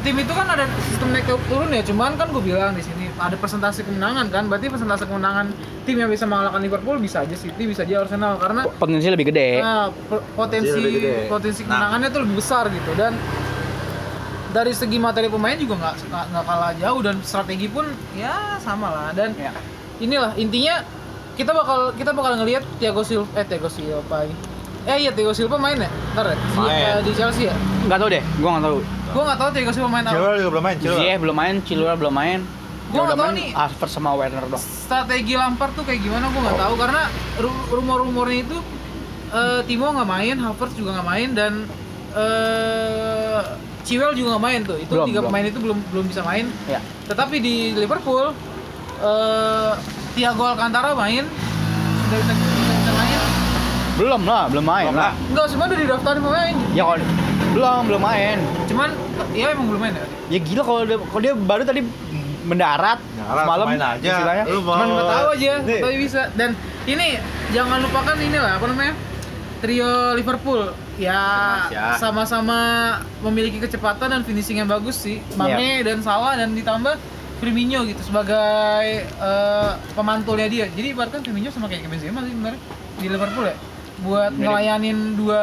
tim 0.02 0.18
itu 0.18 0.28
kan 0.30 0.44
ada 0.44 0.66
sistem 0.84 1.08
naik 1.10 1.24
turun 1.46 1.70
ya, 1.70 1.80
cuman 1.80 2.12
kan 2.12 2.28
gue 2.28 2.42
bilang 2.42 2.74
di 2.74 2.82
sini 2.82 3.08
ada 3.16 3.32
persentase 3.34 3.80
kemenangan 3.80 4.28
kan, 4.28 4.44
berarti 4.44 4.68
persentase 4.68 5.06
kemenangan 5.06 5.48
tim 5.82 5.96
yang 5.96 6.10
bisa 6.10 6.26
mengalahkan 6.26 6.60
Liverpool 6.60 6.98
bisa 6.98 7.22
aja 7.22 7.32
City, 7.32 7.64
bisa 7.64 7.82
aja 7.82 8.02
Arsenal 8.02 8.36
karena 8.36 8.68
Potensi 8.68 9.08
lebih 9.08 9.26
gede. 9.26 9.62
nah, 9.62 9.88
po- 9.88 10.20
potensi 10.36 10.76
lebih 10.76 10.92
gede. 10.98 11.14
potensi 11.24 11.62
Nah. 11.62 11.68
kemenangannya 11.70 12.08
tuh 12.10 12.20
lebih 12.20 12.36
besar 12.36 12.68
gitu 12.68 12.90
dan 12.92 13.16
dari 14.54 14.70
segi 14.70 14.96
materi 14.96 15.26
pemain 15.26 15.56
juga 15.56 15.74
nggak 15.76 15.94
nggak 16.30 16.44
kalah 16.44 16.72
jauh 16.74 17.00
dan 17.00 17.18
strategi 17.20 17.66
pun 17.66 17.82
ya 18.14 18.54
sama 18.58 18.86
lah 18.88 19.08
dan 19.10 19.34
Ya. 19.34 19.50
inilah 19.98 20.30
intinya 20.34 20.86
kita 21.34 21.50
bakal 21.50 21.90
kita 21.92 22.10
bakal 22.10 22.38
ngelihat 22.38 22.62
Thiago 22.78 23.02
Silva 23.02 23.26
eh 23.34 23.42
Thiago 23.42 23.66
Silva 23.66 24.22
eh 24.84 24.96
iya 24.96 25.10
Thiago 25.10 25.32
Silva 25.32 25.56
main 25.56 25.74
ya 25.76 25.90
ntar 26.14 26.26
ya 26.28 26.36
Di- 26.36 26.54
Main. 26.54 26.70
eh, 26.70 27.00
di 27.02 27.12
Chelsea 27.12 27.44
ya 27.44 27.54
Nggak 27.84 27.98
tahu 27.98 28.08
deh, 28.08 28.22
gua 28.38 28.48
nggak 28.54 28.64
tahu. 28.64 28.78
gua 29.10 29.22
nggak 29.24 29.38
tahu 29.38 29.48
Thiago 29.50 29.72
Silva 29.72 29.88
main 29.90 30.04
apa 30.04 30.14
Chilwell 30.14 30.36
juga 30.38 30.50
belum 30.50 30.64
main 30.64 30.76
Chilwell 30.78 31.00
Ziyech 31.00 31.18
belum 31.18 31.36
main, 31.36 31.54
Chilwell 31.60 31.98
belum 31.98 32.14
main. 32.14 32.40
Gua 32.40 32.54
Yang 32.86 32.94
nggak 32.94 33.02
udah 33.02 33.16
tahu 33.16 33.26
main 33.26 33.34
nih. 33.36 33.50
Havertz 33.52 33.92
sama 33.92 34.10
Werner 34.14 34.44
dong. 34.46 34.62
strategi 34.62 35.34
Lampard 35.34 35.72
tuh 35.74 35.82
kayak 35.82 36.00
gimana 36.00 36.24
gue 36.26 36.40
nggak 36.40 36.60
tahu 36.60 36.74
karena 36.76 37.02
ru- 37.36 37.66
rumor-rumornya 37.72 38.38
itu 38.40 38.58
eh, 39.32 39.60
Timo 39.64 39.90
nggak 39.90 40.06
main, 40.06 40.36
Havertz 40.38 40.74
juga 40.74 40.90
nggak 40.94 41.08
main 41.08 41.28
dan 41.32 41.52
eh 42.14 43.40
Chilwell 43.84 44.14
juga 44.14 44.28
nggak 44.32 44.44
main 44.44 44.60
tuh. 44.62 44.76
Itu 44.76 44.90
Belum, 44.90 45.06
tiga 45.06 45.20
belum. 45.20 45.28
pemain 45.28 45.44
itu 45.44 45.58
belum 45.60 45.78
belum 45.92 46.04
bisa 46.08 46.20
main. 46.22 46.48
Ya. 46.64 46.80
Tetapi 47.04 47.36
di 47.38 47.54
Liverpool 47.74 48.32
eh 48.98 49.72
Thiago 50.14 50.44
Alcantara 50.46 50.94
main, 50.94 51.26
sudah 51.26 52.18
bisa, 52.18 52.32
sudah 52.32 52.76
bisa 52.76 52.92
main. 52.92 53.20
Belum 53.94 54.22
lah, 54.24 54.44
belum 54.48 54.64
main 54.64 54.86
Belum 54.88 54.98
lah. 54.98 55.12
Enggak, 55.28 55.46
semua 55.48 55.66
udah 55.66 55.78
didaftarin 55.78 56.20
pemain. 56.20 56.54
Ya 56.72 56.82
kalau 56.82 56.98
belum 57.54 57.80
belum 57.86 58.02
main. 58.02 58.38
Cuman 58.64 58.88
ya 59.30 59.46
emang 59.50 59.66
belum 59.68 59.80
main 59.80 59.94
ya. 59.94 60.06
Ya 60.28 60.38
gila 60.40 60.62
kalau 60.62 60.80
dia, 60.82 60.96
kalau 60.98 61.22
dia 61.22 61.34
baru 61.36 61.62
tadi 61.62 61.80
mendarat 62.44 62.98
Mendarat, 63.00 63.44
semalam 63.44 63.66
main 63.68 63.80
aja. 63.80 64.08
istilahnya. 64.10 64.44
Lu 64.46 64.60
mau- 64.60 64.74
Cuman 64.74 64.86
nggak 64.90 65.08
tahu 65.10 65.28
aja, 65.34 65.52
tapi 65.60 65.96
bisa. 65.98 66.20
Dan 66.32 66.50
ini 66.84 67.06
jangan 67.52 67.78
lupakan 67.80 68.16
inilah 68.16 68.52
apa 68.56 68.66
namanya 68.66 68.94
trio 69.60 69.90
Liverpool 70.12 70.72
ya 70.98 71.20
Indonesia. 71.68 71.98
sama-sama 71.98 72.58
memiliki 73.20 73.58
kecepatan 73.58 74.12
dan 74.14 74.22
finishing 74.22 74.62
yang 74.62 74.70
bagus 74.70 75.00
sih. 75.00 75.18
Iya. 75.20 75.36
Mane 75.36 75.70
dan 75.82 75.98
Salah 76.00 76.38
dan 76.38 76.54
ditambah 76.54 76.94
Firmino 77.42 77.82
gitu 77.84 78.00
sebagai 78.00 79.04
eh, 79.04 79.70
pemantulnya 79.92 80.46
dia. 80.48 80.66
Jadi 80.70 80.94
ibaratkan 80.94 81.20
Firmino 81.20 81.50
sama 81.50 81.66
kayak 81.66 81.90
Benzema 81.90 82.22
sih 82.24 82.32
sebenarnya 82.32 82.60
di 83.02 83.06
Liverpool 83.10 83.44
ya. 83.50 83.56
Buat 84.02 84.32
Mirip. 84.34 84.42
ngelayanin 84.50 84.98
dua 85.14 85.42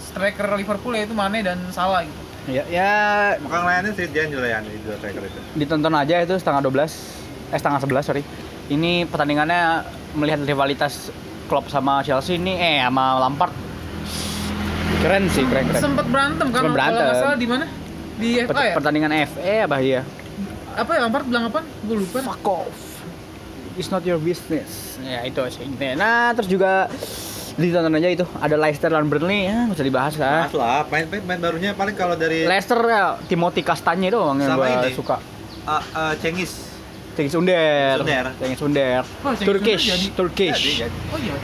striker 0.00 0.46
Liverpool 0.56 0.92
yaitu 0.96 1.14
Mane 1.16 1.40
dan 1.44 1.58
Salah 1.72 2.04
gitu. 2.04 2.20
Ya, 2.50 2.66
ya 2.66 2.92
bukan 3.38 3.62
layanin 3.62 3.94
sih 3.94 4.10
dia 4.10 4.26
dilayani 4.26 4.66
di 4.66 4.82
dua 4.82 4.98
striker 4.98 5.22
itu 5.22 5.38
ditonton 5.54 5.94
aja 5.94 6.26
itu 6.26 6.34
setengah 6.34 6.58
12 6.58 7.54
eh 7.54 7.58
setengah 7.62 7.78
11 7.86 8.02
sorry 8.02 8.22
ini 8.66 9.06
pertandingannya 9.06 9.86
melihat 10.18 10.42
rivalitas 10.42 11.14
Klopp 11.46 11.70
sama 11.70 12.02
Chelsea 12.02 12.42
ini 12.42 12.58
eh 12.58 12.82
sama 12.82 13.22
Lampard 13.22 13.54
keren 15.02 15.24
sih 15.28 15.44
keren 15.44 15.64
keren 15.66 15.82
Sempet 15.82 16.06
berantem 16.06 16.46
kan 16.48 16.62
Sempet 16.62 16.70
kalau 16.70 16.76
berantem. 16.78 17.02
nggak 17.02 17.18
salah 17.18 17.36
di 17.36 17.46
mana? 17.46 17.64
Di 18.12 18.28
FA 18.46 18.62
ya? 18.62 18.72
pertandingan 18.72 19.10
FA 19.26 19.54
apa 19.66 19.76
dia 19.78 20.02
apa 20.72 20.90
ya 20.96 21.00
Lampard 21.04 21.24
bilang 21.28 21.44
apa? 21.52 21.60
Gue 21.84 21.96
lupa. 22.00 22.18
fuck 22.22 22.46
off 22.46 22.76
it's 23.74 23.88
not 23.88 24.04
your 24.04 24.20
business 24.20 25.00
ya 25.00 25.24
itu 25.24 25.40
sih 25.48 25.64
nah 25.96 26.32
terus 26.32 26.48
juga 26.48 26.86
ditonton 27.52 27.92
aja 27.92 28.08
itu 28.08 28.24
ada 28.40 28.56
Leicester 28.56 28.88
lawan 28.88 29.12
Burnley 29.12 29.44
ya 29.44 29.68
nggak 29.68 29.76
usah 29.76 29.86
dibahas 29.86 30.14
lah 30.16 30.48
Mas 30.48 30.54
lah 30.56 30.80
main 30.88 31.04
main, 31.08 31.22
main 31.24 31.40
barunya 31.40 31.70
paling 31.72 31.92
kalau 31.92 32.16
dari 32.16 32.48
Leicester 32.48 32.80
ya 32.80 33.20
Timothy 33.28 33.60
Kastanya 33.60 34.08
doang 34.08 34.40
yang 34.40 34.56
ini. 34.56 34.92
suka 34.96 35.20
Ah, 35.62 35.78
ah, 35.94 36.12
Cengiz 36.18 36.72
Cengiz 37.14 37.36
Under 37.36 38.00
Under. 38.00 38.32
Cengiz 38.40 38.60
Under 38.60 39.04
Oh, 39.22 39.30
Turkish 39.36 39.84
Under 39.84 39.98
jadi. 40.00 40.06
Turkish 40.16 40.58
Jadi, 40.58 40.72
jadi. 40.82 40.98
Oh 41.12 41.18
iya. 41.20 41.36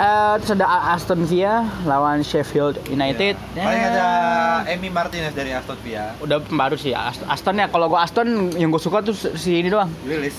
Eh, 0.00 0.34
terus 0.40 0.56
ada 0.56 0.64
Aston 0.90 1.20
Villa 1.22 1.60
lawan 1.84 2.24
Sheffield 2.24 2.80
United. 2.88 3.36
Ya. 3.52 3.62
Paling 3.62 3.82
Ya. 3.82 3.90
ada 3.90 4.06
Emi 4.66 4.88
Martinez 4.88 5.28
dari 5.30 5.52
Aston 5.52 5.76
Villa 5.78 6.16
Udah 6.18 6.40
baru 6.40 6.72
sih 6.74 6.96
Ast- 6.96 7.20
Aston 7.22 7.54
ya. 7.54 7.68
Kalau 7.68 7.84
gua 7.86 8.02
Aston 8.02 8.24
yang 8.54 8.70
gue 8.70 8.80
suka 8.80 8.98
tuh 9.00 9.12
si 9.12 9.60
ini 9.60 9.68
doang. 9.68 9.92
Willis 10.02 10.32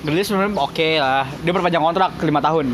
Grealish 0.00 0.28
sebenarnya 0.28 0.52
oke 0.54 0.88
lah. 0.96 1.24
Dia 1.40 1.48
berpanjang 1.50 1.80
kontrak 1.82 2.12
5 2.14 2.40
tahun. 2.42 2.66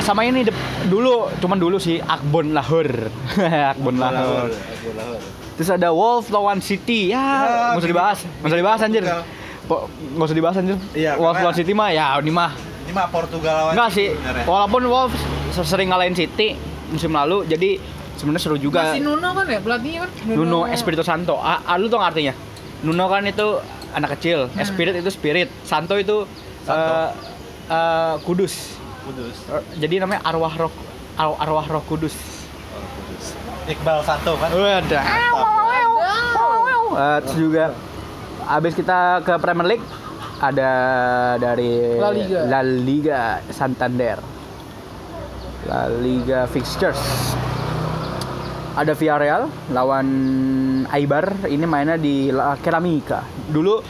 Sama 0.00 0.22
ini 0.22 0.46
dulu, 0.86 1.26
cuman 1.36 1.54
dulu 1.56 1.76
sih 1.76 1.98
Akbon 1.98 2.50
Lahore. 2.50 3.10
Akbon 3.74 3.98
Lahore. 3.98 4.54
Akbon 4.54 4.94
Lahore. 4.94 5.22
Terus 5.54 5.70
ada 5.72 5.90
Wolves 5.90 6.30
lawan 6.30 6.58
City. 6.60 7.10
Ya, 7.10 7.18
Ya, 7.18 7.26
nggak 7.72 7.78
usah 7.78 7.90
dibahas. 7.90 8.18
Nggak 8.22 8.46
usah 8.46 8.58
dibahas 8.58 8.80
anjir. 8.80 9.02
Nggak 9.02 10.22
usah 10.22 10.36
dibahas 10.36 10.56
anjir. 10.56 10.76
Iya, 10.94 11.10
Wolves 11.14 11.26
karena- 11.32 11.42
lawan 11.44 11.56
City 11.56 11.72
mah 11.72 11.88
ya 11.90 12.06
ini 12.16 12.30
mah 12.30 12.50
Ini 12.96 13.04
mah 13.04 13.12
Portugal 13.12 13.54
lawan 13.54 13.72
Enggak 13.76 13.90
sih. 13.92 14.08
sebenarnya. 14.10 14.44
Walaupun 14.48 14.82
Wolves 14.88 15.20
sering 15.62 15.92
ngalahin 15.92 16.16
City 16.16 16.56
musim 16.88 17.12
lalu, 17.12 17.44
jadi 17.44 17.76
sebenarnya 18.16 18.40
seru 18.40 18.56
juga. 18.56 18.88
Masih 18.88 19.04
Nuno 19.04 19.36
kan 19.36 19.44
ya 19.44 19.60
pelatihnya 19.60 20.00
kan? 20.00 20.10
Nuno 20.26 20.64
Espirito 20.64 21.04
Santo. 21.04 21.36
Ah, 21.36 21.60
ah, 21.62 21.76
lu 21.76 21.92
tau 21.92 22.00
artinya? 22.00 22.32
Nuno 22.80 23.04
kan 23.04 23.20
itu 23.22 23.60
anak 23.92 24.16
kecil, 24.16 24.48
Hmm. 24.48 24.64
Spirit 24.64 24.96
itu 24.96 25.10
spirit, 25.10 25.52
Santo 25.60 25.92
itu 25.94 26.24
Santo. 26.62 26.72
eh, 26.72 27.08
eh, 27.68 28.14
kudus. 28.22 28.80
Kudus. 29.02 29.36
Eh, 29.46 29.62
Jadi 29.76 30.00
namanya 30.00 30.24
arwah 30.24 30.56
roh 30.56 30.72
ar- 31.14 31.36
arwah 31.38 31.66
roh 31.66 31.84
kudus. 31.84 32.16
Oh, 32.72 32.80
Kudus. 32.80 33.24
Iqbal 33.66 34.00
Santo 34.02 34.32
kan. 34.36 34.48
Wadah. 34.50 35.04
Eh, 36.96 37.18
terus 37.20 37.36
juga 37.36 37.76
abis 38.46 38.72
kita 38.72 39.20
ke 39.20 39.36
Premier 39.36 39.68
League 39.68 39.84
ada 40.40 40.72
dari 41.40 41.96
La 41.96 42.10
Liga. 42.12 42.38
La 42.44 42.60
Liga 42.62 43.20
Santander. 43.48 44.18
La 45.66 45.88
Liga 45.88 46.44
fixtures. 46.46 47.00
Ada 48.76 48.92
Villarreal 48.92 49.48
lawan 49.72 50.08
Aibar. 50.92 51.48
Ini 51.48 51.64
mainnya 51.64 51.96
di 51.96 52.28
La 52.28 52.60
Ceramica. 52.60 53.24
Dulu 53.48 53.80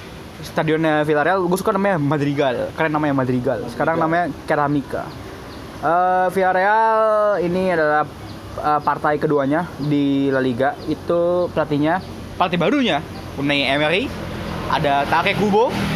stadionnya 0.46 1.02
Villarreal 1.02 1.42
gue 1.42 1.58
suka 1.58 1.74
namanya 1.74 1.98
Madrigal. 1.98 2.70
Keren 2.78 2.92
namanya 2.94 3.14
Madrigal. 3.18 3.66
Sekarang 3.66 3.98
namanya 3.98 4.30
Ceramica. 4.46 5.02
Eh, 5.82 6.26
Villarreal 6.30 7.42
ini 7.42 7.74
adalah 7.74 8.06
eh, 8.62 8.80
partai 8.86 9.18
keduanya 9.18 9.66
di 9.82 10.30
La 10.30 10.38
Liga. 10.38 10.78
Itu 10.86 11.50
pelatihnya 11.50 11.98
pelatih 12.38 12.58
barunya 12.62 13.02
Unai 13.34 13.66
Emery. 13.66 14.06
Ada 14.70 15.02
Take 15.10 15.34
Kubo. 15.34 15.95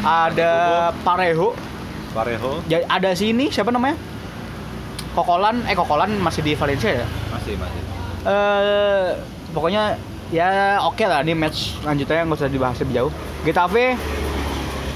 Ada 0.00 0.52
Parejo. 0.98 1.52
Parejo 2.10 2.58
Ja- 2.66 2.86
Ada 2.88 3.12
sini 3.12 3.48
siapa 3.48 3.68
namanya? 3.68 3.96
Kokolan, 5.10 5.66
eh 5.66 5.74
Kokolan 5.74 6.16
masih 6.16 6.40
di 6.40 6.54
Valencia 6.54 6.90
ya? 6.94 7.06
masih 7.30 7.54
masih. 7.56 7.80
eh 8.20 9.16
pokoknya 9.50 9.96
ya 10.28 10.48
oke 10.80 11.02
lah 11.02 11.20
ini 11.20 11.32
match 11.32 11.80
lanjutnya 11.80 12.22
nggak 12.22 12.36
usah 12.36 12.46
dibahas 12.48 12.76
lebih 12.78 12.94
jauh. 12.94 13.12
Getafe 13.42 13.96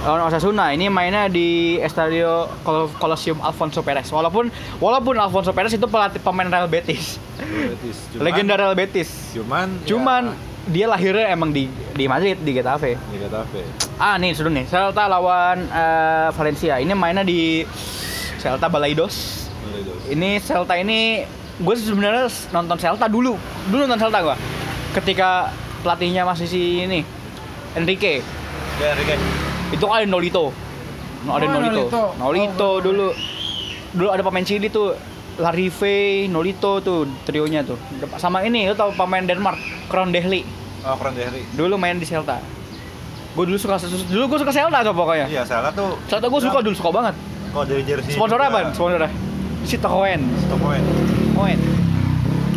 lawan 0.02 0.20
Osasuna 0.22 0.68
ini 0.70 0.86
mainnya 0.86 1.26
di 1.26 1.48
Estadio 1.78 2.46
Col- 2.60 2.92
Colosseum 2.94 3.40
Alfonso 3.40 3.80
Perez. 3.80 4.06
Walaupun 4.06 4.52
walaupun 4.76 5.16
Alfonso 5.16 5.50
Perez 5.50 5.72
itu 5.72 5.84
pelatih 5.84 6.20
pemain 6.20 6.46
Real 6.46 6.68
Betis, 6.68 7.16
Betis. 7.40 7.96
Cuman- 8.12 8.22
legenda 8.22 8.54
Real 8.54 8.74
Betis. 8.74 9.08
Cuman 9.32 9.66
Cuman 9.82 10.22
ya, 10.28 10.36
dia 10.66 10.86
lahirnya 10.86 11.26
emang 11.28 11.50
di 11.50 11.66
di 11.90 12.04
Madrid 12.04 12.36
di 12.38 12.52
Getafe. 12.52 12.94
di 13.02 13.16
Getafe. 13.18 13.83
Ah 13.94 14.18
nih 14.18 14.34
seru 14.34 14.50
nih 14.50 14.66
Celta 14.66 15.06
lawan 15.06 15.70
eh, 15.70 16.28
Valencia. 16.34 16.82
Ini 16.82 16.92
mainnya 16.98 17.22
di 17.22 17.62
Celta 18.42 18.66
Balaidos. 18.66 19.46
Ini 20.10 20.42
Celta 20.42 20.74
ini 20.74 21.22
gue 21.54 21.74
sebenarnya 21.78 22.26
nonton 22.50 22.76
Celta 22.76 23.06
dulu. 23.06 23.38
Dulu 23.70 23.82
nonton 23.86 24.10
Celta 24.10 24.18
gue. 24.20 24.36
Ketika 24.98 25.54
pelatihnya 25.86 26.26
masih 26.26 26.46
si 26.50 26.82
ini 26.82 27.06
Enrique. 27.78 28.22
Ya, 28.82 28.98
Enrique. 28.98 29.14
Itu 29.70 29.86
kan 29.86 30.02
ada 30.02 30.06
Nolito. 30.10 30.50
No, 31.24 31.38
ada 31.38 31.46
Oh, 31.46 31.50
Nolito. 31.54 31.70
Nolito. 31.70 32.02
Nolito 32.18 32.68
Oh, 32.68 32.82
dulu. 32.82 33.08
Dulu 33.94 34.08
ada 34.10 34.22
pemain 34.26 34.42
Chili 34.46 34.70
tuh. 34.70 34.94
Larive, 35.34 36.30
Nolito 36.30 36.78
tuh 36.78 37.10
trionya 37.26 37.66
tuh. 37.66 37.74
Sama 38.22 38.46
ini 38.46 38.70
lu 38.70 38.74
tau 38.78 38.94
pemain 38.94 39.18
Denmark, 39.18 39.58
Kroon 39.90 40.14
Dehli. 40.14 40.46
Oh, 40.86 40.94
Kron 40.94 41.10
Dehri. 41.18 41.42
Dulu 41.58 41.74
main 41.74 41.98
di 41.98 42.06
Celta. 42.06 42.38
Gue 43.34 43.44
dulu 43.44 43.58
suka 43.58 43.74
dulu 44.08 44.24
gue 44.28 44.38
suka 44.40 44.52
Celta 44.52 44.78
tuh 44.80 44.94
pokoknya. 44.94 45.26
Iya, 45.26 45.42
Celta 45.42 45.70
tuh 45.70 45.98
Celta 46.06 46.26
gue 46.26 46.40
suka 46.40 46.58
dulu 46.60 46.74
suka 46.74 46.90
banget. 46.92 47.14
Kalau 47.50 47.64
dari 47.64 47.82
jersey 47.82 48.14
Sponsor 48.14 48.34
juga, 48.36 48.48
apa? 48.48 48.58
Sponsornya? 48.70 49.10
Citroen. 49.64 50.20
Citroen. 50.40 50.82
Citroen. 50.82 51.58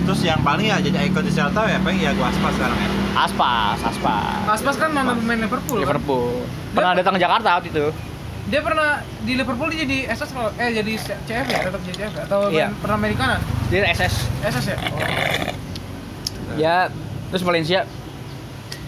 Terus 0.03 0.21
yang 0.23 0.39
paling 0.39 0.65
ya 0.65 0.77
jadi 0.79 0.97
ikon 1.05 1.21
di 1.21 1.31
Celta 1.31 1.65
ya 1.65 1.77
paling 1.77 1.99
ya 1.99 2.13
gua 2.13 2.29
Aspas 2.29 2.53
sekarang 2.53 2.77
ya. 2.77 2.89
Aspas, 3.17 3.79
Aspas. 3.83 4.39
Aspas 4.47 4.75
kan 4.77 4.89
mantan 4.89 5.19
pemain 5.19 5.39
Liverpool. 5.39 5.77
Kan? 5.77 5.83
Liverpool. 5.83 6.27
Pernah 6.71 6.91
datang 6.93 7.13
ke 7.13 7.19
Jakarta 7.19 7.49
waktu 7.57 7.69
itu. 7.69 7.85
Dia 8.47 8.61
pernah 8.63 8.89
di 9.21 9.35
Liverpool 9.35 9.67
dia 9.67 9.83
jadi 9.83 10.07
SS 10.07 10.31
kalau 10.31 10.49
eh 10.55 10.71
jadi 10.71 10.93
CF 10.95 11.45
ya, 11.45 11.59
tetap 11.67 11.81
jadi 11.83 11.95
CF 11.99 12.13
ya? 12.13 12.23
atau 12.23 12.39
Iya. 12.47 12.65
main- 12.65 12.79
pernah 12.79 12.95
Amerikanan? 12.95 13.39
Dia 13.67 13.83
SS. 13.89 14.13
SS 14.41 14.65
ya? 14.65 14.77
Oh. 14.79 14.99
Ya, 16.55 16.75
terus 17.27 17.43
Valencia. 17.43 17.83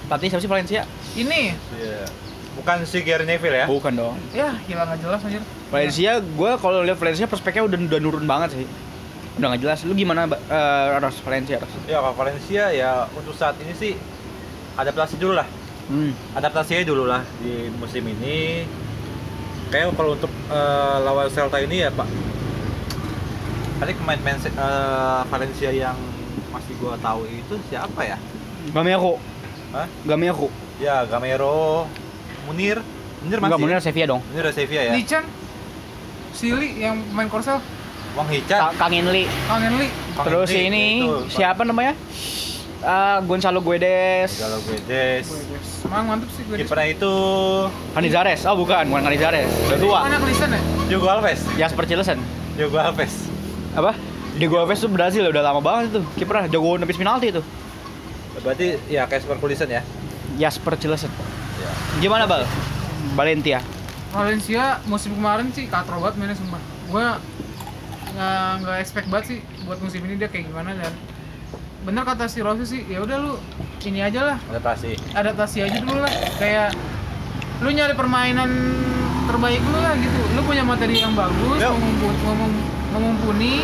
Pelatih 0.07 0.27
siapa 0.31 0.39
sih 0.39 0.47
Valencia? 0.47 0.81
Ini 1.19 1.41
Iya. 1.75 2.07
Bukan 2.59 2.83
si 2.83 2.99
Gary 3.03 3.23
Neville 3.23 3.55
ya? 3.55 3.65
Bukan 3.71 3.93
dong. 3.95 4.15
ya 4.35 4.51
hilang 4.67 4.91
nggak 4.91 4.99
jelas 4.99 5.19
anjir. 5.23 5.43
Valencia, 5.71 6.19
gue 6.19 6.51
kalau 6.59 6.83
lihat 6.83 6.99
Valencia 6.99 7.23
prospeknya 7.23 7.63
udah 7.63 7.77
udah 7.87 7.99
nurun 8.03 8.25
banget 8.27 8.49
sih. 8.59 8.65
Udah 9.39 9.55
nggak 9.55 9.61
jelas. 9.63 9.79
Lu 9.87 9.95
gimana, 9.95 10.27
Ros 10.99 11.23
Valencia? 11.23 11.55
Ros? 11.63 11.71
Ya 11.87 12.03
kalau 12.03 12.15
Valencia 12.19 12.63
ya 12.75 13.07
untuk 13.15 13.31
saat 13.31 13.55
ini 13.63 13.71
sih 13.71 13.93
adaptasi 14.75 15.15
dulu 15.15 15.39
lah. 15.39 15.47
Hmm. 15.87 16.11
Adaptasinya 16.35 16.83
dulu 16.83 17.07
lah 17.07 17.23
di 17.39 17.71
musim 17.79 18.03
ini. 18.11 18.67
Kayak 19.71 19.95
kalau 19.95 20.17
untuk 20.17 20.31
eh, 20.51 20.97
lawan 21.05 21.31
Celta 21.31 21.63
ini 21.63 21.87
ya 21.87 21.93
Pak. 21.95 22.07
Paling 23.79 23.95
pemain-pemain 24.03 24.37
eh, 24.43 25.21
Valencia 25.31 25.69
yang 25.71 25.95
masih 26.51 26.75
gua 26.81 26.99
tahu 26.99 27.23
itu 27.29 27.55
siapa 27.71 28.03
ya? 28.03 28.17
Gamero. 28.75 29.15
Hah? 29.71 29.87
Gamero. 30.03 30.51
Ya 30.79 31.03
Gamero, 31.03 31.85
Munir, 32.47 32.79
Munir 33.19 33.37
masih. 33.43 33.51
Enggak 33.51 33.59
bener 33.59 33.79
Sevilla 33.83 34.07
dong. 34.15 34.21
Munir 34.31 34.43
dari 34.47 34.55
Sevilla 34.55 34.81
ya. 34.87 34.91
Lichan, 34.95 35.23
Sili 36.31 36.79
yang 36.79 36.95
main 37.11 37.27
Korsel, 37.27 37.59
Wang 38.15 38.31
Hichan. 38.31 38.71
Kang 38.79 38.95
Inli. 38.95 39.27
Kang. 39.51 39.59
Kang 40.15 40.23
Terus 40.23 40.47
Henry, 40.47 40.71
ini 40.71 40.83
itu, 41.03 41.27
siapa 41.35 41.67
namanya? 41.67 41.99
Eh, 42.79 43.17
Gonzalo 43.27 43.59
Guedes. 43.59 44.39
Galo 44.39 44.63
Guedes. 44.63 45.27
Emang 45.83 46.15
mantep 46.15 46.31
sih 46.31 46.47
gue. 46.47 46.63
Kipernya 46.63 46.95
itu 46.95 47.13
Canizares. 47.91 48.39
Oh, 48.47 48.55
bukan, 48.55 48.87
bukan 48.87 49.03
Canizares. 49.03 49.51
Udah 49.67 49.79
tua. 49.83 49.99
Mana 50.07 50.15
Kristen 50.23 50.49
ya? 50.55 50.61
Diogo 50.87 51.07
Alves. 51.11 51.43
Jasper 51.59 51.83
Cillesen. 51.83 52.23
Diogo 52.55 52.79
Alves. 52.79 53.27
Apa? 53.75 53.91
Diego 54.39 54.63
Alves 54.63 54.79
tuh 54.79 54.87
Brazil 54.87 55.27
udah 55.27 55.43
lama 55.43 55.59
banget 55.59 55.91
itu. 55.91 55.99
Kipernya 56.23 56.47
jago 56.47 56.79
nebis 56.79 56.95
penalti 56.95 57.35
itu. 57.35 57.43
Berarti 58.39 58.79
ya 58.87 59.03
kayak 59.11 59.27
Super 59.27 59.43
Kulisen 59.43 59.67
ya. 59.67 59.83
Jasper 60.39 60.73
Cillesen. 60.75 61.11
Ya. 61.59 61.69
Gimana, 61.99 62.23
Bal? 62.23 62.47
Valencia. 63.13 63.59
Valencia 64.09 64.79
musim 64.85 65.13
kemarin 65.13 65.51
sih 65.51 65.67
katro 65.67 65.99
banget 65.99 66.15
mainnya 66.17 66.33
sumpah. 66.33 66.57
Gue 66.87 67.05
nggak 68.09 68.51
nggak 68.59 68.77
expect 68.79 69.07
banget 69.07 69.25
sih 69.27 69.39
buat 69.63 69.77
musim 69.77 70.01
ini 70.01 70.15
dia 70.15 70.25
kayak 70.25 70.49
gimana 70.49 70.73
dan 70.73 70.91
bener 71.79 72.03
kata 72.03 72.25
si 72.25 72.41
Rossi 72.41 72.65
sih 72.65 72.81
ya 72.83 72.99
udah 72.99 73.15
lu 73.17 73.33
ini 73.81 74.01
aja 74.01 74.25
lah 74.25 74.37
Adaptasi. 74.49 74.97
adaptasi 75.13 75.57
aja 75.61 75.77
dulu 75.79 75.95
lah 75.95 76.11
kayak 76.35 76.73
lu 77.59 77.69
nyari 77.69 77.93
permainan 77.93 78.49
terbaik 79.23 79.61
lu 79.61 79.77
lah 79.77 79.93
gitu 79.95 80.19
lu 80.33 80.41
punya 80.41 80.65
materi 80.65 80.97
yang 80.97 81.13
bagus 81.13 81.59
mengum- 81.61 82.59
mengumpuni 82.91 83.63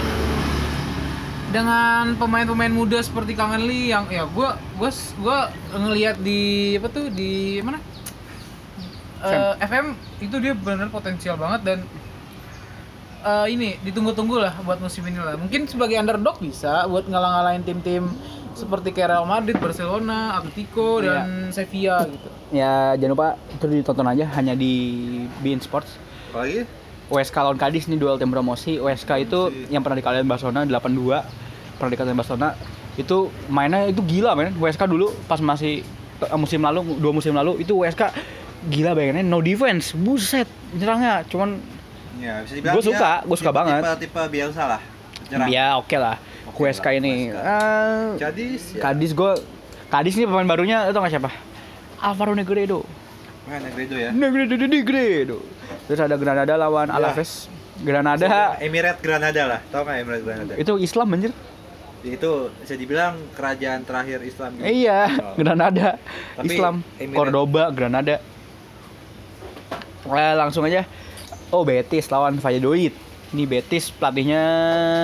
dengan 1.56 2.20
pemain-pemain 2.20 2.74
muda 2.74 3.00
seperti 3.00 3.32
Kangen 3.32 3.64
Lee 3.64 3.96
yang 3.96 4.12
ya 4.12 4.28
gua 4.28 4.60
gua 4.76 4.92
gua 5.24 5.38
ngelihat 5.72 6.20
di 6.20 6.76
apa 6.76 6.88
tuh 6.92 7.08
di 7.08 7.64
mana 7.64 7.80
Eh, 9.26 9.54
FM 9.66 9.86
itu 10.22 10.36
dia 10.38 10.54
benar 10.54 10.92
potensial 10.94 11.34
banget 11.34 11.62
dan 11.66 11.80
eh, 13.26 13.48
ini 13.50 13.80
ditunggu-tunggu 13.82 14.38
lah 14.38 14.54
buat 14.62 14.78
musim 14.78 15.02
ini 15.10 15.18
lah 15.18 15.34
mungkin 15.40 15.66
sebagai 15.66 15.98
underdog 15.98 16.38
bisa 16.38 16.86
buat 16.86 17.10
ngalah-ngalahin 17.10 17.66
tim-tim 17.66 18.06
seperti 18.56 18.96
kayak 18.96 19.12
Real 19.12 19.28
Madrid, 19.28 19.60
Barcelona, 19.60 20.40
Atletico 20.40 21.04
dan 21.04 21.52
Sevilla 21.52 22.08
gitu. 22.08 22.28
Ya, 22.56 22.96
jangan 22.96 23.12
lupa 23.12 23.28
itu 23.52 23.66
ditonton 23.68 24.08
aja 24.08 24.32
hanya 24.32 24.56
di 24.56 24.72
Bein 25.44 25.60
Sports. 25.60 25.92
Apalagi? 26.32 26.64
USK 27.10 27.36
lawan 27.38 27.58
Kadis 27.60 27.86
nih 27.86 27.98
duel 28.02 28.18
tim 28.18 28.34
promosi. 28.34 28.82
USK 28.82 29.30
itu 29.30 29.54
yang 29.70 29.86
pernah 29.86 30.02
dikalahin 30.02 30.26
Barcelona 30.26 30.66
8-2. 30.66 31.78
Pernah 31.78 31.92
dikalahin 31.94 32.18
Barcelona. 32.18 32.50
Itu 32.98 33.30
mainnya 33.52 33.86
itu 33.86 34.02
gila 34.02 34.34
men. 34.34 34.56
USK 34.58 34.90
dulu 34.90 35.14
pas 35.30 35.38
masih 35.38 35.86
eh, 36.24 36.38
musim 36.40 36.64
lalu, 36.64 36.98
dua 36.98 37.12
musim 37.14 37.36
lalu 37.36 37.62
itu 37.62 37.78
USK 37.78 38.10
gila 38.72 38.98
bayangannya 38.98 39.22
no 39.22 39.44
defense. 39.44 39.94
Buset, 39.94 40.50
nyerangnya 40.74 41.22
cuman 41.30 41.62
Ya, 42.16 42.40
bisa 42.48 42.64
Gua 42.64 42.80
suka, 42.80 43.12
gua 43.28 43.38
suka 43.38 43.52
banget. 43.52 43.82
Tipe, 43.84 44.08
tipe 44.08 44.22
Bielsa 44.32 44.64
lah. 44.72 44.82
Penyerang. 45.28 45.48
ya 45.52 45.76
oke 45.76 45.98
lah. 46.00 46.16
Oke 46.48 46.64
USK 46.64 46.88
lah, 46.88 46.94
ini. 46.96 47.14
USK. 47.28 47.44
Eh, 47.44 48.08
Kadis 48.24 48.62
ya. 48.72 48.82
Kadis 48.82 49.12
gue 49.12 49.32
Kadis 49.92 50.14
nih 50.18 50.26
pemain 50.26 50.48
barunya 50.48 50.88
itu 50.88 50.96
nggak 50.96 51.12
siapa? 51.12 51.30
Alvaro 52.00 52.32
Negredo. 52.32 52.88
Negredo 53.46 53.96
ya. 54.00 54.10
Negredo 54.16 54.56
Negredo. 54.56 55.38
Terus 55.86 56.00
ada 56.00 56.16
Granada 56.16 56.54
lawan 56.56 56.88
Ya. 56.88 56.96
Alaves. 56.96 57.48
Granada 57.78 58.56
Emirat 58.58 58.98
Granada 58.98 59.44
lah. 59.46 59.60
Tahu 59.68 59.82
nggak 59.84 59.98
Emirat 60.00 60.22
Granada? 60.22 60.54
itu 60.56 60.74
Islam 60.78 61.08
anjir. 61.12 61.32
Itu 62.02 62.32
bisa 62.56 62.74
dibilang 62.74 63.18
kerajaan 63.34 63.82
terakhir 63.82 64.22
Islam. 64.22 64.56
Eh, 64.60 64.86
iya, 64.86 65.10
Oh. 65.12 65.34
Granada. 65.36 65.98
Tapi 66.36 66.48
Islam. 66.48 66.86
Emirat- 66.96 67.16
Cordoba, 67.16 67.64
Granada. 67.70 68.16
Eh, 70.06 70.34
langsung 70.36 70.64
aja. 70.64 70.86
Oh, 71.50 71.62
Betis 71.62 72.08
lawan 72.08 72.38
Valladolid. 72.38 72.94
Ini 73.34 73.44
Betis 73.44 73.90
pelatihnya 73.90 74.44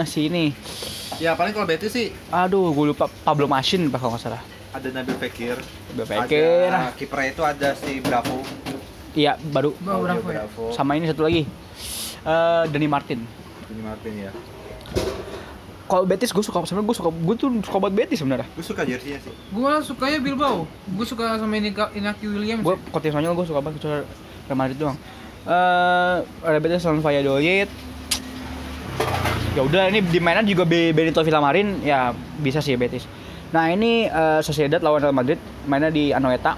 si 0.06 0.30
ini. 0.30 0.54
Ya 1.18 1.34
paling 1.34 1.52
kalau 1.52 1.66
Betis 1.66 1.92
sih 1.92 2.14
Aduh, 2.32 2.72
gue 2.72 2.86
lupa 2.88 3.06
Pablo 3.20 3.46
apa 3.46 3.60
kalau 3.94 4.14
nggak 4.14 4.22
salah. 4.22 4.42
ada 4.72 4.88
Nabil 4.88 5.18
Fekir. 5.20 5.58
Nabil 5.92 6.06
Fekir. 6.08 6.70
Ada 6.70 6.96
kipernya 6.96 7.30
itu 7.30 7.44
ada 7.44 7.70
si 7.76 8.00
Bravo. 8.00 8.40
Iya, 9.12 9.36
baru. 9.42 9.76
Oh, 9.78 10.02
Bravo 10.02 10.28
ya. 10.28 10.48
Bravo. 10.48 10.72
Sama 10.72 10.96
ini 10.96 11.06
satu 11.06 11.22
lagi. 11.22 11.44
Eh, 12.22 12.64
Dani 12.68 12.88
Martin. 12.88 13.20
Ini 13.68 13.82
Martin 13.82 14.14
ya. 14.18 14.32
Kalau 15.86 16.08
Betis 16.08 16.32
gue 16.32 16.40
suka 16.40 16.64
sebenarnya 16.64 16.88
gue 16.88 16.96
suka 16.96 17.10
gue 17.12 17.36
tuh 17.36 17.50
suka 17.62 17.78
buat 17.78 17.92
Betis 17.92 18.24
sebenarnya. 18.24 18.48
Gue 18.56 18.64
suka 18.64 18.88
jersey-nya 18.88 19.20
sih. 19.20 19.34
Gua 19.52 19.84
sukanya 19.84 20.24
Bilbao. 20.24 20.64
Gua 20.88 21.04
suka 21.04 21.36
sama 21.36 21.60
Inika- 21.60 21.92
Inaki 21.92 22.32
Williams. 22.32 22.64
Gue 22.64 22.80
tim 22.98 23.12
Spanyol 23.12 23.36
gue 23.36 23.44
suka 23.44 23.60
banget 23.60 23.76
kecuali 23.78 24.08
Real 24.48 24.56
Madrid 24.56 24.78
doang. 24.80 24.96
Eh, 25.44 26.16
ada 26.24 26.60
Betis 26.60 26.88
lawan 26.88 27.04
Valladolid. 27.04 27.68
Ya 29.52 29.62
udah 29.62 29.92
ini 29.92 30.00
di 30.00 30.24
mainan 30.24 30.48
juga 30.48 30.64
Be- 30.64 30.96
Benito 30.96 31.20
Villamarin 31.20 31.84
ya 31.84 32.16
bisa 32.40 32.64
sih 32.64 32.80
Betis. 32.80 33.04
Nah 33.52 33.68
ini 33.68 34.08
eh, 34.08 34.40
Sociedad 34.40 34.80
lawan 34.80 35.04
Real 35.04 35.12
Madrid 35.12 35.36
mainnya 35.68 35.92
di 35.92 36.16
Anoeta. 36.16 36.56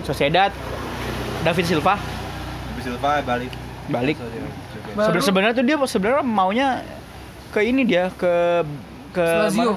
Sociedad 0.00 0.48
David 1.40 1.64
Silva 1.64 1.94
Habis 1.96 2.84
Silva 2.84 3.10
balik. 3.20 3.50
balik. 3.88 4.16
Seben- 4.92 5.22
Sebenarnya 5.22 5.54
tuh 5.54 5.64
dia 5.64 5.76
sebenarnya 5.80 6.22
maunya 6.22 6.68
ke 7.50 7.60
ini 7.60 7.82
dia 7.82 8.08
ke 8.12 8.62
ke 9.10 9.26
Lazio. 9.42 9.74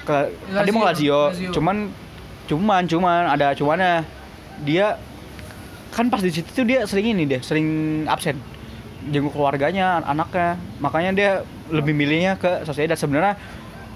ke 0.00 0.16
tadi 0.48 0.70
mau 0.70 0.84
Lazio, 0.84 1.20
Lazio. 1.28 1.50
cuman 1.50 1.90
cuman 2.46 2.82
cuman 2.84 3.20
ada 3.28 3.50
cumannya 3.52 4.06
dia 4.60 4.94
kan 5.90 6.06
pas 6.06 6.18
di 6.18 6.30
situ 6.30 6.46
tuh 6.48 6.62
dia 6.62 6.86
sering 6.86 7.10
ini 7.10 7.26
dia 7.26 7.40
sering 7.40 7.66
absen 8.06 8.38
jenguk 9.04 9.32
keluarganya 9.32 9.98
anaknya 10.00 10.54
makanya 10.78 11.10
dia 11.10 11.30
lebih 11.68 11.90
milihnya 11.90 12.36
ke 12.36 12.62
Sociedad 12.62 12.94
sebenarnya 12.94 13.34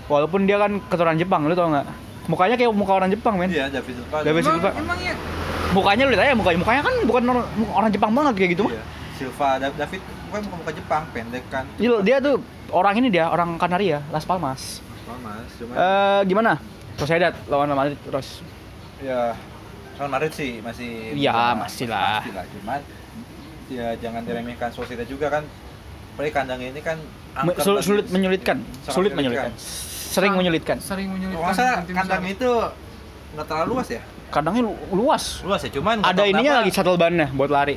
walaupun 0.06 0.42
dia 0.42 0.56
kan 0.56 0.82
keturunan 0.82 1.14
Jepang 1.14 1.44
lu 1.44 1.54
tau 1.54 1.70
nggak 1.70 1.86
mukanya 2.26 2.54
kayak 2.54 2.70
muka 2.70 2.92
orang 2.94 3.08
Jepang 3.08 3.34
men 3.34 3.48
Iya, 3.48 3.68
David 3.68 3.94
Silva. 3.94 4.16
David 4.20 4.42
Emang, 4.42 4.54
Silva. 4.54 4.70
emang 4.74 4.98
ya 4.98 5.14
mukanya 5.70 6.02
lu 6.02 6.10
lihat 6.10 6.22
aja 6.22 6.34
mukanya 6.34 6.58
mukanya 6.58 6.80
kan 6.82 6.94
bukan 7.04 7.22
orang, 7.26 7.46
orang 7.68 7.90
Jepang 7.90 8.10
banget 8.12 8.34
kayak 8.34 8.50
gitu 8.52 8.62
mah 8.62 8.72
Iya. 8.72 8.84
Silva, 9.14 9.48
Da- 9.58 9.76
David 9.76 10.00
bukan 10.26 10.40
muka 10.42 10.56
muka 10.58 10.72
Jepang, 10.72 11.02
pendek 11.08 11.44
kan. 11.46 11.64
Iya, 11.76 11.96
dia 12.00 12.16
tuh 12.18 12.42
orang 12.70 12.94
ini 12.96 13.08
dia 13.08 13.28
orang 13.28 13.54
Kanaria 13.54 14.02
Las 14.08 14.24
Palmas 14.24 14.82
Bang 15.04 15.20
Mas, 15.20 15.46
cuman 15.54 15.74
Eh 15.74 16.20
gimana 16.24 16.52
Sociedad 16.94 17.34
lawan 17.46 17.66
Real 17.66 17.76
Madrid 17.76 17.98
terus 18.00 18.40
ya 18.98 19.36
Real 19.94 20.08
Madrid 20.08 20.32
sih 20.32 20.58
masih 20.58 21.12
Ya, 21.12 21.30
bisa- 21.30 21.54
masih 21.60 21.86
lah. 21.86 22.18
pasti 22.18 22.32
lah 22.32 22.44
cuman 22.50 22.80
ya 23.66 23.86
jangan 23.96 24.22
diremehkan 24.22 24.70
Sociedad 24.70 25.04
juga 25.04 25.28
kan 25.30 25.44
apalagi 26.10 26.32
kandang 26.32 26.60
ini 26.62 26.80
kan 26.80 26.96
bagi- 27.36 27.62
sulit 27.80 28.06
menyulitkan 28.08 28.58
sulit 28.86 29.12
menyulitkan 29.12 29.52
sering 30.14 30.32
menyulitkan. 30.32 30.76
Sering 30.78 31.08
menyulitkan. 31.10 31.82
Tim-tim 31.82 31.96
kandang 31.96 32.24
itu 32.24 32.50
nggak 33.34 33.46
terlalu 33.46 33.68
luas 33.74 33.88
ya? 33.90 34.00
Kadangnya 34.30 34.62
lu- 34.62 34.78
luas. 34.94 35.42
Luas 35.42 35.60
ya 35.60 35.70
cuman 35.70 36.00
ada 36.00 36.22
ininya 36.22 36.42
kenapa- 36.54 36.60
lagi 36.62 36.70
shuttle 36.70 36.94
ban-nya 36.94 37.26
buat 37.30 37.50
lari. 37.50 37.76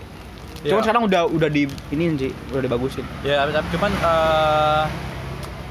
Cuman 0.57 0.73
Iya. 0.73 0.83
sekarang 0.83 1.03
udah 1.05 1.21
udah 1.27 1.49
di 1.49 1.63
ini 1.91 2.03
sih 2.15 2.31
udah 2.49 2.61
dibagusin. 2.61 3.05
Ya 3.21 3.45
tapi 3.45 3.67
cuman 3.69 3.91
eh, 3.93 4.83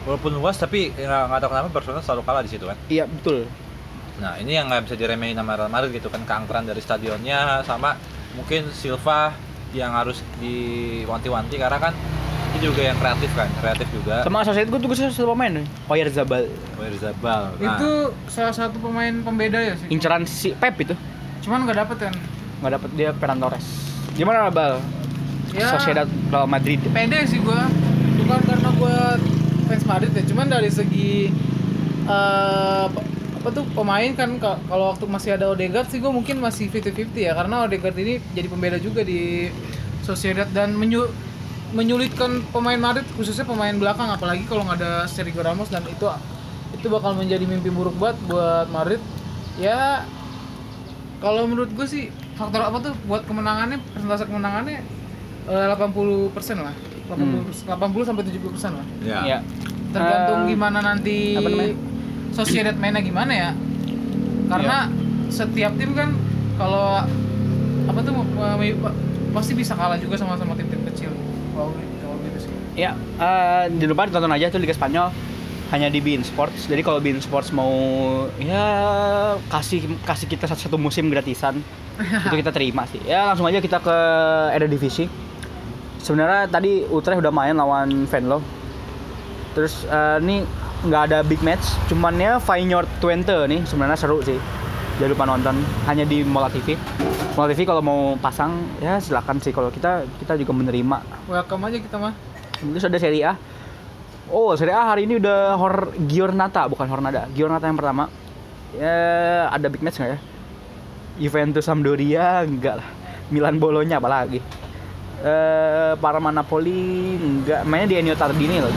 walaupun 0.04 0.32
luas 0.34 0.54
tapi 0.56 0.90
nggak 0.92 1.22
nggak 1.26 1.40
tahu 1.40 1.50
kenapa 1.50 1.68
Barcelona 1.70 2.02
selalu 2.02 2.22
kalah 2.22 2.42
di 2.42 2.50
situ 2.50 2.64
kan? 2.64 2.76
Iya 2.86 3.04
betul. 3.06 3.50
Nah 4.16 4.38
ini 4.38 4.54
yang 4.54 4.70
nggak 4.70 4.86
bisa 4.86 4.94
diremehin 4.94 5.34
sama 5.34 5.54
Real 5.54 5.68
Madrid 5.68 5.90
gitu 5.92 6.06
kan 6.06 6.22
keangkeran 6.22 6.64
dari 6.64 6.78
stadionnya 6.78 7.60
sama 7.62 7.98
mungkin 8.32 8.70
Silva 8.70 9.34
yang 9.74 9.90
harus 9.92 10.22
diwanti-wanti 10.38 11.58
karena 11.58 11.78
kan 11.82 11.92
itu 12.56 12.66
juga 12.66 12.82
yang 12.82 12.96
kreatif 12.96 13.30
kan 13.32 13.48
kreatif 13.56 13.84
juga 13.92 14.24
Sama 14.24 14.40
Sociedad 14.40 14.66
gue 14.66 14.80
tuh 14.80 14.88
gue 14.88 14.96
satu 14.96 15.28
pemain 15.28 15.52
nih. 15.52 15.66
Oyer 15.86 16.08
Zabal. 16.08 16.48
Zabal 16.96 17.42
nah, 17.54 17.76
Itu 17.76 17.90
salah 18.26 18.50
satu 18.50 18.80
pemain 18.80 19.12
pembeda 19.20 19.60
ya 19.60 19.76
sih. 19.76 19.86
Inceran 19.88 20.24
si 20.24 20.50
Pep 20.52 20.72
itu. 20.78 20.96
Cuman 21.40 21.62
nggak 21.62 21.78
dapet 21.78 21.96
kan. 22.00 22.14
Nggak 22.58 22.72
dapet 22.74 22.90
dia 22.96 23.10
Ferran 23.12 23.38
Torres. 23.38 23.66
Gimana 24.14 24.48
Bal? 24.48 24.80
Ya. 25.52 25.68
Sociedad 25.70 26.08
Real 26.26 26.44
Madrid. 26.46 26.80
pede 26.86 27.22
sih 27.24 27.38
gua 27.38 27.68
bukan 28.16 28.40
karena 28.42 28.70
gua 28.74 28.96
fans 29.64 29.84
Madrid 29.84 30.12
ya 30.12 30.24
cuman 30.24 30.46
dari 30.46 30.68
segi 30.68 31.30
eh, 32.04 32.84
apa- 32.86 33.04
tuh 33.46 33.62
pemain 33.72 34.10
kan 34.12 34.36
ka- 34.36 34.58
kalau 34.64 34.90
waktu 34.90 35.06
masih 35.06 35.30
ada 35.32 35.46
Odegaard 35.48 35.86
sih 35.86 35.96
gua 35.96 36.10
mungkin 36.10 36.38
masih 36.38 36.66
50-50 36.66 37.14
ya 37.20 37.32
karena 37.32 37.62
Odegaard 37.62 37.94
ini 37.96 38.18
jadi 38.32 38.48
pembeda 38.48 38.76
juga 38.76 39.00
di 39.00 39.48
Sociedad 40.02 40.50
dan 40.50 40.74
menyu- 40.74 41.08
menyulitkan 41.76 42.40
pemain 42.48 42.80
Madrid 42.80 43.04
khususnya 43.20 43.44
pemain 43.44 43.76
belakang 43.76 44.08
apalagi 44.08 44.48
kalau 44.48 44.64
nggak 44.64 44.80
ada 44.80 44.92
Sergio 45.04 45.44
Ramos 45.44 45.68
dan 45.68 45.84
itu 45.84 46.08
itu 46.72 46.86
bakal 46.88 47.12
menjadi 47.12 47.44
mimpi 47.44 47.68
buruk 47.68 47.94
banget 48.00 48.16
buat 48.24 48.66
Madrid. 48.72 49.00
Ya 49.60 50.08
kalau 51.20 51.44
menurut 51.44 51.68
gue 51.76 51.84
sih 51.84 52.08
faktor 52.36 52.64
apa 52.64 52.80
tuh 52.80 52.92
buat 53.04 53.28
kemenangannya 53.28 53.76
persentase 53.92 54.24
kemenangannya? 54.24 54.80
Eh, 55.46 55.66
80 55.76 56.32
persen 56.32 56.64
lah. 56.64 56.72
80 57.12 57.68
80 57.68 58.08
sampai 58.08 58.22
70 58.24 58.54
persen 58.56 58.72
lah. 58.72 58.86
Ya. 59.04 59.20
Iya. 59.22 59.38
tergantung 59.92 60.40
Eh, 60.44 60.56
gimana 60.56 60.78
nanti? 60.80 61.16
Sociedad 62.32 62.76
mainnya 62.76 63.04
gimana 63.04 63.32
ya. 63.32 63.50
Karena 64.48 64.88
setiap 65.28 65.72
tim 65.76 65.92
kan 65.92 66.16
kalau 66.56 67.04
apa 67.86 68.00
tuh 68.00 68.12
eh, 68.24 68.74
pasti 69.36 69.52
bisa 69.52 69.76
kalah 69.76 70.00
juga 70.00 70.16
sama 70.16 70.40
sama 70.40 70.56
tim-tim 70.56 70.80
kecil 70.88 71.12
kalau 71.56 71.72
kalau 71.72 72.16
gitu 72.28 72.38
sih 72.44 72.52
Ya, 72.76 72.92
eh 73.16 73.72
jangan 73.72 73.90
lupa 73.96 74.04
ditonton 74.04 74.32
aja 74.36 74.52
tuh 74.52 74.60
Liga 74.60 74.76
Spanyol 74.76 75.08
hanya 75.72 75.88
di 75.88 75.98
Bein 75.98 76.20
Sports. 76.22 76.68
Jadi 76.68 76.84
kalau 76.84 77.00
Bein 77.00 77.18
Sports 77.18 77.50
mau 77.50 77.72
ya 78.36 78.64
kasih 79.48 79.96
kasih 80.04 80.28
kita 80.28 80.44
satu, 80.44 80.68
satu 80.68 80.76
musim 80.76 81.08
gratisan, 81.08 81.58
itu 82.28 82.36
kita 82.36 82.52
terima 82.52 82.84
sih. 82.86 83.00
Ya 83.08 83.32
langsung 83.32 83.48
aja 83.48 83.64
kita 83.64 83.80
ke 83.80 83.96
Eredivisie. 84.54 85.08
Sebenarnya 86.04 86.46
tadi 86.46 86.86
Utrecht 86.86 87.18
udah 87.18 87.32
main 87.32 87.56
lawan 87.56 88.06
Venlo. 88.06 88.38
Terus 89.56 89.88
eh, 89.88 90.20
ini 90.20 90.44
nggak 90.84 91.02
ada 91.10 91.18
big 91.24 91.40
match, 91.40 91.64
cuman 91.88 92.14
ya 92.20 92.36
Feyenoord 92.36 92.86
Twente 93.00 93.34
nih 93.48 93.64
sebenarnya 93.64 93.96
seru 93.96 94.20
sih. 94.20 94.36
Jangan 94.96 95.10
lupa 95.12 95.24
nonton 95.28 95.56
hanya 95.84 96.04
di 96.08 96.24
Mola 96.24 96.48
TV. 96.48 96.72
Mola 97.36 97.52
TV 97.52 97.68
kalau 97.68 97.82
mau 97.84 98.00
pasang 98.16 98.52
ya 98.80 98.96
silakan 98.96 99.36
sih 99.38 99.52
kalau 99.52 99.68
kita 99.68 100.08
kita 100.16 100.40
juga 100.40 100.56
menerima 100.56 101.04
welcome 101.28 101.68
aja 101.68 101.76
kita 101.76 101.96
mah 102.00 102.16
Terus 102.56 102.88
ada 102.88 102.96
Serie 102.96 103.20
A. 103.20 103.36
Oh, 104.32 104.56
Serie 104.56 104.72
A 104.72 104.88
hari 104.88 105.04
ini 105.04 105.20
udah 105.20 105.54
Hor 105.54 105.92
Giornata, 106.08 106.64
bukan 106.66 106.88
Hornada. 106.88 107.28
Giornata 107.30 107.68
yang 107.68 107.76
pertama. 107.76 108.08
Ya, 108.72 108.96
ada 109.52 109.68
big 109.68 109.84
match 109.84 110.00
nggak 110.00 110.16
ya? 110.16 110.18
Juventus 111.20 111.68
Sampdoria 111.68 112.40
enggak 112.42 112.80
lah. 112.80 112.88
Milan 113.28 113.60
Bolonya 113.60 114.00
apalagi. 114.00 114.40
Eh, 115.20 115.92
Parma 116.00 116.32
Napoli 116.32 116.80
enggak. 117.14 117.68
Mainnya 117.68 117.86
di 117.92 117.96
Ennio 118.00 118.16
Tardini 118.16 118.56
loh. 118.56 118.72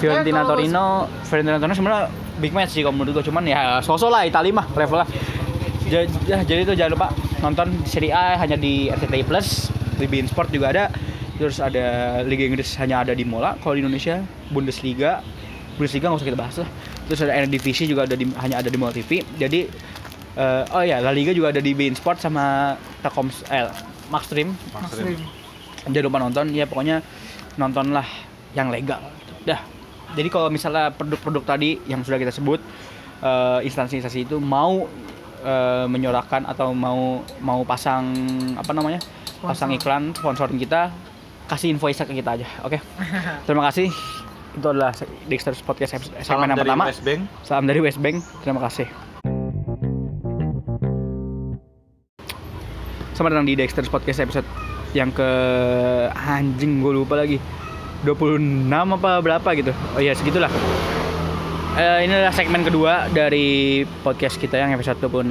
Fiorentina 0.00 0.40
Eh, 0.40 0.42
kalau- 0.42 0.50
Torino, 0.56 0.84
Fiorentina 1.22 1.56
Torino 1.60 1.76
sebenarnya 1.76 2.08
big 2.36 2.52
match 2.52 2.72
sih 2.72 2.82
kalau 2.82 2.94
menurut 2.94 3.20
gue 3.20 3.24
cuman 3.26 3.42
ya 3.42 3.80
sosok 3.80 4.08
lah 4.08 4.22
Italia 4.22 4.52
mah 4.52 4.66
levelnya. 4.72 5.06
Ja- 5.86 6.02
ja- 6.26 6.42
Jadi 6.42 6.60
itu 6.66 6.74
jangan 6.74 6.92
lupa 6.98 7.08
nonton 7.38 7.68
Serie 7.86 8.10
A 8.10 8.34
hanya 8.36 8.58
di 8.58 8.90
RCTI 8.90 9.22
Plus, 9.22 9.70
di 9.96 10.06
Bein 10.06 10.26
Sport 10.26 10.50
juga 10.50 10.72
ada. 10.74 10.84
Terus 11.36 11.60
ada 11.60 11.84
Liga 12.24 12.42
Inggris 12.42 12.74
hanya 12.80 13.04
ada 13.04 13.12
di 13.12 13.22
Mola. 13.22 13.54
Kalau 13.60 13.76
di 13.76 13.84
Indonesia 13.84 14.18
Bundesliga, 14.48 15.20
Bundesliga 15.76 16.08
nggak 16.08 16.18
usah 16.18 16.28
kita 16.28 16.38
bahas 16.40 16.56
lah. 16.58 16.68
Terus 17.06 17.20
ada 17.22 17.32
Eredivisie 17.36 17.86
juga 17.86 18.08
ada 18.08 18.16
di, 18.16 18.24
hanya 18.40 18.56
ada 18.58 18.72
di 18.72 18.76
Mola 18.80 18.90
TV. 18.90 19.20
Jadi 19.36 19.68
eh, 20.34 20.62
oh 20.72 20.82
ya 20.82 20.98
La 20.98 21.12
Liga 21.12 21.30
juga 21.30 21.52
ada 21.52 21.60
di 21.60 21.76
Bein 21.76 21.92
Sport 21.92 22.18
sama 22.18 22.74
Telkom 23.04 23.28
eh, 23.52 23.68
Maxstream. 24.08 24.48
Maxstream. 24.72 25.20
Jangan 25.86 26.04
lupa 26.08 26.18
nonton. 26.18 26.44
Ya 26.50 26.64
pokoknya 26.64 27.04
nontonlah 27.54 28.08
yang 28.56 28.72
legal. 28.72 28.98
Dah. 29.44 29.60
Jadi 30.16 30.28
kalau 30.32 30.48
misalnya 30.48 30.88
produk-produk 30.96 31.44
tadi 31.44 31.76
yang 31.84 32.00
sudah 32.00 32.16
kita 32.16 32.32
sebut 32.32 32.56
eh, 33.20 33.60
instansi-instansi 33.68 34.24
itu 34.24 34.40
mau 34.40 34.88
eh, 35.44 35.84
menyorakan 35.84 36.48
atau 36.48 36.72
mau 36.72 37.20
mau 37.44 37.60
pasang 37.68 38.08
apa 38.56 38.72
namanya 38.72 39.04
pasang 39.44 39.68
Sponsor. 39.68 39.84
iklan 39.84 40.02
sponsorin 40.16 40.56
kita 40.56 40.88
kasih 41.46 41.76
invoice 41.76 42.00
ke 42.00 42.16
kita 42.16 42.40
aja 42.40 42.48
oke? 42.64 42.80
Terima 43.46 43.68
kasih. 43.68 43.92
Itu 44.56 44.72
adalah 44.72 44.96
Dexter's 45.28 45.60
Podcast 45.60 46.00
episode 46.00 46.16
salam 46.24 46.48
yang 46.48 46.56
dari 46.56 46.64
pertama. 46.64 46.88
West 46.88 47.04
Bank. 47.04 47.20
Salam 47.44 47.64
dari 47.68 47.80
West 47.84 48.00
Bank. 48.00 48.24
Terima 48.40 48.60
kasih. 48.64 48.88
Selamat 53.12 53.30
datang 53.36 53.48
di 53.48 53.54
Dexter's 53.56 53.92
Podcast 53.92 54.24
episode 54.24 54.48
yang 54.96 55.12
ke 55.12 55.28
anjing 56.16 56.80
gue 56.80 57.04
lupa 57.04 57.20
lagi 57.20 57.36
26 58.02 58.40
apa 58.68 59.10
berapa 59.18 59.48
gitu 59.54 59.72
oh 59.92 60.00
iya 60.00 60.12
segitulah 60.12 60.50
Eh, 61.76 62.08
ini 62.08 62.12
adalah 62.14 62.32
segmen 62.32 62.64
kedua 62.64 63.04
dari 63.06 63.84
podcast 64.00 64.40
kita 64.40 64.56
yang 64.56 64.72
episode 64.72 64.96
26 64.96 65.28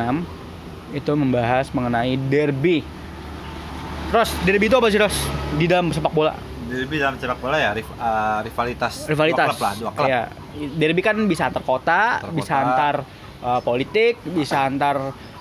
itu 0.94 1.12
membahas 1.12 1.74
mengenai 1.74 2.22
derby 2.22 2.86
Ros, 4.08 4.30
derby 4.46 4.70
itu 4.70 4.78
apa 4.78 4.88
sih 4.88 5.02
Ros? 5.02 5.18
Di 5.52 5.66
dalam 5.66 5.90
sepak 5.90 6.14
bola 6.14 6.38
Derby 6.64 6.98
dalam 6.98 7.18
sepak 7.18 7.42
bola 7.42 7.58
ya 7.58 7.74
rif- 7.74 7.90
uh, 7.92 8.42
rivalitas 8.42 9.06
Rivalitas 9.06 9.42
dua 9.42 9.52
klub 9.52 9.64
lah 9.64 9.74
dua 9.76 9.92
klub 9.92 10.06
Iya. 10.06 10.22
Derby 10.72 11.02
kan 11.02 11.18
bisa 11.26 11.50
antar 11.50 11.62
kota, 11.62 12.02
Antar 12.20 12.30
bisa 12.32 12.54
kota. 12.54 12.62
antar 12.64 12.96
eh, 13.42 13.60
politik, 13.60 14.14
bisa 14.24 14.58
antar 14.64 14.96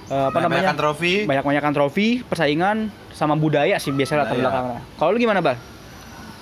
eh, 0.09 0.27
apa 0.27 0.39
namanya? 0.41 0.73
Trofi 0.73 1.23
banyak-banyakan 1.23 1.71
trofi, 1.71 2.09
persaingan 2.21 2.89
sama 3.11 3.37
budaya 3.37 3.77
sih 3.77 3.93
biasanya 3.93 4.25
latar 4.25 4.37
belakangnya. 4.37 4.81
Kalau 4.97 5.11
lu 5.13 5.19
gimana, 5.19 5.39
Bal? 5.39 5.55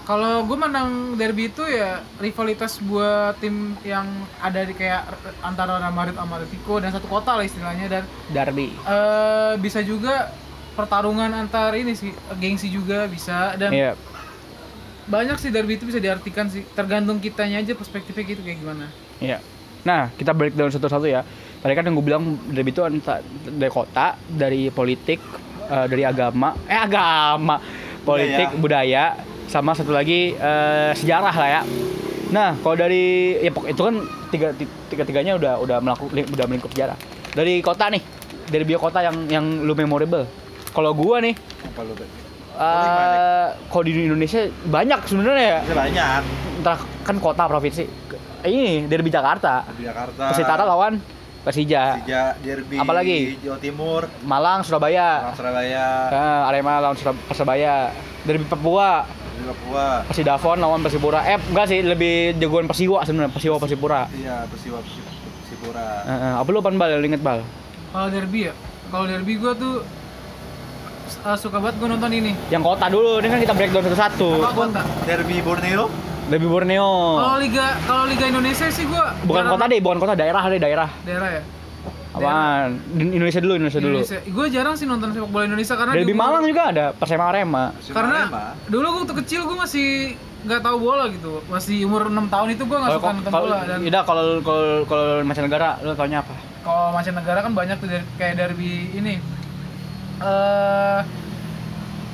Kalau 0.03 0.43
gue 0.43 0.59
menang 0.59 1.15
derby 1.15 1.47
itu 1.47 1.63
ya 1.63 2.03
rivalitas 2.19 2.83
buat 2.83 3.39
tim 3.39 3.79
yang 3.81 4.03
ada 4.37 4.67
di 4.67 4.75
kayak 4.75 5.07
antara 5.41 5.79
Real 5.79 5.95
Madrid 5.95 6.19
sama 6.19 6.37
Atletico 6.37 6.75
dan 6.77 6.91
satu 6.91 7.07
kota 7.07 7.39
lah 7.39 7.47
istilahnya 7.47 7.87
dan 7.87 8.03
Derby. 8.27 8.75
eh 8.75 9.55
bisa 9.57 9.79
juga 9.79 10.35
pertarungan 10.73 11.31
antar 11.31 11.71
ini 11.75 11.95
sih 11.95 12.11
gengsi 12.35 12.67
juga 12.67 13.07
bisa 13.07 13.55
dan 13.55 13.71
Iya. 13.71 13.93
banyak 15.05 15.37
sih 15.37 15.51
derby 15.51 15.77
itu 15.77 15.85
bisa 15.85 15.99
diartikan 15.99 16.47
sih 16.47 16.67
tergantung 16.69 17.19
kitanya 17.19 17.59
aja 17.59 17.71
perspektifnya 17.73 18.25
gitu 18.25 18.41
kayak 18.41 18.59
gimana. 18.59 18.87
Iya. 19.19 19.39
Nah, 19.83 20.11
kita 20.13 20.31
break 20.31 20.55
down 20.55 20.71
satu-satu 20.71 21.07
ya. 21.07 21.23
Tadi 21.59 21.73
kan 21.73 21.83
yang 21.85 21.95
gue 21.95 22.03
bilang 22.05 22.23
derby 22.49 22.71
itu 22.71 22.83
entah 22.83 23.19
dari 23.45 23.71
kota, 23.71 24.19
dari 24.25 24.67
politik, 24.69 25.23
eh, 25.65 25.87
dari 25.87 26.03
agama, 26.03 26.59
eh 26.65 26.75
agama, 26.77 27.59
politik, 28.01 28.51
budaya, 28.57 29.15
sama 29.53 29.77
satu 29.77 29.93
lagi 29.93 30.33
eh, 30.33 30.91
sejarah 30.97 31.35
lah 31.37 31.49
ya. 31.51 31.63
Nah, 32.33 32.57
kalau 32.57 32.73
dari 32.75 33.37
ya 33.39 33.53
itu 33.53 33.83
kan 33.85 33.95
tiga 34.33 34.49
tiga 34.89 35.05
tiganya 35.05 35.37
udah 35.37 35.61
udah 35.61 35.77
melakukan 35.79 36.25
udah 36.33 36.47
melingkup 36.49 36.73
sejarah. 36.73 36.97
Dari 37.33 37.61
kota 37.61 37.93
nih, 37.93 38.01
dari 38.49 38.65
bio 38.65 38.81
kota 38.81 39.05
yang 39.05 39.29
yang 39.29 39.45
lu 39.61 39.77
memorable. 39.77 40.25
Kalau 40.73 40.97
gua 40.97 41.21
nih, 41.21 41.37
apa 41.37 41.81
lu 41.85 41.93
eh 42.53 43.49
kalau 43.69 43.85
di 43.85 43.93
Indonesia 43.93 44.41
banyak 44.65 45.01
sebenarnya 45.05 45.45
ya. 45.45 45.59
Ada 45.63 45.77
banyak 45.77 46.21
Entah 46.63 46.79
kan 47.05 47.17
kota 47.19 47.45
provinsi. 47.45 47.85
Ini 48.43 48.89
derby 48.89 49.07
Jakarta. 49.07 49.63
di 49.71 49.85
Jakarta 49.85 50.33
Persitara 50.33 50.65
lawan 50.65 50.99
Persija. 51.43 51.95
Persija 51.97 52.23
Derby 52.39 52.75
Apalagi? 52.75 53.19
Jawa 53.39 53.59
Timur 53.59 54.03
Malang, 54.23 54.63
Surabaya. 54.63 55.27
Lawan 55.27 55.37
Surabaya 55.37 55.87
Eh, 56.09 56.49
Arema 56.51 56.79
lawan 56.79 56.97
Surab- 56.97 57.23
Persebaya. 57.27 57.91
Derby 58.23 58.47
Papua, 58.47 59.03
Papua 59.45 59.85
Persidafon 60.05 60.57
lawan 60.57 60.81
Persipura. 60.81 61.21
Eh, 61.25 61.39
enggak 61.39 61.67
sih, 61.67 61.81
lebih 61.81 62.15
jagoan 62.37 62.65
Persiwa 62.65 63.03
sebenarnya, 63.03 63.31
Persiwa 63.31 63.57
Persipura. 63.57 64.01
iya 64.13 64.47
Persiwa 64.47 64.79
Persi- 64.79 65.05
Persipura 65.41 65.87
Eh, 66.03 66.13
eh, 66.13 66.33
apa 66.37 66.49
lu 66.49 66.61
pan 66.61 66.75
bal, 66.75 66.91
lu 66.95 67.07
inget 67.07 67.21
bal? 67.21 67.43
Kalau 67.89 68.09
derby 68.09 68.47
ya, 68.47 68.55
kalau 68.89 69.05
derby 69.05 69.37
gue 69.37 69.53
tuh 69.55 69.75
eh, 71.23 71.37
suka 71.37 71.57
banget 71.59 71.77
gue 71.77 71.89
nonton 71.89 72.11
ini. 72.11 72.33
Yang 72.49 72.63
kota 72.65 72.87
dulu, 72.89 73.11
ini 73.19 73.29
kan 73.29 73.41
kita 73.41 73.55
breakdown 73.55 73.85
satu-satu. 73.85 74.29
Apa 74.39 74.51
kota? 74.53 74.81
Derby 75.05 75.37
Borneo 75.41 75.85
Derby 76.25 76.47
Borneo. 76.47 76.89
Kalau 77.19 77.37
liga 77.37 77.67
kalau 77.83 78.05
liga 78.07 78.25
Indonesia 78.27 78.67
sih 78.67 78.85
gue 78.85 79.05
Bukan 79.23 79.45
kota 79.49 79.65
deh, 79.67 79.79
bukan 79.79 79.99
kota, 79.99 80.15
daerah 80.15 80.43
deh, 80.47 80.57
daerah. 80.57 80.89
daerah 81.03 81.29
ya. 81.31 81.43
Apaan? 82.13 82.77
Di 82.93 83.03
Indonesia 83.11 83.41
dulu, 83.41 83.53
Indonesia 83.57 83.81
dulu. 83.81 83.99
Gue 84.05 84.47
jarang 84.49 84.75
sih 84.75 84.85
nonton 84.85 85.11
sepak 85.11 85.29
bola 85.29 85.45
Indonesia 85.45 85.75
karena 85.75 85.93
Derby 85.93 86.07
di 86.07 86.15
Malang 86.15 86.45
juga 86.45 86.63
ada, 86.69 86.87
Persema 86.93 87.25
Arema. 87.27 87.65
Karena 87.87 88.19
Arema. 88.27 88.45
dulu 88.67 88.87
gue 88.87 89.01
waktu 89.03 89.17
kecil 89.19 89.41
gue 89.45 89.57
masih 89.57 89.87
nggak 90.43 90.61
tahu 90.61 90.77
bola 90.77 91.07
gitu 91.07 91.39
masih 91.47 91.87
umur 91.87 92.07
6 92.07 92.19
tahun 92.27 92.49
itu 92.51 92.63
gue 92.63 92.75
nggak 92.75 92.93
suka 92.93 93.11
nonton 93.13 93.31
bola 93.33 93.59
dan 93.63 93.79
Yaudah, 93.81 94.03
kalau 94.03 94.25
kalau 94.41 94.65
kalau 94.85 95.07
mancanegara 95.23 95.79
lu 95.81 95.95
taunya 95.95 96.19
apa? 96.19 96.35
kalau 96.61 96.91
mancanegara 96.91 97.41
kan 97.41 97.53
banyak 97.53 97.77
tuh 97.77 97.87
dari, 97.87 98.03
kayak 98.17 98.35
derby 98.37 98.71
ini 98.93 99.23
eh 100.19 100.99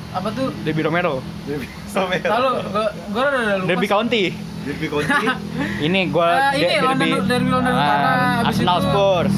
apa 0.09 0.27
tuh? 0.31 0.49
Derby 0.59 0.81
Romero, 0.81 1.21
Derby 1.43 1.65
Romero. 1.91 2.27
Lalu 2.27 2.49
gua 2.65 2.85
gua 3.09 3.23
udah 3.27 3.41
lupa. 3.57 3.67
Derby. 3.67 3.87
County. 3.87 4.23
Derby 4.59 4.87
County. 4.87 5.25
Ini 5.85 5.99
gua 6.09 6.27
Ah, 6.27 6.51
ini 6.51 6.65
de- 6.67 6.81
London- 6.81 7.25
Derby 7.25 7.49
London 7.49 7.73
Utara, 7.73 8.09
habis 8.41 8.45
Arsenal 8.51 8.77
itu- 8.77 8.85
Spurs. 8.85 9.35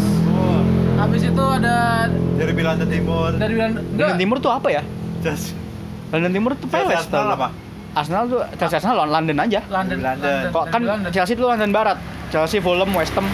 Habis 1.02 1.22
itu 1.26 1.44
ada 1.44 2.06
Derby 2.38 2.62
London 2.62 2.88
Timur. 2.88 3.30
dari 3.34 3.56
London 3.58 3.82
London 3.92 4.18
Timur 4.18 4.38
tuh 4.38 4.52
apa 4.52 4.68
ya? 4.70 4.82
Just 5.20 5.58
London 6.10 6.32
Timur 6.32 6.52
tuh 6.54 6.68
Chelsea 6.68 6.86
Palace 6.86 7.02
Arsenal 7.04 7.28
apa? 7.32 7.48
Arsenal 7.92 8.24
tuh 8.28 8.40
Chelsea 8.56 8.76
Arsenal 8.78 8.96
London 9.04 9.38
aja. 9.38 9.60
London. 9.68 9.98
London. 10.00 10.42
Kok 10.48 10.64
kan 10.64 10.78
Derby 10.78 10.88
London. 10.88 11.10
Chelsea 11.12 11.34
tuh 11.34 11.48
London 11.48 11.72
Barat. 11.72 11.98
Chelsea, 12.32 12.64
Fulham, 12.64 12.88
West 12.94 13.12
Ham. 13.12 13.28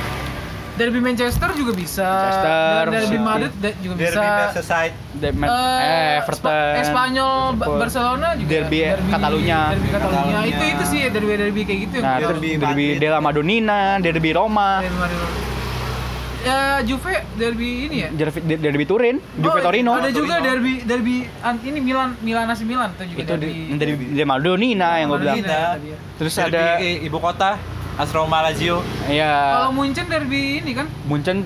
Derby 0.73 0.97
Manchester 0.97 1.49
juga 1.53 1.73
bisa. 1.73 2.05
Manchester, 2.07 2.81
Derby 2.87 3.05
City. 3.07 3.17
Madrid 3.19 3.53
de- 3.59 3.77
juga 3.77 3.93
Derby 3.95 4.13
bisa. 4.13 4.25
Merseyside. 4.39 4.93
De- 5.11 5.33
Eh, 5.33 5.49
eh, 5.83 6.09
Everton. 6.17 6.49
Spa- 6.49 6.75
Espanyol. 6.79 7.45
Barcelona 7.57 8.27
juga. 8.33 8.49
Derby 8.49 8.79
Catalunya. 9.07 9.59
Derby 9.73 9.89
Catalunya. 9.91 10.39
Itu 10.45 10.63
itu 10.67 10.83
sih 10.87 11.01
derby 11.11 11.33
derby 11.35 11.61
kayak 11.61 11.79
gitu. 11.83 11.95
Nah, 11.99 12.15
yang- 12.15 12.29
terus 12.29 12.39
Derby 12.39 12.49
Derby 12.55 12.65
Madrid. 12.87 12.97
Della 12.97 13.19
Madonnina, 13.19 13.79
Derby 13.99 14.31
Roma, 14.31 14.69
Derby 14.79 14.97
Madrid. 14.97 15.29
Ya 16.37 16.57
Juve 16.81 17.11
derby 17.33 17.69
ini 17.85 17.97
ya. 17.99 18.09
Derby, 18.09 18.39
Derby 18.55 18.85
Turin, 18.85 19.17
Juve 19.35 19.57
Oh, 19.57 19.63
Torino. 19.63 19.91
Ada 19.93 20.09
juga 20.09 20.37
Torino. 20.37 20.45
derby 20.47 20.73
derby 20.81 21.15
an- 21.39 21.59
ini 21.59 21.79
Milan 21.79 22.13
Milan 22.19 22.45
AC 22.45 22.61
Milan 22.61 22.93
itu 22.93 23.03
juga 23.09 23.19
Itu 23.19 23.33
derby. 23.35 23.73
Derby 23.73 24.03
Della 24.11 24.27
Madonnina 24.27 24.89
yang 24.95 25.07
gue 25.09 25.19
bilang. 25.19 25.37
Ya. 25.39 25.75
Terus 26.15 26.33
Derby 26.33 26.53
ada 26.53 26.63
ibu 26.79 27.17
kota 27.17 27.49
AS 27.95 28.11
Roma 28.11 28.39
Lazio. 28.41 28.85
ya 29.07 29.33
Kalau 29.57 29.69
Munchen 29.71 30.05
derby 30.05 30.61
ini 30.61 30.71
kan 30.73 30.85
Munchen 31.03 31.41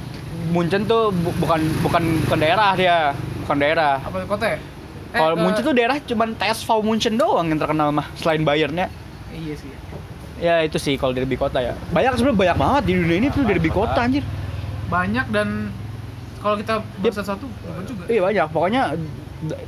Munchen 0.49 0.83
tuh 0.83 1.09
bu- 1.09 1.37
bukan 1.39 1.61
bukan 1.81 2.03
bukan 2.25 2.37
daerah 2.37 2.71
dia, 2.73 2.97
bukan 3.39 3.57
daerah. 3.57 3.95
apa 3.97 4.27
kota 4.27 4.45
ya? 4.49 4.57
Eh, 5.07 5.17
Kalau 5.17 5.35
ke- 5.35 5.41
Munchen 5.41 5.63
tuh 5.63 5.73
daerah 5.73 5.97
cuman 5.97 6.29
TSV 6.33 6.69
Munchen 6.81 7.13
doang 7.15 7.47
yang 7.47 7.57
terkenal 7.57 7.89
mah 7.89 8.11
selain 8.13 8.43
Bayernnya. 8.43 8.91
Iya 9.29 9.55
sih. 9.55 9.71
Ya 10.37 10.59
itu 10.59 10.75
sih 10.75 10.97
kalau 10.97 11.13
derby 11.13 11.37
kota 11.37 11.61
ya. 11.61 11.77
Banyak 11.87 12.17
sebenarnya 12.17 12.39
banyak 12.43 12.57
banget 12.59 12.83
di 12.83 12.93
dunia 12.95 13.17
ini 13.17 13.27
tuh 13.29 13.45
derby 13.45 13.69
kota 13.69 14.01
anjir. 14.01 14.25
Banyak 14.91 15.25
dan 15.31 15.71
kalau 16.41 16.59
kita 16.59 16.83
bahas 16.99 17.15
satu 17.17 17.47
ribet 17.47 17.85
juga. 17.87 18.03
Iya 18.05 18.19
banyak. 18.21 18.45
Pokoknya 18.51 18.81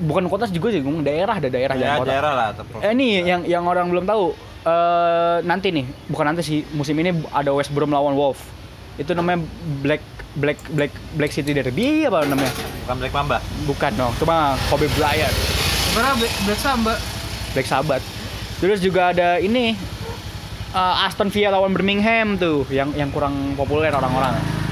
bukan 0.03 0.27
kota 0.27 0.45
juga 0.45 0.69
sih 0.69 0.83
ngomong 0.83 1.01
daerah 1.01 1.39
ada 1.39 1.49
daerah 1.49 1.73
Ya, 1.73 1.81
jangan 1.81 1.97
kota. 2.03 2.09
daerah 2.11 2.31
lah. 2.35 2.47
Eh 2.83 2.93
nih 2.93 3.13
yang 3.23 3.41
yang 3.47 3.63
orang 3.63 3.87
belum 3.87 4.03
tahu 4.03 4.35
eh 4.63 5.37
nanti 5.43 5.71
nih 5.71 5.85
bukan 6.07 6.25
nanti 6.29 6.41
sih 6.41 6.59
musim 6.71 6.95
ini 6.95 7.09
ada 7.31 7.49
West 7.51 7.71
Brom 7.71 7.89
lawan 7.89 8.13
Wolf. 8.13 8.43
Itu 8.95 9.17
namanya 9.17 9.41
Black 9.81 10.03
Black 10.33 10.59
Black 10.69 10.91
Black 11.13 11.31
City 11.31 11.53
Derby 11.53 12.05
apa 12.05 12.25
namanya? 12.25 12.53
Bukan 12.85 12.95
Black 12.99 13.13
Mamba. 13.13 13.37
Bukan 13.63 13.91
dong, 13.95 14.13
cuma 14.17 14.53
Kobe 14.67 14.85
Bryant, 14.93 15.33
Sebenarnya 15.87 16.15
Black, 16.19 16.33
Black 16.43 16.59
Samba. 16.59 16.93
Black 17.53 17.67
Sabbath. 17.69 18.05
Terus 18.57 18.81
juga 18.81 19.13
ada 19.13 19.37
ini 19.37 19.73
eh, 20.73 21.05
Aston 21.05 21.29
Villa 21.29 21.53
lawan 21.53 21.73
Birmingham 21.73 22.33
tuh 22.35 22.65
yang 22.69 22.89
yang 22.93 23.09
kurang 23.09 23.53
populer 23.53 23.89
orang-orang. 23.89 24.62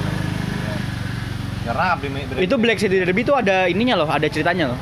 Karena 1.61 1.93
Brim- 1.95 2.17
Brim- 2.25 2.41
Itu 2.41 2.55
Black 2.57 2.77
City 2.77 2.97
Derby 2.97 3.21
itu 3.21 3.33
ada 3.33 3.65
ininya 3.65 4.01
loh, 4.01 4.09
ada 4.09 4.25
ceritanya 4.25 4.73
loh. 4.73 4.79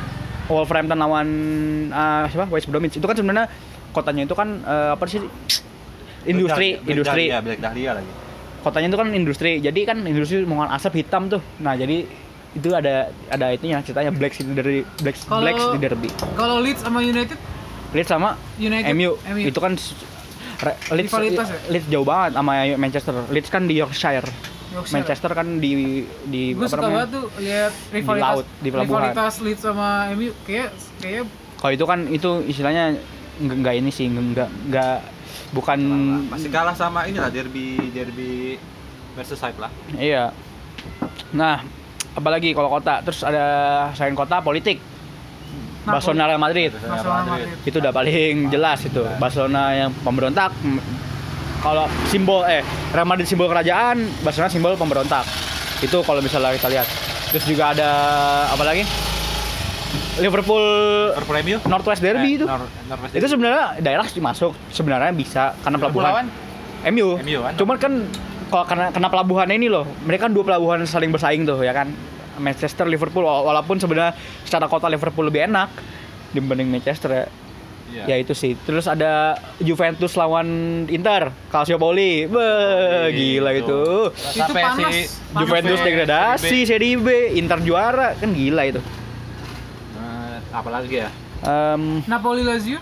Wolverhampton 0.49 0.97
lawan 0.97 1.27
eh, 1.89 2.23
siapa? 2.27 2.49
West 2.49 2.67
Bromwich. 2.67 2.97
Itu 2.97 3.05
kan 3.05 3.13
sebenarnya 3.13 3.45
kotanya 3.91 4.23
itu 4.25 4.33
kan 4.33 4.61
eh, 4.61 4.91
apa 4.95 5.03
sih? 5.05 5.21
Industri, 6.25 6.75
Black 6.75 6.83
Dahlia, 6.83 6.91
industri. 6.91 7.23
Black 7.23 7.31
Dahlia, 7.31 7.37
Black 7.41 7.59
Dahlia 7.61 7.91
lagi. 7.95 8.11
Kotanya 8.59 8.87
itu 8.87 8.97
kan 8.97 9.07
industri. 9.13 9.51
Jadi 9.59 9.79
kan 9.83 9.97
industri 10.03 10.43
mengeluarkan 10.43 10.75
asap 10.75 10.93
hitam 10.99 11.31
tuh. 11.31 11.41
Nah, 11.59 11.73
jadi 11.73 12.03
itu 12.49 12.69
ada 12.73 13.07
ada 13.29 13.45
itunya 13.53 13.77
ceritanya 13.79 14.09
Black 14.09 14.33
City 14.33 14.51
Derby, 14.51 14.81
Black, 14.99 15.15
Kalau- 15.21 15.43
Black 15.45 15.57
City 15.57 15.77
Derby. 15.79 16.09
Kalau 16.33 16.57
Leeds 16.59 16.81
sama 16.81 16.99
United 16.99 17.37
Leeds 17.89 18.09
sama 18.09 18.29
United 18.57 18.89
MU. 18.91 19.15
MU. 19.23 19.45
Itu 19.47 19.59
kan 19.59 19.77
Leeds, 20.91 21.07
Rivalitas 21.07 21.47
ya? 21.47 21.59
Leeds 21.69 21.87
jauh 21.87 22.03
banget 22.03 22.35
sama 22.35 22.51
Manchester. 22.75 23.13
Leeds 23.29 23.49
kan 23.49 23.63
di 23.63 23.79
Yorkshire. 23.79 24.27
Yorkshire. 24.69 24.95
Manchester 25.01 25.31
kan 25.33 25.47
di 25.57 25.71
di 26.29 26.41
gue 26.53 26.61
apa 26.61 26.69
suka 26.69 26.81
namanya? 26.85 26.93
banget 26.93 27.09
tuh 27.09 27.25
lihat 27.41 27.73
rivalitas 27.89 28.29
laut, 28.29 28.45
di 28.61 28.69
pelabuhan. 28.69 29.01
rivalitas 29.01 29.33
Leeds 29.41 29.61
sama 29.65 29.87
MU 30.13 30.29
kayak 30.45 30.69
kayak 31.01 31.23
Kalau 31.59 31.71
itu 31.75 31.85
kan 31.89 31.99
itu 32.07 32.29
istilahnya 32.47 32.83
nggak 33.39 33.75
ini 33.75 33.89
sih 33.89 34.05
nggak 34.07 34.49
nggak 34.71 34.97
bukan 35.51 35.79
Masih 36.29 36.49
kalah 36.53 36.75
sama 36.77 37.03
inilah 37.09 37.27
derby 37.27 37.79
derby 37.91 38.55
Merseyside 39.17 39.57
lah. 39.59 39.71
iya. 39.97 40.31
Nah, 41.35 41.59
apalagi 42.15 42.55
kalau 42.55 42.71
kota 42.71 43.03
terus 43.03 43.19
ada 43.25 43.43
selain 43.97 44.15
kota 44.15 44.39
politik. 44.39 44.79
Napoli. 44.79 45.95
Barcelona 45.95 46.23
Real 46.29 46.41
Madrid. 46.41 46.71
Barcelona 46.75 47.23
Madrid. 47.25 47.55
Itu 47.65 47.77
udah 47.81 47.91
paling 47.91 48.33
jelas 48.47 48.79
itu. 48.85 49.01
Barcelona 49.17 49.63
yang 49.75 49.89
pemberontak 50.05 50.53
kalau 51.59 51.83
simbol 52.05 52.41
eh 52.43 52.63
Real 52.89 53.03
Madrid 53.03 53.25
simbol 53.25 53.47
kerajaan, 53.47 53.99
Barcelona 54.19 54.47
simbol 54.47 54.73
pemberontak. 54.73 55.23
Itu 55.79 56.01
kalau 56.01 56.19
misalnya 56.19 56.51
kita 56.53 56.67
lihat. 56.67 56.87
Terus 57.29 57.45
juga 57.45 57.71
ada 57.71 57.89
apa 58.47 58.63
lagi? 58.63 58.83
Liverpool 60.17 60.63
Liverpool 61.09 61.37
MU. 61.41 61.57
Northwest 61.65 62.01
Derby 62.01 62.29
Eh, 62.29 62.37
itu. 62.37 62.45
Nor- 62.45 62.67
Northwest 62.85 63.13
itu 63.13 63.27
sebenarnya 63.27 63.79
daerah 63.79 64.05
sih 64.05 64.19
masuk 64.19 64.51
sebenarnya 64.69 65.11
bisa 65.11 65.55
karena 65.59 65.77
Liverpool 65.77 66.03
pelabuhan 66.03 66.25
MU. 66.89 67.07
MU 67.17 67.39
kan? 67.41 67.53
Cuman 67.55 67.75
kan 67.77 67.93
kalau 68.49 68.65
karena 68.65 68.85
karena 68.89 69.07
pelabuhannya 69.07 69.55
ini 69.55 69.67
loh, 69.67 69.85
mereka 70.01 70.25
kan 70.25 70.33
dua 70.33 70.43
pelabuhan 70.43 70.83
saling 70.83 71.09
bersaing 71.09 71.43
tuh 71.43 71.59
ya 71.59 71.71
kan. 71.71 71.87
Manchester 72.37 72.87
Liverpool 72.87 73.21
wala- 73.21 73.43
walaupun 73.45 73.77
sebenarnya 73.77 74.15
secara 74.41 74.65
kota 74.65 74.87
Liverpool 74.87 75.27
lebih 75.27 75.43
enak 75.45 75.69
dibanding 76.31 76.67
Manchester 76.67 77.09
ya. 77.09 77.25
Iya. 77.99 78.05
Ya 78.07 78.15
itu 78.17 78.31
sih. 78.31 78.55
Terus 78.57 78.85
ada 78.85 79.35
Juventus 79.57 80.15
lawan 80.15 80.47
Inter, 80.87 81.35
Calciopoli. 81.47 82.25
Beuh, 82.25 82.39
Wih, 83.05 83.11
gila 83.11 83.51
itu. 83.51 83.65
itu. 83.65 83.81
itu 84.07 84.39
Sampai 84.39 84.63
panas, 84.63 84.79
si 84.87 84.99
panas 85.27 85.39
Juventus 85.39 85.75
Juve, 85.75 85.85
degradasi, 85.85 86.57
Serie 86.63 86.95
B, 86.95 87.07
Inter 87.33 87.59
juara, 87.59 88.15
kan 88.15 88.29
gila 88.29 88.63
itu. 88.65 88.79
Eh, 89.93 90.35
apa 90.49 90.69
lagi 90.69 90.95
ya? 90.97 91.09
Em, 91.41 92.03
Napoli 92.05 92.41
Lazio 92.41 92.79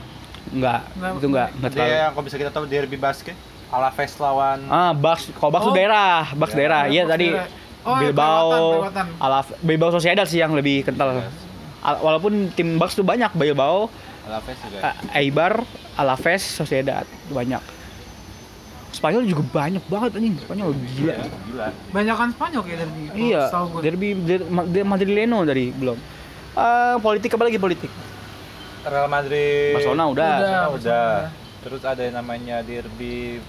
enggak, 0.47 0.79
Nggak- 0.91 1.13
itu 1.13 1.27
enggak, 1.27 1.47
enggak 1.51 1.71
terlalu. 1.71 1.91
yang 1.93 2.11
kalau 2.11 2.25
bisa 2.25 2.37
kita 2.37 2.51
tahu 2.51 2.65
derby 2.65 2.95
basket. 2.95 3.35
Alaves 3.67 4.15
lawan 4.15 4.63
Ah, 4.65 4.95
Bucks, 4.95 5.27
kalau 5.33 5.51
Bucks 5.51 5.67
Oh. 5.67 5.75
daerah, 5.75 6.31
Bucks 6.31 6.55
Ya. 6.55 6.57
daerah. 6.57 6.81
Iya 6.87 7.03
tadi 7.05 7.27
daerah. 7.29 7.51
Oh, 7.83 7.93
ya, 7.93 8.01
Bilbao. 8.01 8.47
Alaf, 9.17 9.47
Bilbao 9.59 9.91
Sociedad 9.91 10.23
sih 10.23 10.39
yang 10.39 10.51
lebih 10.51 10.83
kental. 10.83 11.19
Al- 11.77 11.99
walaupun 11.99 12.47
tim 12.49 12.75
Bucks 12.75 12.95
tuh 12.95 13.03
banyak, 13.03 13.27
Bilbao, 13.33 13.91
Alaves 14.27 14.57
juga. 14.59 14.79
A- 14.83 14.97
Eibar, 15.15 15.53
Alaves, 15.95 16.43
Sociedad 16.43 17.03
banyak. 17.27 17.63
Spanyol 18.89 19.23
juga 19.25 19.43
banyak 19.45 19.83
banget 19.85 20.11
anjing, 20.15 20.35
Spanyol 20.37 20.69
gila. 20.89 21.13
Iya, 21.13 21.17
gila. 21.45 21.67
banyakan 21.91 22.27
Spanyol 22.33 22.61
kayak 22.61 22.77
derby 22.81 23.01
Iya, 23.13 23.41
derby 23.77 24.09
der- 24.17 24.47
Ma- 24.47 24.65
der- 24.65 24.85
Madrileno 24.85 25.39
dari 25.43 25.69
belum. 25.69 25.97
Eh, 26.51 26.95
politik 26.97 27.29
apa 27.31 27.43
lagi 27.45 27.57
politik? 27.57 27.91
Real 28.83 29.05
Madrid. 29.05 29.75
Barcelona 29.75 30.03
udah. 30.05 30.11
Udah. 30.11 30.31
Barcelona 30.33 30.67
udah. 30.71 31.05
Barcelona. 31.13 31.45
Terus 31.57 31.81
ada 31.83 32.01
yang 32.01 32.15
namanya 32.15 32.55
derby 32.61 33.43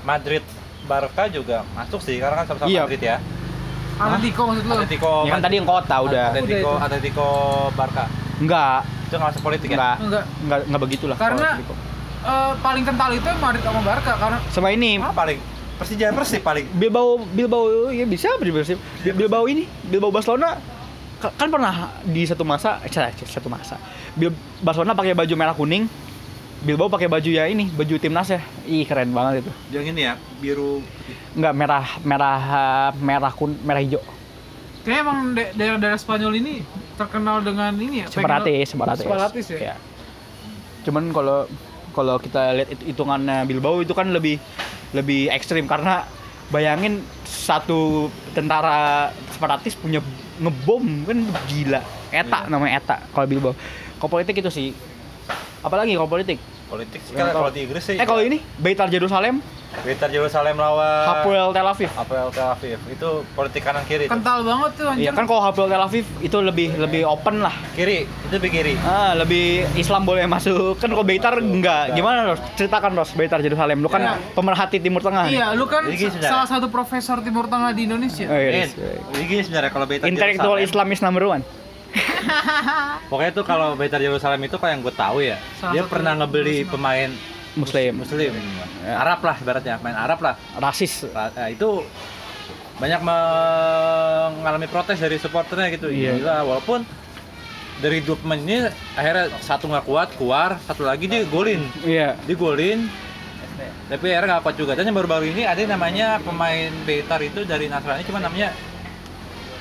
Madrid 0.00 0.44
Barca 0.84 1.24
juga 1.26 1.64
masuk 1.72 1.98
sih 1.98 2.16
karena 2.16 2.36
kan 2.38 2.46
sama-sama 2.46 2.68
Iya. 2.68 2.82
Madrid 2.84 3.02
ya. 3.02 3.16
Atletico 3.98 4.40
maksud 4.46 4.62
lu 4.62 4.72
Atletico 4.72 5.12
Ya 5.26 5.32
kan 5.32 5.42
tadi 5.42 5.54
yang 5.56 5.66
kota 5.66 5.96
udah. 5.98 6.26
Atletico 6.30 6.70
Udah. 6.70 6.84
Atletico 6.86 7.28
Barca. 7.74 8.04
Enggak, 8.38 8.86
Itu 9.04 9.14
nggak 9.14 9.28
masuk 9.28 9.42
politik 9.42 9.68
ya? 9.68 9.76
enggak, 9.76 9.94
enggak 9.98 10.24
enggak, 10.42 10.58
enggak 10.64 10.80
begitulah. 10.80 11.16
Karena-. 11.16 11.54
Eh, 12.18 12.52
paling 12.58 12.82
kental 12.82 13.10
itu 13.12 13.30
Madrid 13.38 13.62
sama 13.62 13.80
Barca 13.80 14.12
karena 14.14 14.38
sama 14.50 14.68
ini. 14.70 14.98
Ah, 14.98 15.10
paling. 15.10 15.38
Persija 15.78 16.10
Persib 16.10 16.42
paling. 16.42 16.66
Bilbao 16.72 17.22
Bilbao 17.24 17.62
ya 17.88 18.02
bisa 18.02 18.34
Bilbao 18.36 18.66
Bilbao 19.08 19.44
ini 19.46 19.62
Bilbao 19.84 20.10
Barcelona 20.10 20.58
ka- 21.16 21.30
kan 21.32 21.46
pernah 21.46 21.94
di 22.02 22.26
satu 22.26 22.42
masa 22.42 22.82
eh, 22.82 22.90
sa- 22.90 23.14
satu 23.14 23.46
masa. 23.46 23.78
Bil- 24.12 24.34
Barcelona 24.58 24.92
pakai 24.92 25.14
baju 25.14 25.34
merah 25.34 25.54
kuning 25.54 25.86
Bilbao 26.58 26.90
pakai 26.90 27.06
baju 27.06 27.30
ya 27.30 27.46
ini 27.46 27.70
baju 27.70 27.94
timnas 27.96 28.26
ya. 28.28 28.42
Ih 28.66 28.82
keren 28.82 29.14
banget 29.14 29.46
itu. 29.46 29.50
Yang 29.70 29.84
ini 29.88 30.00
ya, 30.02 30.14
biru. 30.36 30.82
Nggak 31.32 31.54
merah 31.54 31.86
merah 32.02 32.42
merah 32.98 33.30
kun 33.30 33.54
merah 33.62 33.78
hijau 33.78 34.02
kayak 34.88 35.00
emang 35.00 35.18
da- 35.32 35.52
daerah-daerah 35.52 35.96
Spanyol 35.96 36.32
ini 36.34 36.54
terkenal 36.96 37.40
dengan 37.40 37.70
ini 37.74 38.02
ya 38.02 38.06
separatis 38.08 38.66
separatis. 38.66 39.04
Separatis 39.04 39.46
ya? 39.48 39.58
Iya. 39.62 39.74
cuman 40.80 41.12
kalau 41.12 41.44
kalau 41.90 42.16
kita 42.16 42.54
lihat 42.54 42.68
it- 42.70 42.86
hitungannya 42.86 43.44
Bilbao 43.44 43.78
itu 43.78 43.92
kan 43.92 44.08
lebih 44.08 44.40
lebih 44.90 45.28
ekstrim. 45.28 45.68
Karena 45.68 46.06
bayangin 46.48 46.98
satu 47.22 48.06
tentara 48.32 49.10
separatis 49.28 49.76
punya 49.76 50.00
ngebom 50.38 51.04
kan 51.04 51.18
gila. 51.46 51.80
Eta 52.08 52.40
Iya. 52.40 52.48
namanya 52.48 52.72
eta 52.78 52.96
kalau 53.10 53.26
Bilbao. 53.26 53.52
Kalau 53.98 54.10
politik 54.10 54.38
itu 54.38 54.48
sih. 54.48 54.72
Apalagi 55.60 55.92
kalau 55.92 56.08
politik 56.08 56.38
politik 56.68 57.00
sih 57.00 57.12
kan 57.12 57.30
kalau 57.30 57.48
di 57.48 57.60
Inggris 57.60 57.82
sih 57.82 57.96
Eh 57.96 58.04
kalau 58.04 58.20
ini 58.20 58.38
Beitar 58.56 58.86
Jerusalem, 58.86 59.40
Beitar 59.80 60.08
Yerusalem 60.08 60.54
lawan 60.54 61.04
Hapoel 61.06 61.48
Tel 61.50 61.64
Aviv. 61.66 61.90
Hapoel 61.90 62.28
Tel 62.28 62.44
Aviv 62.46 62.78
itu 62.86 63.08
politik 63.32 63.62
kanan 63.62 63.84
kiri 63.84 64.04
tuh. 64.04 64.12
Kental 64.12 64.40
banget 64.42 64.70
tuh 64.74 64.86
anjir. 64.86 65.02
Iya 65.02 65.10
kan 65.12 65.24
kalau 65.24 65.40
Hapoel 65.40 65.66
Tel 65.66 65.80
Aviv 65.80 66.04
itu 66.20 66.36
lebih 66.38 66.68
lebih 66.76 67.02
open 67.04 67.40
lah. 67.40 67.52
kiri 67.72 68.04
itu 68.04 68.32
lebih 68.32 68.50
kiri 68.50 68.74
Ah, 68.80 69.12
lebih 69.14 69.64
Islam 69.74 70.02
boleh 70.02 70.24
masuk. 70.24 70.76
Kan 70.76 70.88
kalau 70.88 71.02
Beitar 71.02 71.36
enggak. 71.36 71.92
Gimana, 71.92 72.28
Ros? 72.28 72.40
Ceritakan, 72.54 72.92
Ros, 72.94 73.10
Beitar 73.12 73.40
Jerusalem. 73.40 73.80
Lu 73.80 73.88
kan 73.88 74.00
Ya. 74.00 74.14
pemerhati 74.32 74.76
Timur 74.78 75.00
Tengah. 75.00 75.24
nih. 75.26 75.36
Iya, 75.36 75.46
lu 75.52 75.64
kan 75.64 75.84
Jadi 75.84 76.20
salah 76.20 76.44
satu 76.44 76.68
profesor 76.68 77.20
Timur 77.20 77.46
Tengah 77.46 77.72
di 77.72 77.84
Indonesia. 77.84 78.24
Oh, 78.24 78.34
iya, 78.34 78.64
yes. 78.64 78.72
jadi 79.08 79.24
gini 79.24 79.42
sebenarnya 79.42 79.70
kalau 79.70 79.86
Beitar 79.86 80.06
Intelektual 80.06 80.56
Yerusalem- 80.56 80.90
Islamis 80.90 81.00
number 81.00 81.24
one. 81.24 81.42
Pokoknya 83.10 83.32
tuh 83.32 83.42
kalau 83.42 83.74
Beitar 83.74 83.98
Yerusalem 83.98 84.40
itu 84.42 84.56
kalau 84.56 84.72
yang 84.72 84.82
gue 84.82 84.92
tahu 84.92 85.18
ya, 85.20 85.36
Salah 85.56 85.72
dia 85.72 85.82
pernah 85.84 86.12
ngebeli 86.14 86.62
Muslim. 86.62 86.70
pemain 86.70 87.10
Muslim. 87.56 87.92
Muslim, 87.96 88.32
Ya. 88.84 88.94
Arab 88.96 89.20
lah 89.20 89.36
ibaratnya, 89.36 89.74
main 89.78 89.96
Arab 89.96 90.18
lah. 90.20 90.34
Rasis. 90.54 91.04
Nah, 91.10 91.48
itu 91.48 91.82
banyak 92.78 93.00
mengalami 93.02 94.66
protes 94.66 94.96
dari 94.96 95.18
supporternya 95.18 95.66
gitu. 95.72 95.90
Iya. 95.90 96.14
Gila, 96.16 96.36
walaupun 96.46 96.86
dari 97.78 98.02
dua 98.02 98.14
pemain 98.16 98.38
ini 98.38 98.66
akhirnya 98.94 99.34
satu 99.38 99.66
nggak 99.66 99.84
kuat 99.84 100.08
keluar, 100.14 100.58
satu 100.62 100.86
lagi 100.86 101.06
dia 101.06 101.26
golin, 101.26 101.66
Iya. 101.82 102.14
dia 102.22 102.36
golin. 102.36 102.86
Tapi 103.88 104.06
akhirnya 104.12 104.38
nggak 104.38 104.44
kuat 104.44 104.56
juga. 104.56 104.72
Dan 104.78 104.86
yang 104.86 104.96
baru-baru 104.96 105.26
ini 105.26 105.42
ada 105.42 105.58
yang 105.58 105.72
namanya 105.74 106.22
pemain 106.22 106.70
Beitar 106.86 107.18
itu 107.20 107.42
dari 107.42 107.66
Nasrani, 107.66 108.06
cuma 108.06 108.22
namanya 108.22 108.54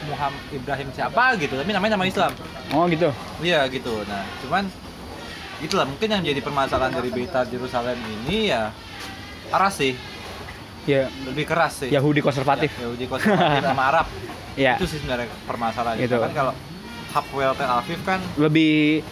Muhammad 0.10 0.42
Ibrahim 0.50 0.88
siapa 0.96 1.36
gitu, 1.38 1.54
tapi 1.60 1.70
namanya 1.72 2.00
nama 2.00 2.06
Islam. 2.08 2.32
Oh 2.74 2.88
gitu. 2.88 3.12
Iya 3.44 3.68
gitu. 3.68 4.04
Nah, 4.08 4.24
cuman 4.44 4.64
itulah 5.60 5.86
mungkin 5.86 6.08
yang 6.10 6.24
jadi 6.24 6.42
permasalahan 6.42 6.94
dari 6.96 7.10
Beitar 7.12 7.46
Jerusalem 7.50 7.98
ini 8.26 8.52
ya 8.52 8.72
keras 9.52 9.80
sih, 9.80 9.94
Ya, 10.88 11.12
lebih 11.28 11.44
keras 11.44 11.84
sih. 11.84 11.92
Yahudi 11.92 12.24
konservatif. 12.24 12.72
Ya, 12.80 12.88
Yahudi 12.88 13.06
konservatif 13.12 13.62
sama 13.68 13.84
Arab. 13.92 14.08
Ya. 14.58 14.74
Itu 14.74 14.90
sih 14.90 14.98
sebenarnya 14.98 15.30
permasalahannya. 15.46 16.02
Gitu. 16.02 16.18
Kan 16.18 16.34
kalau 16.34 16.50
Hapoel 17.14 17.54
Tel 17.54 17.70
Aviv 17.70 18.02
kan 18.02 18.18
Lebih 18.42 19.06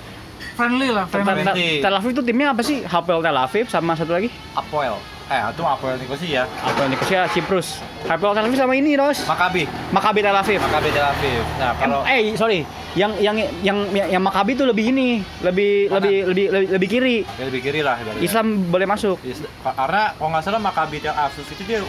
Friendly 0.58 0.90
lah, 0.90 1.06
Tel, 1.06 1.22
friendly. 1.22 1.46
Friendly. 1.46 1.72
Tel 1.86 1.94
Aviv 1.94 2.12
itu 2.18 2.24
timnya 2.26 2.50
apa 2.50 2.66
sih? 2.66 2.82
Hapoel 2.82 3.22
Tel 3.22 3.38
Aviv 3.38 3.70
sama 3.70 3.94
satu 3.94 4.18
lagi? 4.18 4.34
Apoel. 4.58 4.98
Eh, 5.26 5.42
itu 5.42 5.62
Apoel 5.62 5.98
Nicosia. 5.98 6.46
Hapoel 6.62 6.94
Nicosia 6.94 7.26
Ciprus. 7.28 7.82
Hapoel 8.06 8.38
Tel 8.38 8.46
Aviv 8.46 8.54
sama 8.56 8.78
ini, 8.78 8.94
Ros. 8.94 9.26
Makabi, 9.26 9.66
Maccabi 9.90 10.22
Tel 10.22 10.38
Aviv. 10.38 10.62
Makabi 10.62 10.90
Tel 10.94 11.02
Aviv. 11.02 11.42
Nah, 11.58 11.74
kalau 11.82 12.06
eh 12.06 12.38
sorry, 12.38 12.62
yang 12.94 13.10
yang 13.18 13.34
yang 13.66 13.78
yang, 13.90 14.08
yang 14.12 14.22
Maccabi 14.22 14.54
itu 14.54 14.62
lebih 14.62 14.94
ini, 14.94 15.26
lebih 15.42 15.90
Kanan. 15.90 15.98
lebih 15.98 16.16
lebih 16.30 16.46
lebih, 16.54 16.68
lebih 16.78 16.88
kiri. 16.88 17.18
ya 17.26 17.44
lebih 17.44 17.62
kiri 17.64 17.82
lah 17.82 17.98
ibaratnya. 17.98 18.22
Islam 18.22 18.70
boleh 18.70 18.86
masuk. 18.86 19.18
Is- 19.26 19.42
Karena 19.66 20.14
kalau 20.14 20.30
nggak 20.30 20.44
salah 20.46 20.62
Makabi 20.62 21.02
Tel 21.02 21.18
Aviv 21.18 21.46
itu 21.50 21.64
dia 21.66 21.82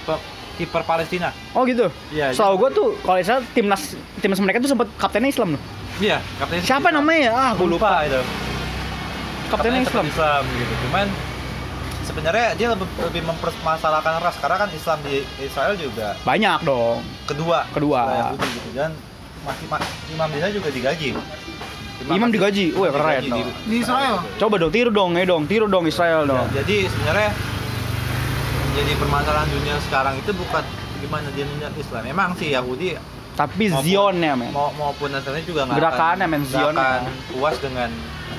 pe- 0.00 0.22
kiper 0.56 0.82
Palestina. 0.82 1.36
Oh 1.52 1.68
gitu. 1.68 1.92
Iya, 2.08 2.32
Setahu 2.32 2.56
iya. 2.56 2.60
gue 2.60 2.70
tuh 2.72 2.88
kalau 3.04 3.18
Israel 3.20 3.42
timnas 3.52 3.92
timnas 4.20 4.40
mereka 4.40 4.56
tuh 4.58 4.72
sempat 4.72 4.88
kaptennya 4.96 5.28
Islam 5.28 5.56
loh. 5.56 5.62
Iya, 6.00 6.16
kapten 6.40 6.64
Siapa 6.64 6.88
namanya 6.88 7.20
ya? 7.28 7.32
Ah, 7.34 7.52
gue 7.52 7.68
lupa. 7.68 8.08
itu. 8.08 8.16
Kaptennya 9.48 9.52
Kaptennya 9.52 9.80
Islam. 9.84 10.04
Islam 10.06 10.42
gitu. 10.56 10.72
Cuman 10.88 11.06
sebenarnya 12.10 12.46
dia 12.54 12.68
lebih, 12.68 12.86
lebih 13.00 13.22
mempermasalahkan 13.24 14.18
ras 14.18 14.34
karena 14.36 14.56
kan 14.58 14.68
Islam 14.70 14.98
di 15.00 15.14
Israel 15.38 15.74
juga 15.74 16.18
Banyak 16.20 16.58
dong. 16.60 16.98
kedua 17.24 17.62
Kedua. 17.70 18.00
Yahudi 18.28 18.48
gitu 18.50 18.70
dan 18.74 18.90
masih 19.40 19.66
ma- 19.66 19.80
imam 20.10 20.28
di 20.28 20.38
sana 20.38 20.52
juga 20.52 20.68
digaji 20.68 21.08
Imam 22.02 22.16
masih- 22.18 22.34
digaji? 22.34 22.66
Wah, 22.74 22.90
keren 22.90 23.22
digaji 23.22 23.42
di- 23.42 23.56
Di 23.62 23.76
Israel? 23.78 24.16
Coba 24.36 24.54
dong 24.56 24.68
tiru 24.70 24.90
dong, 24.90 25.10
eh 25.14 25.22
dong, 25.22 25.44
tiru 25.44 25.66
dong 25.66 25.84
Israel 25.84 26.24
Ya, 26.24 26.30
dong. 26.34 26.46
jadi 26.50 26.76
sebenarnya 26.86 27.30
jadi 28.72 28.92
permasalahan 28.96 29.48
dunia 29.48 29.76
sekarang 29.80 30.14
itu 30.16 30.32
bukan 30.32 30.64
gimana 30.98 31.28
dia 31.30 31.44
menjadi 31.44 31.78
Islam 31.78 32.02
memang 32.04 32.30
sih 32.34 32.48
Yahudi 32.50 32.96
Tapi 33.30 33.68
maupun- 33.68 33.84
Zion 33.86 34.16
ya, 34.18 34.34
men. 34.34 34.50
mau, 34.50 34.68
maupun 34.74 35.08
Nasrani 35.08 35.40
juga 35.42 35.64
nggak 35.64 35.76
Gerakannya, 35.76 36.26
men, 36.26 36.42
Zion. 36.42 36.74
akan 36.74 37.00
puas 37.30 37.56
dengan 37.56 37.88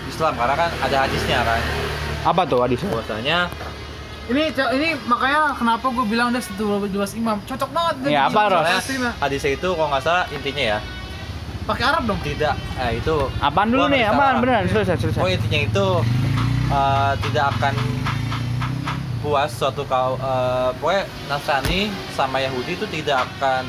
Islam 0.05 0.33
karena 0.35 0.55
kan 0.57 0.69
ada 0.79 0.97
hadisnya 0.99 1.39
kan 1.41 1.61
Apa 2.21 2.41
tuh 2.45 2.61
Adis? 2.61 2.81
bahwasanya 2.85 3.49
Ini 4.29 4.53
ini 4.53 4.89
makanya 5.09 5.51
kenapa 5.57 5.91
gue 5.91 6.05
bilang 6.07 6.31
dia 6.31 6.39
12 6.39 6.87
imam. 7.19 7.41
Cocok 7.43 7.69
banget 7.73 7.95
dengan 7.99 8.11
Iya, 8.13 8.21
apa, 8.29 8.41
Ros? 8.47 8.65
Hadisnya 9.19 9.51
itu 9.53 9.69
kalau 9.73 9.89
nggak 9.91 10.03
salah 10.05 10.25
intinya 10.29 10.63
ya 10.63 10.79
Pakai 11.61 11.83
Arab 11.83 12.03
dong. 12.05 12.19
tidak 12.21 12.55
eh, 12.79 12.97
itu 12.97 13.15
Apaan 13.37 13.69
dulu 13.69 13.85
nih? 13.89 14.07
Apaan 14.07 14.39
beneran? 14.39 14.65
Selesai, 14.65 14.97
selesai. 14.97 15.19
Oh 15.19 15.27
intinya 15.27 15.59
itu 15.61 15.87
eh, 16.69 17.11
tidak 17.27 17.45
akan 17.57 17.75
puas 19.21 19.51
suatu 19.51 19.85
kau 19.85 20.15
eh, 20.15 20.69
pokoknya 20.79 21.03
Nasrani 21.27 21.79
sama 22.13 22.39
Yahudi 22.39 22.73
itu 22.73 22.85
tidak 22.89 23.25
akan 23.35 23.65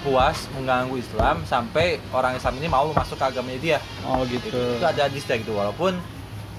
puas 0.00 0.46
mengganggu 0.54 0.94
Islam 0.96 1.42
sampai 1.42 1.98
orang 2.14 2.38
Islam 2.38 2.54
ini 2.56 2.68
mau 2.70 2.88
masuk 2.94 3.18
ke 3.18 3.24
agamanya 3.26 3.58
dia. 3.58 3.78
Oh 4.06 4.22
Itu, 4.22 4.38
gitu. 4.38 4.60
itu 4.78 4.86
ada 4.86 5.08
hadisnya 5.10 5.34
gitu 5.40 5.52
walaupun 5.52 5.98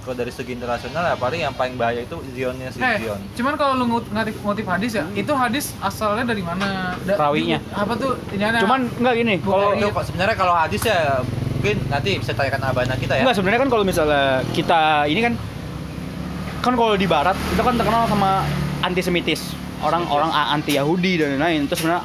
kalau 0.09 0.25
dari 0.25 0.33
segi 0.33 0.57
internasional 0.57 1.05
ya 1.05 1.13
paling 1.13 1.45
yang 1.45 1.53
paling 1.53 1.77
bahaya 1.77 2.01
itu 2.01 2.17
Zionnya 2.33 2.73
si 2.73 2.81
Eh, 2.81 2.97
Zion. 2.97 3.21
cuman 3.37 3.53
kalau 3.53 3.77
lu 3.77 3.85
ngatif 4.09 4.41
motif 4.41 4.65
hadis 4.65 4.97
ya, 4.97 5.05
itu 5.13 5.29
hadis 5.29 5.77
asalnya 5.77 6.25
dari 6.25 6.41
mana? 6.41 6.97
Da- 7.05 7.13
Rawinya. 7.13 7.61
Apa 7.69 7.93
tuh? 7.93 8.17
Ini 8.33 8.57
Cuman 8.57 8.89
enggak 8.89 9.13
gini, 9.13 9.37
kalau 9.37 9.77
Itu 9.77 9.93
sebenarnya 9.93 10.33
kalau 10.33 10.57
hadis 10.57 10.81
ya 10.81 11.21
mungkin 11.53 11.77
nanti 11.93 12.17
bisa 12.17 12.33
tanyakan 12.33 12.73
abana 12.73 12.97
kita 12.97 13.13
ya. 13.13 13.21
Enggak 13.21 13.37
sebenarnya 13.37 13.59
kan 13.61 13.69
kalau 13.69 13.83
misalnya 13.85 14.25
kita 14.49 14.81
ini 15.05 15.21
kan 15.21 15.33
kan 16.59 16.73
kalau 16.73 16.97
di 16.97 17.05
barat 17.05 17.37
itu 17.53 17.61
kan 17.61 17.77
terkenal 17.77 18.09
sama 18.09 18.41
antisemitis. 18.81 19.53
Orang-orang 19.79 20.33
anti 20.33 20.73
Yahudi 20.73 21.21
dan 21.21 21.37
lain-lain. 21.37 21.69
Itu 21.69 21.77
sebenarnya 21.77 22.01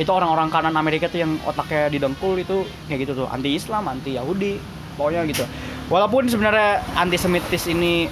itu 0.00 0.08
orang-orang 0.08 0.48
kanan 0.48 0.72
Amerika 0.72 1.12
tuh 1.12 1.20
yang 1.20 1.36
otaknya 1.44 1.92
didengkul 1.92 2.40
itu 2.40 2.64
kayak 2.88 3.04
gitu 3.04 3.12
tuh, 3.12 3.26
anti 3.28 3.52
Islam, 3.52 3.84
anti 3.84 4.16
Yahudi. 4.16 4.56
Pokoknya 4.96 5.28
gitu. 5.28 5.44
Walaupun 5.88 6.28
sebenarnya 6.28 6.84
antisemitis 6.94 7.64
ini 7.66 8.06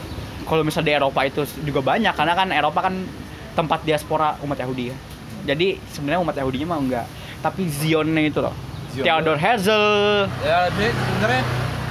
kalau 0.49 0.65
misalnya 0.65 0.89
di 0.89 0.95
Eropa 0.97 1.21
itu 1.23 1.45
juga 1.61 1.85
banyak 1.85 2.15
karena 2.17 2.33
kan 2.33 2.49
Eropa 2.49 2.81
kan 2.89 2.95
tempat 3.53 3.85
diaspora 3.85 4.37
umat 4.41 4.57
Yahudi 4.57 4.93
ya. 4.93 4.97
Jadi 5.47 5.77
sebenarnya 5.93 6.21
umat 6.25 6.35
Yahudinya 6.35 6.67
mah 6.73 6.81
enggak. 6.81 7.07
Tapi 7.45 7.69
Zionnya 7.69 8.23
itu 8.25 8.41
loh. 8.41 8.57
Zion. 8.97 9.05
Theodor 9.05 9.37
Herzl, 9.37 9.85
Ya, 10.41 10.73
be- 10.73 10.97
sebenarnya 10.97 11.43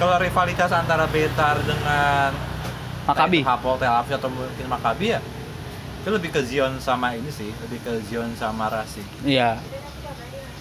kalau 0.01 0.17
rivalitas 0.17 0.73
antara 0.73 1.05
Betar 1.05 1.61
dengan 1.61 2.33
itu 3.05 3.45
Hapoel 3.45 3.77
Tel 3.77 3.93
Aviv 3.93 4.17
atau 4.17 4.29
mungkin 4.33 4.65
Maccabi 4.65 5.13
ya 5.13 5.21
itu 6.01 6.09
lebih 6.13 6.29
ke 6.33 6.41
Zion 6.45 6.77
sama 6.77 7.17
ini 7.17 7.29
sih, 7.29 7.49
lebih 7.65 7.81
ke 7.81 7.97
Zion 8.05 8.29
sama 8.37 8.69
Rasi. 8.69 9.01
Iya. 9.25 9.57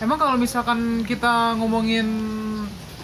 Emang 0.00 0.16
kalau 0.16 0.40
misalkan 0.40 1.04
kita 1.04 1.52
ngomongin 1.60 2.04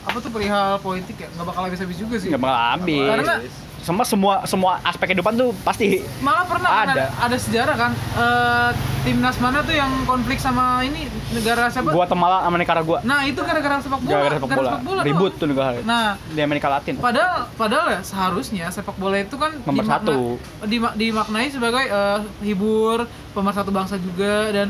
apa 0.02 0.16
tuh 0.18 0.30
perihal 0.30 0.78
politik 0.78 1.16
ya 1.16 1.28
nggak 1.30 1.46
bakal 1.46 1.62
habis-habis 1.62 1.96
juga 1.96 2.16
sih. 2.16 2.28
nggak 2.28 2.40
bakal 2.40 2.56
habis 2.74 3.04
Karena 3.06 3.34
semua 3.80 4.04
semua 4.04 4.34
semua 4.44 4.72
aspek 4.82 5.08
kehidupan 5.08 5.32
tuh 5.34 5.56
pasti 5.58 6.04
malah 6.20 6.44
pernah 6.44 6.68
kan 6.70 6.86
Ada. 6.86 6.92
ada, 6.92 7.04
ada 7.22 7.36
sejarah 7.38 7.76
kan 7.78 7.90
eh, 7.96 8.70
timnas 9.00 9.36
mana 9.36 9.60
tuh 9.60 9.72
yang 9.72 9.88
konflik 10.04 10.36
sama 10.36 10.80
ini 10.82 11.08
negara 11.32 11.64
siapa? 11.66 11.88
gua 11.88 12.04
temala 12.04 12.44
sama 12.44 12.56
Nicaragua 12.56 13.00
Nah 13.02 13.24
itu 13.24 13.40
gara-gara 13.40 13.80
sepak 13.80 13.98
bola. 13.98 14.12
gara-gara 14.12 14.36
sepak 14.36 14.50
bola, 14.84 15.00
tuh. 15.00 15.06
ribut 15.06 15.32
tuh 15.34 15.46
negara 15.46 15.80
Nah 15.82 16.12
di 16.26 16.40
Amerika 16.40 16.68
Latin 16.68 16.96
padahal 16.98 17.48
padahal 17.54 17.86
ya 17.90 18.00
seharusnya 18.02 18.66
sepak 18.68 18.96
bola 18.96 19.16
itu 19.16 19.32
kan 19.34 19.56
Nomor 19.58 19.72
dimakna- 19.74 19.96
satu. 20.04 20.18
dima- 20.64 20.94
dimaknai 20.94 21.48
sebagai 21.48 21.84
eh, 21.86 22.18
hibur 22.42 23.04
pemersatu 23.32 23.70
bangsa 23.70 23.96
juga 23.96 24.48
dan 24.50 24.68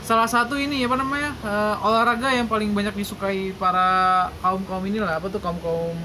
salah 0.00 0.24
satu 0.24 0.54
ini 0.54 0.82
apa 0.82 0.94
namanya 0.94 1.30
eh, 1.36 1.74
olahraga 1.80 2.30
yang 2.30 2.46
paling 2.46 2.70
banyak 2.70 2.94
disukai 2.94 3.50
para 3.52 3.88
kaum 4.40 4.62
kaum 4.64 4.82
ini 4.82 4.98
lah 4.98 5.16
apa 5.16 5.26
tuh 5.26 5.38
kaum 5.38 5.58
kaum 5.58 5.96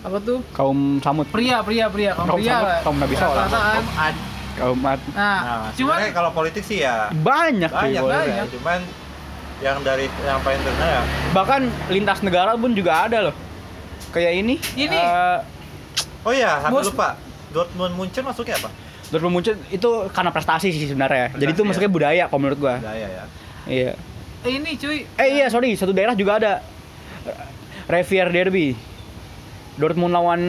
apa 0.00 0.18
tuh 0.18 0.38
kaum 0.50 0.78
samut 0.98 1.26
pria 1.28 1.60
pria 1.60 1.86
pria 1.86 2.12
kaum 2.12 2.26
Kaum 2.28 2.38
pria 2.38 2.56
lah 2.56 2.80
kaum 2.80 2.96
Nabi 2.96 3.14
alaihi 3.14 3.26
Rata-rataan. 3.28 3.76
Om 3.76 3.88
Ad. 4.00 4.16
kaum 4.52 4.78
mat 4.78 5.00
nah, 5.10 5.38
Nah, 5.40 5.68
cuman 5.72 5.98
kalau 6.10 6.30
politik 6.30 6.60
sih 6.60 6.80
ya 6.80 7.08
banyak, 7.14 7.68
banyak, 7.68 8.00
boleh. 8.00 8.16
banyak. 8.18 8.46
Cuman 8.52 8.80
yang 9.58 9.78
dari 9.80 10.04
yang 10.20 10.38
paling 10.40 10.60
terkenal 10.60 10.88
ya 10.90 11.02
bahkan 11.30 11.60
lintas 11.86 12.18
negara 12.20 12.52
pun 12.54 12.72
juga 12.72 13.06
ada 13.06 13.18
loh 13.22 13.34
kayak 14.10 14.32
ini 14.36 14.54
Ini. 14.74 14.92
eh, 14.94 15.38
Oh 16.22 16.30
iya, 16.30 16.54
hampir 16.60 16.86
lupa. 16.86 17.18
Dortmund 17.50 17.92
Munchen 17.92 18.22
masuknya 18.22 18.54
apa? 18.56 18.70
Dortmund 19.12 19.34
Munchen 19.36 19.60
itu 19.68 20.08
karena 20.08 20.32
prestasi 20.32 20.72
sih 20.72 20.88
sebenarnya. 20.88 21.36
Jadi 21.36 21.52
itu 21.52 21.60
Prestasi, 21.60 21.68
masuknya 21.68 21.90
budaya 21.92 22.22
kalau 22.26 22.40
menurut 22.40 22.58
gua. 22.58 22.74
Budaya 22.80 23.06
ya. 23.06 23.24
iya. 23.68 23.92
Eh, 24.42 24.56
ini 24.56 24.74
cuy. 24.74 25.04
Eh 25.14 25.28
iya 25.36 25.46
sorry. 25.52 25.76
Satu 25.76 25.92
daerah 25.92 26.16
juga 26.16 26.40
ada. 26.40 26.52
Revier 27.86 28.32
Derby. 28.32 28.72
Dortmund 29.72 30.12
lawan 30.12 30.40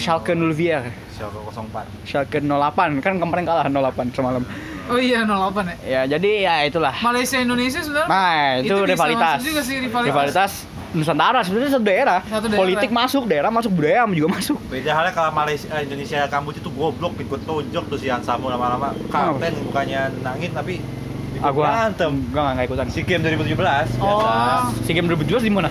Schalke 0.00 0.32
04 0.32 0.88
Schalke 1.12 1.40
04. 1.40 2.08
Schalke 2.08 2.38
08 2.40 3.00
kan 3.00 3.16
kemarin 3.16 3.44
kalah 3.44 3.64
08 3.68 4.12
semalam. 4.12 4.44
Oh 4.88 4.96
iya 4.98 5.22
08 5.22 5.52
ya? 5.64 5.76
Ya 5.84 6.00
jadi 6.16 6.30
ya 6.44 6.54
itulah. 6.64 6.92
Malaysia 6.98 7.38
Indonesia 7.38 7.78
sebenarnya 7.78 8.08
Nah, 8.08 8.58
itu, 8.58 8.74
bisa 8.74 8.88
rivalitas. 8.90 9.38
juga 9.44 9.62
sih 9.62 9.76
rivalitas, 9.78 10.08
Rivalitas 10.10 10.52
Nusantara 10.90 11.38
sebenarnya 11.40 11.70
satu 11.70 11.84
daerah. 11.84 12.18
Satu 12.22 12.46
daerah. 12.46 12.60
Politik 12.60 12.90
masuk, 12.90 13.22
daerah 13.24 13.46
masuk, 13.48 13.70
budaya 13.70 14.02
juga 14.08 14.28
masuk. 14.32 14.58
Beda 14.66 14.90
halnya 14.92 15.12
kalau 15.12 15.30
Malaysia 15.30 15.70
eh, 15.70 15.86
Indonesia 15.86 16.26
Kamboja 16.26 16.58
itu 16.58 16.70
goblok 16.70 17.14
ikut 17.16 17.40
tonjok 17.42 17.84
tuh 17.86 17.96
si 17.96 18.06
Hansamu 18.06 18.46
lama-lama 18.46 18.90
kapten 19.06 19.54
bukannya 19.64 20.10
nangin 20.18 20.50
tapi 20.50 20.82
Ah, 21.38 21.48
gua 21.48 21.72
berantem. 21.88 22.12
Gua 22.28 22.52
nggak 22.52 22.66
ikutan. 22.66 22.86
Si 22.90 23.00
game 23.00 23.22
2017 23.22 23.56
biasa. 23.56 23.96
Oh. 23.96 24.68
Si 24.82 24.90
game 24.90 25.06
2017 25.06 25.40
di 25.40 25.48
mana? 25.48 25.70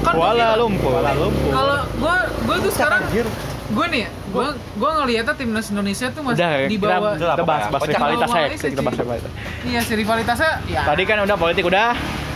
Kan 0.00 0.14
Kuala 0.14 0.36
gua- 0.46 0.58
Lumpur. 0.60 0.90
Kuala 0.94 1.10
Lumpur. 1.16 1.50
Kalau 1.50 1.78
gua 1.96 2.14
gua 2.44 2.56
tuh 2.60 2.70
sekarang 2.70 3.00
Anjir. 3.02 3.26
gue 3.72 3.86
nih 3.88 4.00
ya, 4.04 4.10
gue 4.28 4.46
gue 4.52 4.90
ngelihatnya 4.92 5.32
timnas 5.32 5.66
Indonesia 5.66 6.12
tuh 6.12 6.20
masih 6.20 6.38
Udah, 6.38 6.50
ya, 6.52 6.66
di 6.68 6.76
kita, 6.76 6.86
bawah 6.92 7.08
lah, 7.08 7.16
kita 7.16 7.24
bahas, 7.24 7.40
pokoknya. 7.40 7.72
bahas 7.72 7.88
rivalitas 7.88 8.28
ya. 8.28 8.36
Malaysia 8.36 8.68
Kita 8.68 8.82
bahas 8.82 8.92
sih. 8.92 9.02
rivalitas. 9.02 9.30
iya 9.64 9.80
si 9.80 9.92
rivalitasnya 9.96 10.52
ya 10.68 10.80
Tadi 10.84 11.02
kan 11.02 11.16
udah 11.18 11.36
politik 11.40 11.64
udah. 11.64 11.88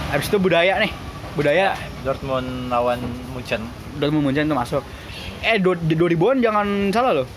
Habis 0.08 0.26
itu 0.26 0.38
budaya 0.38 0.74
nih. 0.80 0.92
Budaya 1.36 1.66
Dortmund 2.06 2.70
lawan 2.70 3.02
Munchen. 3.28 3.66
Dortmund 3.98 4.22
Munchen 4.24 4.46
tuh 4.46 4.54
masuk. 4.54 4.82
Eh, 5.42 5.58
do- 5.58 5.74
di 5.76 5.92
2000-an 5.92 6.38
jangan 6.38 6.66
salah 6.88 7.12
loh. 7.12 7.28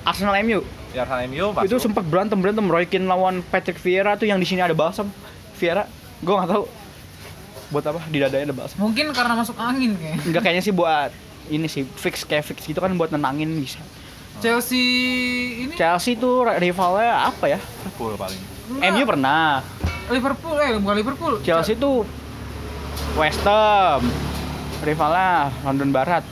Arsenal 0.00 0.32
MU 0.40 0.64
Ya 0.90 1.04
Arsenal 1.04 1.28
MU 1.28 1.52
masuk. 1.52 1.68
itu 1.68 1.76
sempat 1.78 2.02
berantem 2.02 2.40
berantem. 2.40 2.64
Roy 2.64 2.84
Keane 2.84 3.04
lawan 3.04 3.44
Patrick 3.44 3.76
Vieira 3.76 4.16
tuh 4.16 4.24
yang 4.24 4.36
di 4.36 4.48
sini 4.48 4.58
ada 4.58 4.72
balsam. 4.72 5.12
Vieira 5.54 5.84
gue 6.18 6.32
nggak 6.32 6.48
tahu. 6.48 6.64
Buat 7.68 7.84
apa? 7.86 8.00
Di 8.08 8.16
dadanya 8.16 8.48
ada 8.48 8.56
balsam. 8.56 8.80
Mungkin 8.80 9.12
karena 9.12 9.36
masuk 9.36 9.54
angin 9.54 9.92
kayak 9.94 10.24
enggak 10.24 10.42
kayaknya 10.42 10.64
sih 10.64 10.72
buat 10.72 11.12
ini 11.48 11.64
sih 11.64 11.84
fix 11.84 12.24
kayak 12.24 12.44
fix 12.46 12.64
gitu 12.64 12.80
kan 12.80 12.88
buat 12.94 13.08
nenangin 13.08 13.52
bisa. 13.54 13.80
Chelsea 14.38 14.84
ini? 15.62 15.74
Chelsea 15.74 16.14
tuh 16.14 16.48
rivalnya 16.48 17.28
apa 17.28 17.44
ya? 17.46 17.58
Liverpool 17.58 18.16
paling. 18.16 18.40
enggak, 18.70 18.88
MU 18.90 19.04
pernah. 19.04 19.60
Liverpool 20.08 20.56
eh 20.56 20.70
bukan 20.78 20.96
Liverpool. 20.96 21.34
Chelsea 21.42 21.74
tuh 21.74 22.08
West 23.14 23.42
Ham 23.42 24.02
rivalnya 24.78 25.50
London 25.62 25.90
Barat 25.90 26.22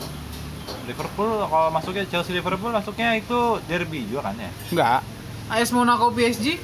Liverpool 0.85 1.43
kalau 1.43 1.69
masuknya 1.69 2.07
Chelsea 2.07 2.31
Liverpool 2.33 2.71
masuknya 2.71 3.15
itu 3.15 3.39
derby 3.65 4.07
juga 4.07 4.31
kan 4.31 4.35
ya. 4.37 4.51
enggak 4.71 5.01
AS 5.49 5.71
Monaco 5.71 6.11
PSG 6.11 6.59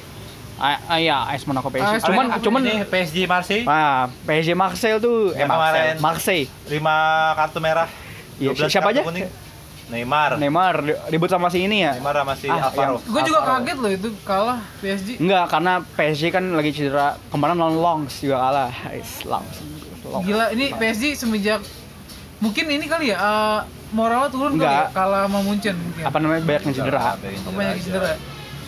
ah, 0.55 0.79
ah, 0.87 0.97
iya 0.97 1.27
AS 1.27 1.43
Monaco 1.43 1.67
PSG 1.67 1.91
AS 1.93 2.03
cuman 2.03 2.25
cuman 2.39 2.61
ini 2.63 2.75
PSG 2.83 3.17
Marseille 3.25 3.65
ah 3.65 4.07
PSG 4.23 4.49
Marseille 4.53 4.97
tuh 4.97 5.31
eh 5.31 5.43
Marseille 5.43 5.91
kemarin. 5.91 5.95
Marseille 5.99 6.47
5 6.69 7.37
kartu 7.37 7.59
merah. 7.59 7.87
Iya, 8.33 8.49
12 8.49 8.65
siapa 8.67 8.89
aja? 8.89 9.03
kuning. 9.03 9.27
Neymar. 9.83 10.39
Neymar 10.39 10.73
ri- 10.79 10.99
ribut 11.11 11.27
sama 11.27 11.51
si 11.51 11.59
ini 11.61 11.83
ya 11.83 11.93
Neymar 11.93 12.15
sama 12.17 12.33
si 12.33 12.47
Ah, 12.47 12.65
Alvaro. 12.65 12.97
gue 12.97 13.21
juga 13.21 13.39
Alvaro. 13.41 13.59
kaget 13.59 13.77
loh 13.77 13.91
itu 13.91 14.07
kalah 14.23 14.59
PSG 14.79 15.07
Enggak, 15.19 15.45
karena 15.49 15.73
PSG 15.85 16.23
kan 16.31 16.43
lagi 16.49 16.71
cedera. 16.71 17.19
Kemarin 17.27 17.55
lawan 17.57 17.75
Longs 17.77 18.15
juga 18.17 18.39
kalah. 18.41 18.71
Is, 18.89 19.21
Longs. 19.23 19.59
Longs. 20.05 20.25
gila 20.25 20.45
ini 20.49 20.65
PSG 20.71 21.03
semenjak 21.15 21.61
mungkin 22.37 22.65
ini 22.67 22.85
kali 22.85 23.09
ya 23.09 23.17
eh, 23.17 23.59
moralnya 23.89 24.27
turun 24.27 24.53
kali 24.53 24.63
Enggak. 24.63 24.83
ya 24.83 24.91
kalah 24.91 25.21
sama 25.25 25.39
Munchen 25.41 25.75
mungkin 25.75 26.03
Apa 26.03 26.17
namanya 26.17 26.41
banyak 26.43 26.63
yang 26.63 26.75
cedera. 26.75 27.01
Yang 27.17 27.41
Oh, 27.41 27.51
banyak 27.51 27.75
aja. 27.75 27.83
cedera. 27.83 28.11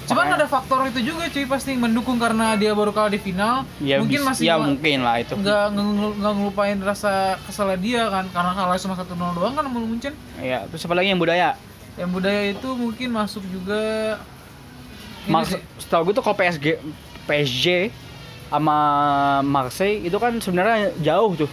Cuman 0.06 0.22
Makanya- 0.22 0.38
ada 0.38 0.48
faktor 0.48 0.80
itu 0.86 1.00
juga 1.04 1.26
cuy 1.26 1.46
pasti 1.46 1.72
mendukung 1.74 2.16
karena 2.16 2.54
dia 2.54 2.72
baru 2.72 2.94
kalah 2.94 3.10
di 3.10 3.18
final. 3.18 3.66
Ya, 3.80 3.98
mungkin 3.98 4.22
bis- 4.22 4.28
masih 4.30 4.44
ya 4.46 4.56
mungkin 4.56 5.02
lah 5.02 5.18
itu. 5.18 5.34
nggak 5.34 5.66
nge- 5.74 6.16
nggak 6.16 6.34
ngelupain 6.36 6.78
rasa 6.80 7.12
kesalnya 7.42 7.78
dia 7.80 8.02
kan 8.08 8.30
karena 8.30 8.52
kalah 8.54 8.78
cuma 8.78 8.94
1-0 8.94 9.34
doang 9.34 9.54
kan 9.54 9.66
sama 9.66 9.80
Munchen. 9.82 10.14
Iya, 10.38 10.70
terus 10.70 10.86
apa 10.86 10.94
lagi 10.94 11.10
yang 11.10 11.18
budaya? 11.18 11.58
Yang 11.96 12.10
budaya 12.12 12.42
itu 12.48 12.70
mungkin 12.72 13.10
masuk 13.10 13.44
juga 13.50 13.82
sih. 15.26 15.58
setahu 15.82 16.02
gue 16.06 16.14
tuh 16.14 16.24
kalau 16.24 16.38
PSG 16.38 16.66
PSG 17.26 17.90
sama 18.56 18.78
Marseille 19.44 20.08
itu 20.08 20.16
kan 20.16 20.40
sebenarnya 20.40 20.96
jauh 21.04 21.36
tuh. 21.36 21.52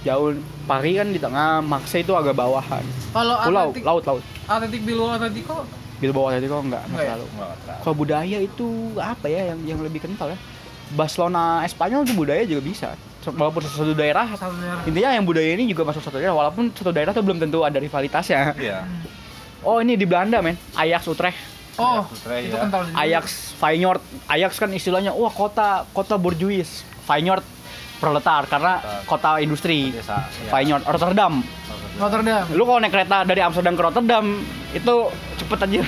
Jauh 0.00 0.32
Paris 0.64 0.96
kan 0.96 1.08
di 1.12 1.20
tengah, 1.20 1.60
Marseille 1.60 2.02
itu 2.02 2.16
agak 2.16 2.32
bawahan. 2.32 2.80
Kalau 3.12 3.36
Pulau, 3.44 3.68
Atletik 3.68 3.84
laut, 3.84 4.02
laut. 4.08 4.24
Atletik 4.48 4.80
Bilbao 4.82 5.12
Atletico 5.12 5.56
Bilbao 6.00 6.32
Atletico 6.32 6.56
enggak, 6.64 6.82
enggak 6.88 6.88
Enggak 6.88 7.04
ya? 7.04 7.08
terlalu. 7.12 7.26
Kalau 7.84 7.94
budaya 7.94 8.38
itu 8.40 8.66
apa 8.96 9.26
ya 9.28 9.52
yang 9.52 9.60
yang 9.76 9.80
lebih 9.84 10.00
kental 10.00 10.32
ya? 10.32 10.38
Barcelona 10.90 11.62
Espanyol 11.62 12.02
tuh 12.02 12.16
budaya 12.16 12.42
juga 12.48 12.62
bisa. 12.64 12.88
Walaupun 13.20 13.60
satu 13.60 13.92
daerah, 13.92 14.32
satu 14.32 14.56
daerah. 14.56 14.80
intinya 14.88 15.12
yang 15.12 15.28
budaya 15.28 15.52
ini 15.52 15.68
juga 15.68 15.84
masuk 15.84 16.00
satu 16.00 16.16
daerah. 16.16 16.32
Walaupun 16.32 16.72
satu 16.72 16.90
daerah 16.90 17.12
tuh 17.12 17.20
belum 17.20 17.36
tentu 17.36 17.60
ada 17.62 17.76
rivalitasnya. 17.76 18.56
Iya. 18.56 18.88
Oh 19.60 19.76
ini 19.84 19.92
di 19.92 20.08
Belanda 20.08 20.40
men, 20.40 20.56
Ajax 20.72 21.04
Utrecht, 21.04 21.36
Oh, 21.80 22.04
Ajax 22.04 22.12
Utrecht, 22.12 22.44
itu 22.44 22.52
ya. 22.52 22.60
kental 22.60 22.80
juga. 22.84 22.96
Ajax 23.00 23.24
Feyenoord. 23.56 24.02
Ajax 24.28 24.52
kan 24.56 24.70
istilahnya 24.70 25.12
wah 25.16 25.32
kota 25.32 25.88
kota 25.90 26.14
borjuis. 26.14 26.84
Feyenoord 27.08 27.44
proletar 27.96 28.44
karena 28.44 28.72
kota 29.04 29.40
industri. 29.40 29.90
Desa. 29.90 30.24
ya. 30.24 30.50
Feyenoord 30.52 30.84
Rotterdam. 30.84 31.34
Rotterdam. 31.96 32.44
Lu 32.52 32.62
kalau 32.64 32.78
naik 32.78 32.92
kereta 32.92 33.24
dari 33.24 33.40
Amsterdam 33.40 33.74
ke 33.74 33.82
Rotterdam 33.82 34.24
itu 34.72 34.94
cepet 35.36 35.58
aja. 35.64 35.82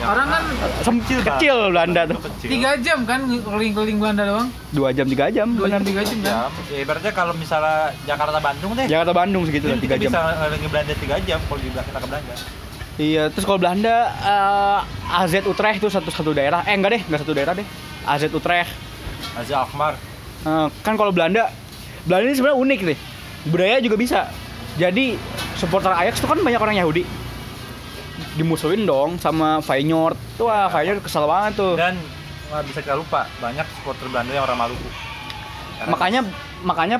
Ya, 0.00 0.16
Orang 0.16 0.32
kan 0.32 0.42
Sem 0.80 0.96
kecil, 1.04 1.56
Belanda 1.68 2.08
tuh. 2.08 2.16
Kecil. 2.24 2.48
tiga 2.56 2.72
jam 2.80 3.04
kan 3.04 3.20
keliling-keliling 3.28 4.00
Belanda 4.00 4.24
doang. 4.24 4.48
Dua 4.72 4.96
jam 4.96 5.04
tiga 5.04 5.28
jam. 5.28 5.52
Dua 5.52 5.68
jam 5.68 5.84
tiga 5.84 6.00
jam 6.00 6.16
kan. 6.24 6.48
Ya, 6.72 6.78
ibaratnya 6.80 7.12
kalau 7.12 7.36
misalnya 7.36 7.92
Jakarta 8.08 8.40
Bandung 8.40 8.72
deh. 8.72 8.88
Jakarta 8.88 9.12
Bandung 9.12 9.44
segitu 9.44 9.68
lah 9.68 9.76
tiga 9.76 10.00
jam. 10.00 10.08
bisa 10.08 10.20
ngeliling 10.40 10.70
Belanda 10.72 10.94
3 10.96 11.28
jam 11.28 11.38
kalau 11.44 11.60
di 11.60 11.68
kita 11.68 11.98
ke 12.00 12.08
Belanda. 12.08 12.34
Iya, 13.00 13.32
terus 13.32 13.48
kalau 13.48 13.56
Belanda 13.56 14.12
eh, 14.12 15.16
AZ 15.24 15.32
Utrecht 15.48 15.80
itu 15.80 15.88
satu 15.88 16.12
satu 16.12 16.36
daerah. 16.36 16.60
Eh 16.68 16.76
enggak 16.76 17.00
deh, 17.00 17.02
enggak 17.08 17.24
satu 17.24 17.32
daerah 17.32 17.56
deh. 17.56 17.64
AZ 18.04 18.28
Utrecht. 18.28 18.68
Aziz 19.40 19.56
Alkmaar. 19.56 19.96
Eh, 20.44 20.68
kan 20.84 21.00
kalau 21.00 21.08
Belanda 21.08 21.48
Belanda 22.04 22.28
ini 22.28 22.36
sebenarnya 22.36 22.58
unik 22.60 22.80
nih. 22.92 22.98
Budaya 23.48 23.76
juga 23.80 23.96
bisa. 23.96 24.28
Jadi 24.76 25.16
supporter 25.56 25.96
Ajax 25.96 26.20
itu 26.20 26.28
kan 26.28 26.44
banyak 26.44 26.60
orang 26.60 26.76
Yahudi. 26.76 27.08
Dimusuhin 28.36 28.84
dong 28.84 29.16
sama 29.16 29.64
Feyenoord. 29.64 30.20
Tuh 30.36 30.52
wah, 30.52 30.68
Feyenoord 30.68 31.00
kesel 31.00 31.24
banget 31.24 31.56
tuh. 31.56 31.80
Dan 31.80 31.96
nggak 32.52 32.64
bisa 32.68 32.78
kita 32.84 33.00
lupa 33.00 33.24
banyak 33.40 33.64
supporter 33.80 34.12
Belanda 34.12 34.32
yang 34.36 34.44
orang 34.44 34.60
Maluku. 34.68 34.88
Karena 35.80 35.88
Makanya 35.96 36.20
makanya 36.60 36.98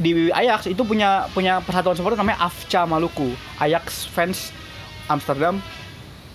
di 0.00 0.32
Ajax 0.32 0.72
itu 0.72 0.80
punya 0.88 1.28
punya 1.36 1.60
persatuan 1.60 1.92
supporter 1.92 2.16
namanya 2.16 2.48
AFCA 2.48 2.88
Maluku. 2.88 3.36
Ajax 3.60 4.08
fans 4.08 4.56
Amsterdam 5.06 5.60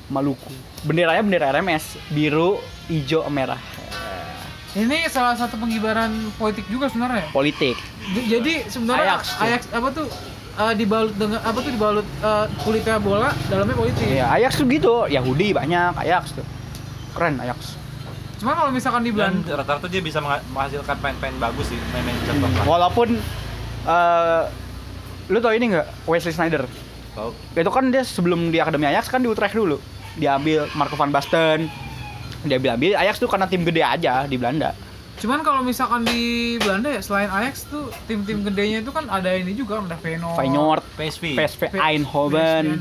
Maluku. 0.10 0.50
Benderanya 0.82 1.22
bendera 1.22 1.54
RMS, 1.54 2.00
biru, 2.10 2.58
hijau, 2.90 3.22
merah. 3.30 3.62
Ini 4.70 5.10
salah 5.10 5.34
satu 5.34 5.58
pengibaran 5.58 6.10
politik 6.38 6.66
juga 6.70 6.90
sebenarnya. 6.90 7.30
Politik. 7.30 7.74
Jadi 8.16 8.70
sebenarnya 8.70 9.18
Ajax 9.18 9.34
Ajax, 9.38 9.62
apa 9.70 9.88
tuh 9.90 10.06
eh, 10.56 10.74
dibalut 10.78 11.14
dengan 11.14 11.42
apa 11.42 11.58
tuh 11.58 11.72
dibalut 11.74 12.06
eh, 12.06 12.46
kulitnya 12.62 12.98
bola 12.98 13.30
dalamnya 13.50 13.74
politik. 13.74 14.06
Iya, 14.06 14.30
Ajax 14.30 14.58
tuh 14.58 14.66
gitu. 14.70 14.94
Yahudi 15.10 15.54
banyak 15.54 15.94
Ajax 15.98 16.38
tuh. 16.38 16.46
Keren 17.18 17.42
Ajax. 17.42 17.78
Cuman 18.40 18.54
kalau 18.56 18.72
misalkan 18.72 19.02
di 19.04 19.12
dan 19.12 19.42
Belanda 19.42 19.52
rata-rata 19.58 19.86
dia 19.86 20.00
bisa 20.00 20.22
mengha- 20.22 20.46
menghasilkan 20.48 20.96
pemain-pemain 20.96 21.38
bagus 21.50 21.66
sih, 21.68 21.78
pemain-pemain 21.90 22.50
lah. 22.56 22.64
Walaupun 22.66 23.08
eh 23.86 24.44
lu 25.28 25.38
tau 25.38 25.54
ini 25.54 25.66
nggak 25.74 25.88
Wesley 26.06 26.32
Snyder? 26.32 26.66
Tahu? 27.20 27.30
Itu 27.54 27.70
kan 27.70 27.84
dia 27.90 28.02
sebelum 28.02 28.48
di 28.48 28.58
Akademi 28.58 28.86
Ajax 28.86 29.08
kan 29.08 29.20
di 29.20 29.28
Utrecht 29.28 29.54
dulu. 29.54 29.76
Diambil 30.16 30.72
Marco 30.74 30.96
van 30.96 31.10
Basten. 31.10 31.68
Dia 32.42 32.56
ambil 32.56 32.96
Ajax 32.96 33.18
tuh 33.18 33.28
karena 33.28 33.46
tim 33.46 33.62
gede 33.62 33.84
aja 33.84 34.24
di 34.24 34.36
Belanda. 34.36 34.72
cuman 35.20 35.44
kalau 35.44 35.60
misalkan 35.60 36.08
di 36.08 36.56
Belanda 36.58 36.88
ya 36.90 37.04
selain 37.04 37.28
Ajax 37.28 37.68
tuh 37.68 37.92
tim-tim 38.08 38.40
gedenya 38.40 38.80
itu 38.80 38.88
kan 38.88 39.04
ada 39.06 39.28
ini 39.30 39.52
juga 39.52 39.76
ada 39.78 40.00
Feyenoord. 40.00 40.40
Feyenoord, 40.40 40.84
PSV. 40.96 41.24
PSV 41.36 41.62
Eindhoven. 41.76 42.80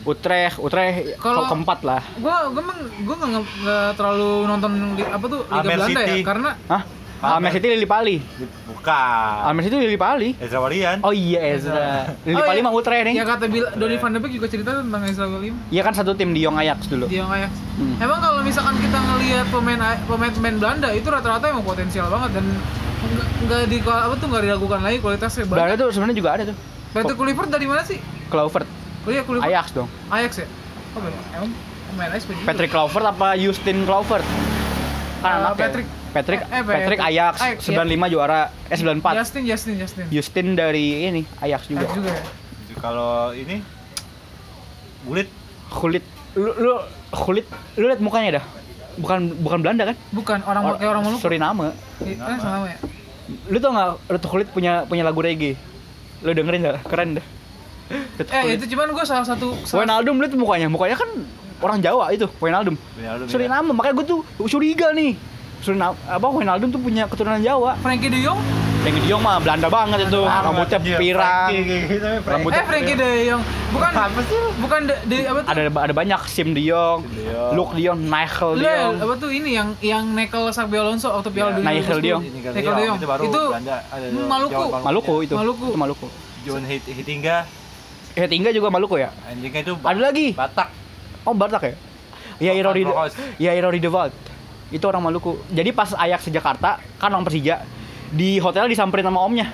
Utrecht, 0.00 0.56
Utrecht 0.56 1.18
Kalau- 1.18 1.50
keempat 1.50 1.82
lah. 1.82 2.02
Gua 2.16 2.46
gua 2.48 2.62
emang 2.62 2.78
gua 3.02 3.14
nggak 3.18 3.30
nggak 3.34 3.88
terlalu 3.94 4.30
nonton 4.46 4.70
li- 4.94 5.10
apa 5.10 5.24
tuh 5.26 5.40
Liga 5.42 5.58
Almer 5.58 5.74
Belanda 5.74 6.00
City. 6.00 6.14
ya 6.14 6.24
karena 6.24 6.50
Hah? 6.66 6.82
Almer 7.20 7.52
City 7.52 7.68
Lili 7.68 7.84
Pali. 7.84 8.16
Bukan. 8.64 9.34
Almer 9.44 9.62
City 9.62 9.76
Lili 9.76 9.94
Pali. 9.94 10.32
Ezra 10.34 10.56
Walian. 10.58 10.98
Oh 11.00 11.12
iya 11.12 11.52
Ezra. 11.52 12.16
Lili 12.22 12.32
Oh, 12.34 12.42
Pali 12.42 12.58
iya. 12.58 12.64
mah 12.64 12.72
Utrecht 12.72 13.04
nih. 13.04 13.14
ya 13.14 13.24
kata 13.24 13.44
Bil 13.44 13.64
Donny 13.70 13.96
van 13.96 14.10
de 14.10 14.18
Beek 14.18 14.32
juga 14.32 14.46
cerita 14.46 14.70
tentang 14.74 15.04
Ezra 15.04 15.26
William 15.26 15.52
Iya 15.68 15.82
kan 15.82 15.92
satu 15.92 16.12
tim 16.12 16.30
di 16.30 16.40
Young 16.40 16.56
Ajax 16.56 16.86
dulu. 16.86 17.04
di 17.06 17.16
yang 17.16 17.28
Ajax. 17.28 17.52
Hmm. 17.76 17.96
Emang 17.98 18.18
kalau 18.18 18.40
misalkan 18.40 18.72
kita 18.76 18.98
ngelihat 18.98 19.46
pemain 19.48 19.78
pemain 20.00 20.32
pemain 20.32 20.56
Belanda 20.56 20.88
itu 20.90 21.06
rata-rata 21.06 21.44
emang 21.46 21.60
potensial 21.62 22.08
banget 22.08 22.40
dan 22.40 22.44
nggak 23.42 23.62
di 23.66 23.78
apa 23.80 24.14
tuh 24.14 24.26
nggak 24.26 24.42
diragukan 24.42 24.80
lagi 24.80 24.96
kualitasnya. 24.98 25.44
Belanda 25.44 25.74
tuh 25.76 25.88
sebenarnya 25.90 26.16
juga 26.16 26.30
ada 26.32 26.42
tuh. 26.46 26.56
Patrick 26.90 27.16
Kluivert 27.16 27.48
dari 27.48 27.64
mana 27.64 27.82
sih? 27.82 28.00
Kluivert, 28.26 28.66
Oh 29.04 29.10
iya 29.10 29.22
Kluivert. 29.22 29.44
Ajax 29.46 29.66
dong. 29.70 29.88
Ajax 30.08 30.32
ya? 30.36 30.46
Oh 30.90 31.00
bener. 31.00 31.20
Emang 31.32 31.50
pemain 31.86 32.10
Ajax. 32.10 32.24
Patrick 32.42 32.70
Kluivert 32.70 33.06
apa 33.06 33.36
Justin 33.36 33.84
Kluivert? 33.84 34.24
Kan 35.20 35.30
anaknya. 35.38 35.60
Patrick. 35.62 35.88
Patrick, 36.10 36.40
Eh, 36.42 36.50
eh, 36.52 36.62
Patrick. 36.62 36.98
Ajax, 37.00 37.34
Ajax, 37.38 37.58
95 37.64 38.06
juara, 38.08 38.40
eh 38.66 38.76
94. 38.76 39.14
Justin 39.16 39.42
Justin 39.46 39.74
Justin. 39.76 40.04
Justin 40.08 40.46
dari 40.52 41.06
ini 41.06 41.22
Ajax 41.38 41.66
juga. 41.66 41.80
Ajax 41.82 41.92
juga 41.94 42.10
ya. 42.10 42.22
Kalau 42.76 43.30
ini 43.32 43.60
Bulit 45.00 45.28
Kulit 45.70 46.02
lu 46.32 46.50
lu 46.56 46.72
kulit 47.12 47.46
lu 47.74 47.86
lihat 47.86 47.98
mukanya 47.98 48.38
dah. 48.38 48.44
Bukan 48.96 49.38
bukan 49.38 49.58
Belanda 49.60 49.86
kan? 49.86 49.96
Bukan 50.10 50.38
orang 50.42 50.62
Or- 50.64 50.76
kayak 50.76 50.90
orang 50.90 51.02
Maluku. 51.04 51.20
Suriname. 51.20 51.70
Iya, 52.00 52.16
kan 52.18 52.36
sama 52.38 52.66
ya. 52.66 52.78
Lu 53.46 53.58
tau 53.58 53.70
nggak 53.70 53.90
Ratu 54.08 54.26
Kulit 54.26 54.48
punya 54.50 54.82
punya 54.84 55.02
lagu 55.02 55.18
reggae? 55.18 55.54
Lu 56.20 56.30
dengerin 56.30 56.62
gak? 56.64 56.84
Keren 56.84 57.16
deh. 57.16 57.26
Eh 58.20 58.54
itu 58.54 58.66
cuman 58.68 58.90
gue 58.90 59.04
salah 59.04 59.24
satu 59.24 59.54
salah- 59.64 59.82
Wijnaldum 59.82 60.18
lihat 60.18 60.34
mukanya, 60.34 60.66
mukanya 60.66 60.94
kan 60.94 61.10
orang 61.58 61.78
Jawa 61.80 62.10
itu, 62.10 62.26
Wijnaldum. 62.38 62.74
Wijnaldum, 62.94 63.26
ya. 63.26 63.30
Suriname, 63.30 63.70
makanya 63.72 63.94
gue 63.96 64.06
tuh 64.06 64.20
curiga 64.44 64.90
nih. 64.92 65.18
Suriname 65.60 65.92
apa 66.02 66.26
Wijnaldum 66.26 66.68
tuh 66.68 66.80
punya 66.80 67.04
keturunan 67.04 67.36
Jawa. 67.38 67.76
Frankie 67.78 68.08
De 68.08 68.18
Jong 68.18 68.40
Yang 68.80 68.96
di 68.96 69.12
Jong 69.12 69.20
mah 69.20 69.36
Belanda 69.36 69.68
banget 69.68 70.08
itu, 70.08 70.24
rambutnya 70.24 70.78
pirang. 70.96 71.52
Rambutnya 72.24 72.56
eh 72.56 72.64
Frankie 72.64 72.96
De 72.96 73.08
Jong 73.28 73.42
bukan 73.70 73.90
Apa 73.92 74.20
sih? 74.24 74.40
bukan 74.56 74.80
de, 74.82 74.94
de 75.04 75.16
apa 75.22 75.38
tuh 75.38 75.48
Ada 75.52 75.60
ada 75.68 75.92
banyak 75.92 76.20
Sim 76.24 76.56
De 76.56 76.64
Jong, 76.64 77.04
De. 77.04 77.52
Luke 77.52 77.76
De 77.76 77.82
Jong, 77.82 78.00
Nigel 78.02 78.50
De 78.56 78.64
Jong. 78.64 78.94
apa 78.98 79.14
tuh 79.20 79.30
ini 79.30 79.50
yang 79.52 79.68
yang 79.80 80.04
Nekel 80.10 80.48
Sabio 80.48 80.80
Alonso 80.80 81.12
waktu 81.12 81.28
Piala 81.28 81.52
Ya, 81.52 81.56
Dunia 81.56 81.68
Nigel 81.76 81.98
2010. 81.98 82.00
De 82.00 82.08
Jong. 82.08 82.22
Nekel 82.24 82.72
De 82.72 82.82
Jong. 82.82 82.96
Itu 82.96 83.06
baru 83.06 83.22
Itu 83.22 83.42
Belanda. 83.52 83.76
Ada 83.86 84.06
Maluku. 84.16 84.62
Jawa 84.64 84.78
Maluku 84.80 85.14
itu. 85.20 85.34
Maluku. 85.36 85.66
Itu 85.66 85.78
Maluku. 85.78 86.06
John 86.40 86.64
Hit- 86.64 86.88
Hitinga. 86.88 87.36
Tinggal 88.16 88.52
juga 88.52 88.68
Maluku 88.72 88.96
ya? 88.96 89.12
Anjingnya 89.22 89.60
itu 89.60 89.72
Ada 89.76 90.00
lagi. 90.00 90.26
Batak. 90.32 90.68
Oh 91.22 91.36
Batak 91.36 91.62
ya? 91.62 91.74
Ya 92.40 92.52
Irori. 92.56 92.88
Ya 93.36 93.52
Irori 93.52 93.76
Devalt. 93.76 94.16
Itu 94.70 94.84
orang 94.84 95.02
Maluku. 95.02 95.38
Jadi 95.48 95.70
pas 95.70 95.90
Ajax 95.90 96.24
ke 96.24 96.32
Jakarta, 96.32 96.78
kan 96.96 97.10
orang 97.10 97.22
Persija, 97.22 97.62
di 98.08 98.38
hotel 98.38 98.66
disamperin 98.66 99.04
sama 99.04 99.20
omnya. 99.20 99.50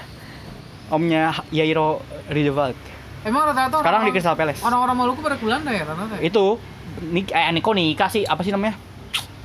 Omnya 0.87 1.35
Yairo 1.51 1.99
Ridevalt. 2.29 2.77
Emang 3.23 3.43
rata-rata 3.45 3.81
Sekarang 3.81 4.01
di 4.01 4.05
orang- 4.05 4.15
Crystal 4.15 4.37
Palace. 4.37 4.63
Orang-orang 4.63 4.97
Maluku 4.97 5.19
pada 5.19 5.35
ke 5.35 5.43
Belanda 5.43 5.71
ya 5.71 5.83
rata-rata. 5.83 6.15
ya? 6.17 6.23
Itu 6.23 6.63
nik 7.03 7.29
eh 7.29 7.51
Niko 7.51 7.73
nikah 7.73 8.07
sih, 8.07 8.23
apa 8.23 8.41
sih 8.41 8.51
namanya? 8.51 8.79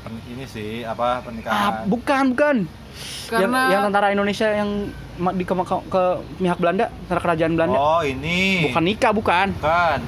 Pen- 0.02 0.22
Ini 0.30 0.46
sih 0.46 0.82
apa 0.82 1.04
Ah, 1.04 1.18
pernikahan. 1.20 1.74
bukan, 1.88 2.24
bukan. 2.30 2.58
Karena 3.28 3.60
yang, 3.64 3.72
yang 3.72 3.82
tentara 3.88 4.12
Indonesia 4.12 4.48
yang 4.50 4.70
di 5.34 5.44
ke, 5.44 5.54
ke, 5.56 5.76
ke 5.88 6.04
pihak 6.38 6.58
Belanda, 6.58 6.86
tentara 7.02 7.22
kerajaan 7.22 7.52
Belanda. 7.54 7.78
Oh, 7.78 8.02
ini. 8.02 8.68
Bukan 8.68 8.84
nikah, 8.84 9.12
bukan. 9.12 9.48
Bukan. 9.56 10.00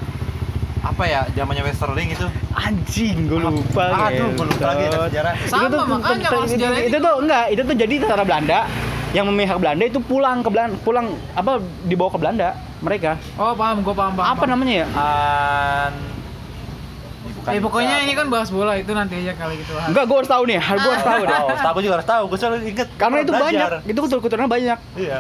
Apa 0.84 1.04
ya? 1.08 1.22
Zamannya 1.32 1.64
Westerling 1.64 2.12
itu. 2.12 2.28
Anjing, 2.52 3.18
gue 3.32 3.40
lupa. 3.40 4.12
Aduh, 4.12 4.36
gue 4.36 4.46
lupa 4.52 4.66
lagi 4.68 4.84
ada 4.92 5.08
sejarah. 5.08 5.34
Sama, 5.48 5.62
itu 5.64 5.68
tuh, 5.72 5.82
makanya 5.88 6.12
itu- 6.20 6.28
kalau 6.28 6.44
itu, 6.44 6.54
sejarah 6.54 6.78
itu, 6.78 6.88
itu- 6.92 7.00
tuh 7.00 7.16
enggak, 7.24 7.46
itu 7.56 7.62
tuh 7.64 7.76
jadi 7.80 7.94
tentara 8.04 8.24
Belanda 8.28 8.60
yang 9.16 9.26
memihak 9.32 9.58
Belanda 9.64 9.84
itu 9.88 10.00
pulang 10.04 10.44
ke 10.44 10.50
Belanda, 10.52 10.76
pulang 10.84 11.06
apa 11.40 11.64
dibawa 11.88 12.10
ke 12.12 12.20
Belanda 12.20 12.50
mereka. 12.84 13.16
Oh 13.40 13.56
paham, 13.56 13.80
gue 13.80 13.96
paham, 13.96 14.12
paham. 14.12 14.28
Apa 14.28 14.44
paham. 14.44 14.50
namanya 14.52 14.74
ya? 14.84 14.88
An 14.92 15.94
bukan 17.24 17.50
Eh 17.56 17.62
pokoknya 17.64 17.96
ini 18.04 18.14
kan 18.20 18.28
bahas 18.28 18.50
bola 18.52 18.76
itu 18.76 18.92
nanti 18.92 19.24
aja 19.24 19.34
kali 19.40 19.64
gitu. 19.64 19.72
Han. 19.80 19.96
Enggak, 19.96 20.04
gue 20.04 20.18
harus 20.20 20.32
tahu 20.32 20.44
nih, 20.44 20.60
gue 20.60 20.92
harus 20.92 21.08
tahu 21.08 21.22
deh. 21.24 21.38
Tahu, 21.40 21.72
aku 21.72 21.80
juga 21.80 21.94
harus 21.96 22.10
tahu. 22.12 22.24
Gue 22.28 22.38
selalu 22.44 22.56
inget. 22.68 22.88
Karena 23.00 23.18
itu 23.24 23.32
Belajar. 23.32 23.72
banyak, 23.80 23.88
itu 23.88 24.00
keturunan 24.20 24.50
banyak. 24.52 24.80
Iya. 25.00 25.20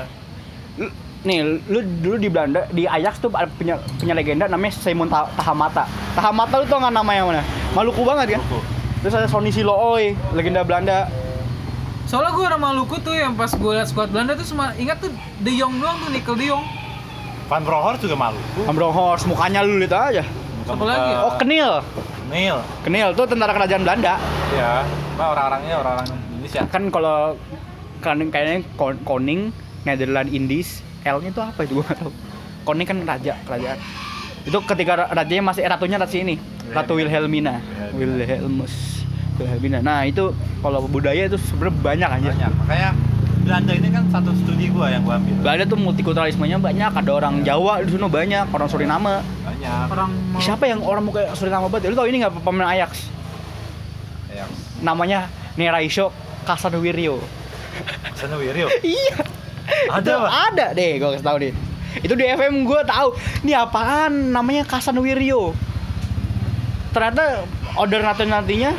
Nih, 1.23 1.39
lu 1.65 1.79
dulu 2.03 2.15
di 2.19 2.27
Belanda, 2.27 2.67
di 2.67 2.83
Ajax 2.83 3.17
tuh 3.17 3.31
ada 3.31 3.47
punya 3.47 3.79
punya 3.95 4.11
legenda 4.11 4.43
namanya 4.45 4.75
Simon 4.75 5.07
Ta- 5.07 5.31
Tahamata. 5.33 5.87
Tahamata 6.13 6.59
lu 6.59 6.65
tau 6.67 6.83
nggak 6.83 6.91
namanya 6.91 7.21
mana? 7.23 7.43
Maluku 7.71 8.03
banget 8.03 8.35
kan? 8.35 8.41
Maluku. 8.43 8.59
Terus 8.99 9.13
ada 9.15 9.27
Sonny 9.27 9.47
Silooi, 9.47 10.15
legenda 10.31 10.63
Belanda. 10.63 11.07
Soalnya 12.03 12.35
gue 12.35 12.43
orang 12.43 12.59
Maluku 12.61 12.99
tuh 12.99 13.15
yang 13.15 13.33
pas 13.33 13.47
gue 13.47 13.71
liat 13.71 13.87
skuad 13.87 14.11
Belanda 14.11 14.35
tuh 14.35 14.43
cuma 14.45 14.75
ingat 14.75 14.99
tuh 14.99 15.11
De 15.39 15.51
Jong 15.53 15.79
doang 15.79 15.95
tuh 15.97 16.11
Nikel 16.11 16.35
De 16.35 16.45
Jong. 16.45 16.63
Van 17.47 17.63
Bronckhorst 17.63 18.03
juga 18.03 18.15
Maluku. 18.15 18.59
Ambrohorst, 18.67 19.23
mukanya 19.23 19.63
lu 19.63 19.79
lihat 19.79 19.95
aja. 20.11 20.23
Siapa 20.63 20.83
lagi 20.83 21.07
ya? 21.07 21.17
Oh, 21.21 21.33
Kenil. 21.35 21.71
Neil. 22.27 22.57
Kenil 22.83 23.11
tuh 23.11 23.27
tentara 23.27 23.51
kerajaan 23.51 23.83
Belanda. 23.83 24.19
Iya. 24.51 24.83
Cuma 25.15 25.25
orang-orangnya 25.31 25.75
orang-orang 25.77 26.07
Indonesia. 26.29 26.61
Kan 26.67 26.83
kalau 26.87 27.35
kan 27.99 28.19
kayaknya 28.27 28.63
Kon- 28.75 28.99
Koning, 29.03 29.51
Netherlands, 29.83 30.31
Indies, 30.31 30.69
L-nya 31.03 31.29
itu 31.29 31.41
apa 31.43 31.59
itu 31.61 31.71
gua 31.75 31.85
nggak 31.85 31.99
tahu. 31.99 32.11
Koning 32.63 32.87
kan 32.87 32.97
raja 33.03 33.33
kerajaan. 33.43 33.77
Itu 34.43 34.57
ketika 34.63 34.91
ra- 34.95 35.11
rajanya 35.13 35.43
masih 35.45 35.63
ratunya 35.63 35.95
ratu 35.95 36.15
ini, 36.15 36.35
Ratu 36.71 36.95
Wilhelmina. 36.95 37.59
Wilhelmus. 37.91 39.03
Wilhelmina. 39.35 39.79
Nah, 39.79 40.03
itu 40.03 40.31
kalau 40.59 40.83
budaya 40.85 41.27
itu 41.27 41.35
sebenarnya 41.39 41.75
banyak 41.79 42.09
aja. 42.09 42.29
Banyak. 42.31 42.51
Makanya 42.63 42.89
Belanda 43.43 43.71
ini 43.75 43.87
kan 43.91 44.03
satu 44.07 44.31
studi 44.33 44.71
gua 44.71 44.87
yang 44.87 45.03
gua 45.03 45.19
ambil. 45.19 45.35
Belanda 45.43 45.63
tuh 45.67 45.75
multikulturalismenya 45.75 46.57
banyak, 46.57 46.91
ada 46.95 47.11
orang 47.11 47.43
Jawa 47.43 47.83
di 47.83 47.91
sana 47.91 48.07
banyak, 48.07 48.45
orang 48.47 48.67
Suriname. 48.71 49.15
Banyak. 49.43 49.85
Orang. 49.91 50.09
Siapa 50.39 50.63
yang 50.63 50.79
orang 50.79 51.03
muka 51.03 51.27
Suriname 51.35 51.67
banget? 51.67 51.91
Lu 51.91 51.95
tau 51.95 52.07
ini 52.07 52.23
nggak 52.23 52.39
pemain 52.39 52.71
Ajax? 52.71 53.11
Yang 54.31 54.49
Namanya 54.79 55.27
Neraisho 55.55 56.11
Kasanwiryo. 56.43 57.19
Sana 58.13 58.35
Wirio. 58.37 58.69
iya. 58.85 59.17
Ada, 59.95 60.01
Itu 60.01 60.13
Pak? 60.19 60.31
Ada 60.31 60.65
deh, 60.75 60.91
gue 60.99 61.09
kasih 61.17 61.25
tahu 61.25 61.37
deh. 61.41 61.53
Itu 62.01 62.13
di 62.17 62.25
FM 62.25 62.65
gue 62.65 62.81
tahu. 62.85 63.07
Ini 63.45 63.53
apaan? 63.57 64.33
Namanya 64.33 64.65
Kasanwiryo. 64.65 65.53
Ternyata 66.93 67.45
order 67.77 68.01
nanti 68.01 68.23
nantinya 68.25 68.71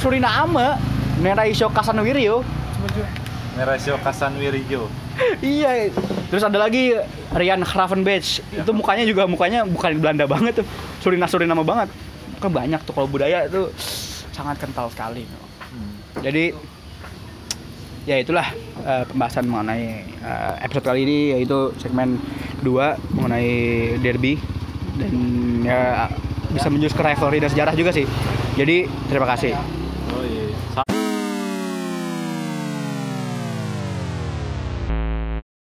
Suriname. 0.00 0.80
Neraisho 1.20 1.68
Kasanwiryo. 1.68 2.40
Coba, 2.44 2.88
coba. 2.94 3.28
Neresio 3.58 3.98
Kasanwirijo. 3.98 4.86
iya. 5.42 5.90
Terus 6.30 6.46
ada 6.46 6.62
lagi 6.62 6.94
Rian 7.34 7.66
Gravenberch. 7.66 8.38
Itu 8.54 8.70
mukanya 8.70 9.02
juga 9.02 9.26
mukanya 9.26 9.66
bukan 9.66 9.98
Belanda 9.98 10.30
banget 10.30 10.62
tuh. 10.62 10.66
Surina 11.02 11.26
Suriname 11.26 11.66
banget. 11.66 11.90
Kan 12.38 12.54
banyak 12.54 12.78
tuh 12.86 12.94
kalau 12.94 13.10
budaya 13.10 13.50
itu 13.50 13.66
sangat 14.30 14.62
kental 14.62 14.86
sekali. 14.94 15.26
Hmm. 15.58 16.22
Jadi 16.22 16.54
ya 18.08 18.16
itulah 18.16 18.48
eh, 18.88 19.04
pembahasan 19.04 19.44
mengenai 19.44 20.00
eh, 20.08 20.64
episode 20.64 20.88
kali 20.88 21.04
ini 21.04 21.18
yaitu 21.36 21.76
segmen 21.76 22.16
2 22.64 22.64
mengenai 23.12 23.52
derby 24.00 24.40
dan 24.96 25.12
ya 25.62 26.08
bisa 26.48 26.72
menjurus 26.72 26.96
ke 26.96 27.04
rivalry 27.04 27.38
dan 27.44 27.52
sejarah 27.52 27.76
juga 27.76 27.92
sih. 27.92 28.08
Jadi 28.56 28.88
terima 29.12 29.28
kasih. 29.28 29.52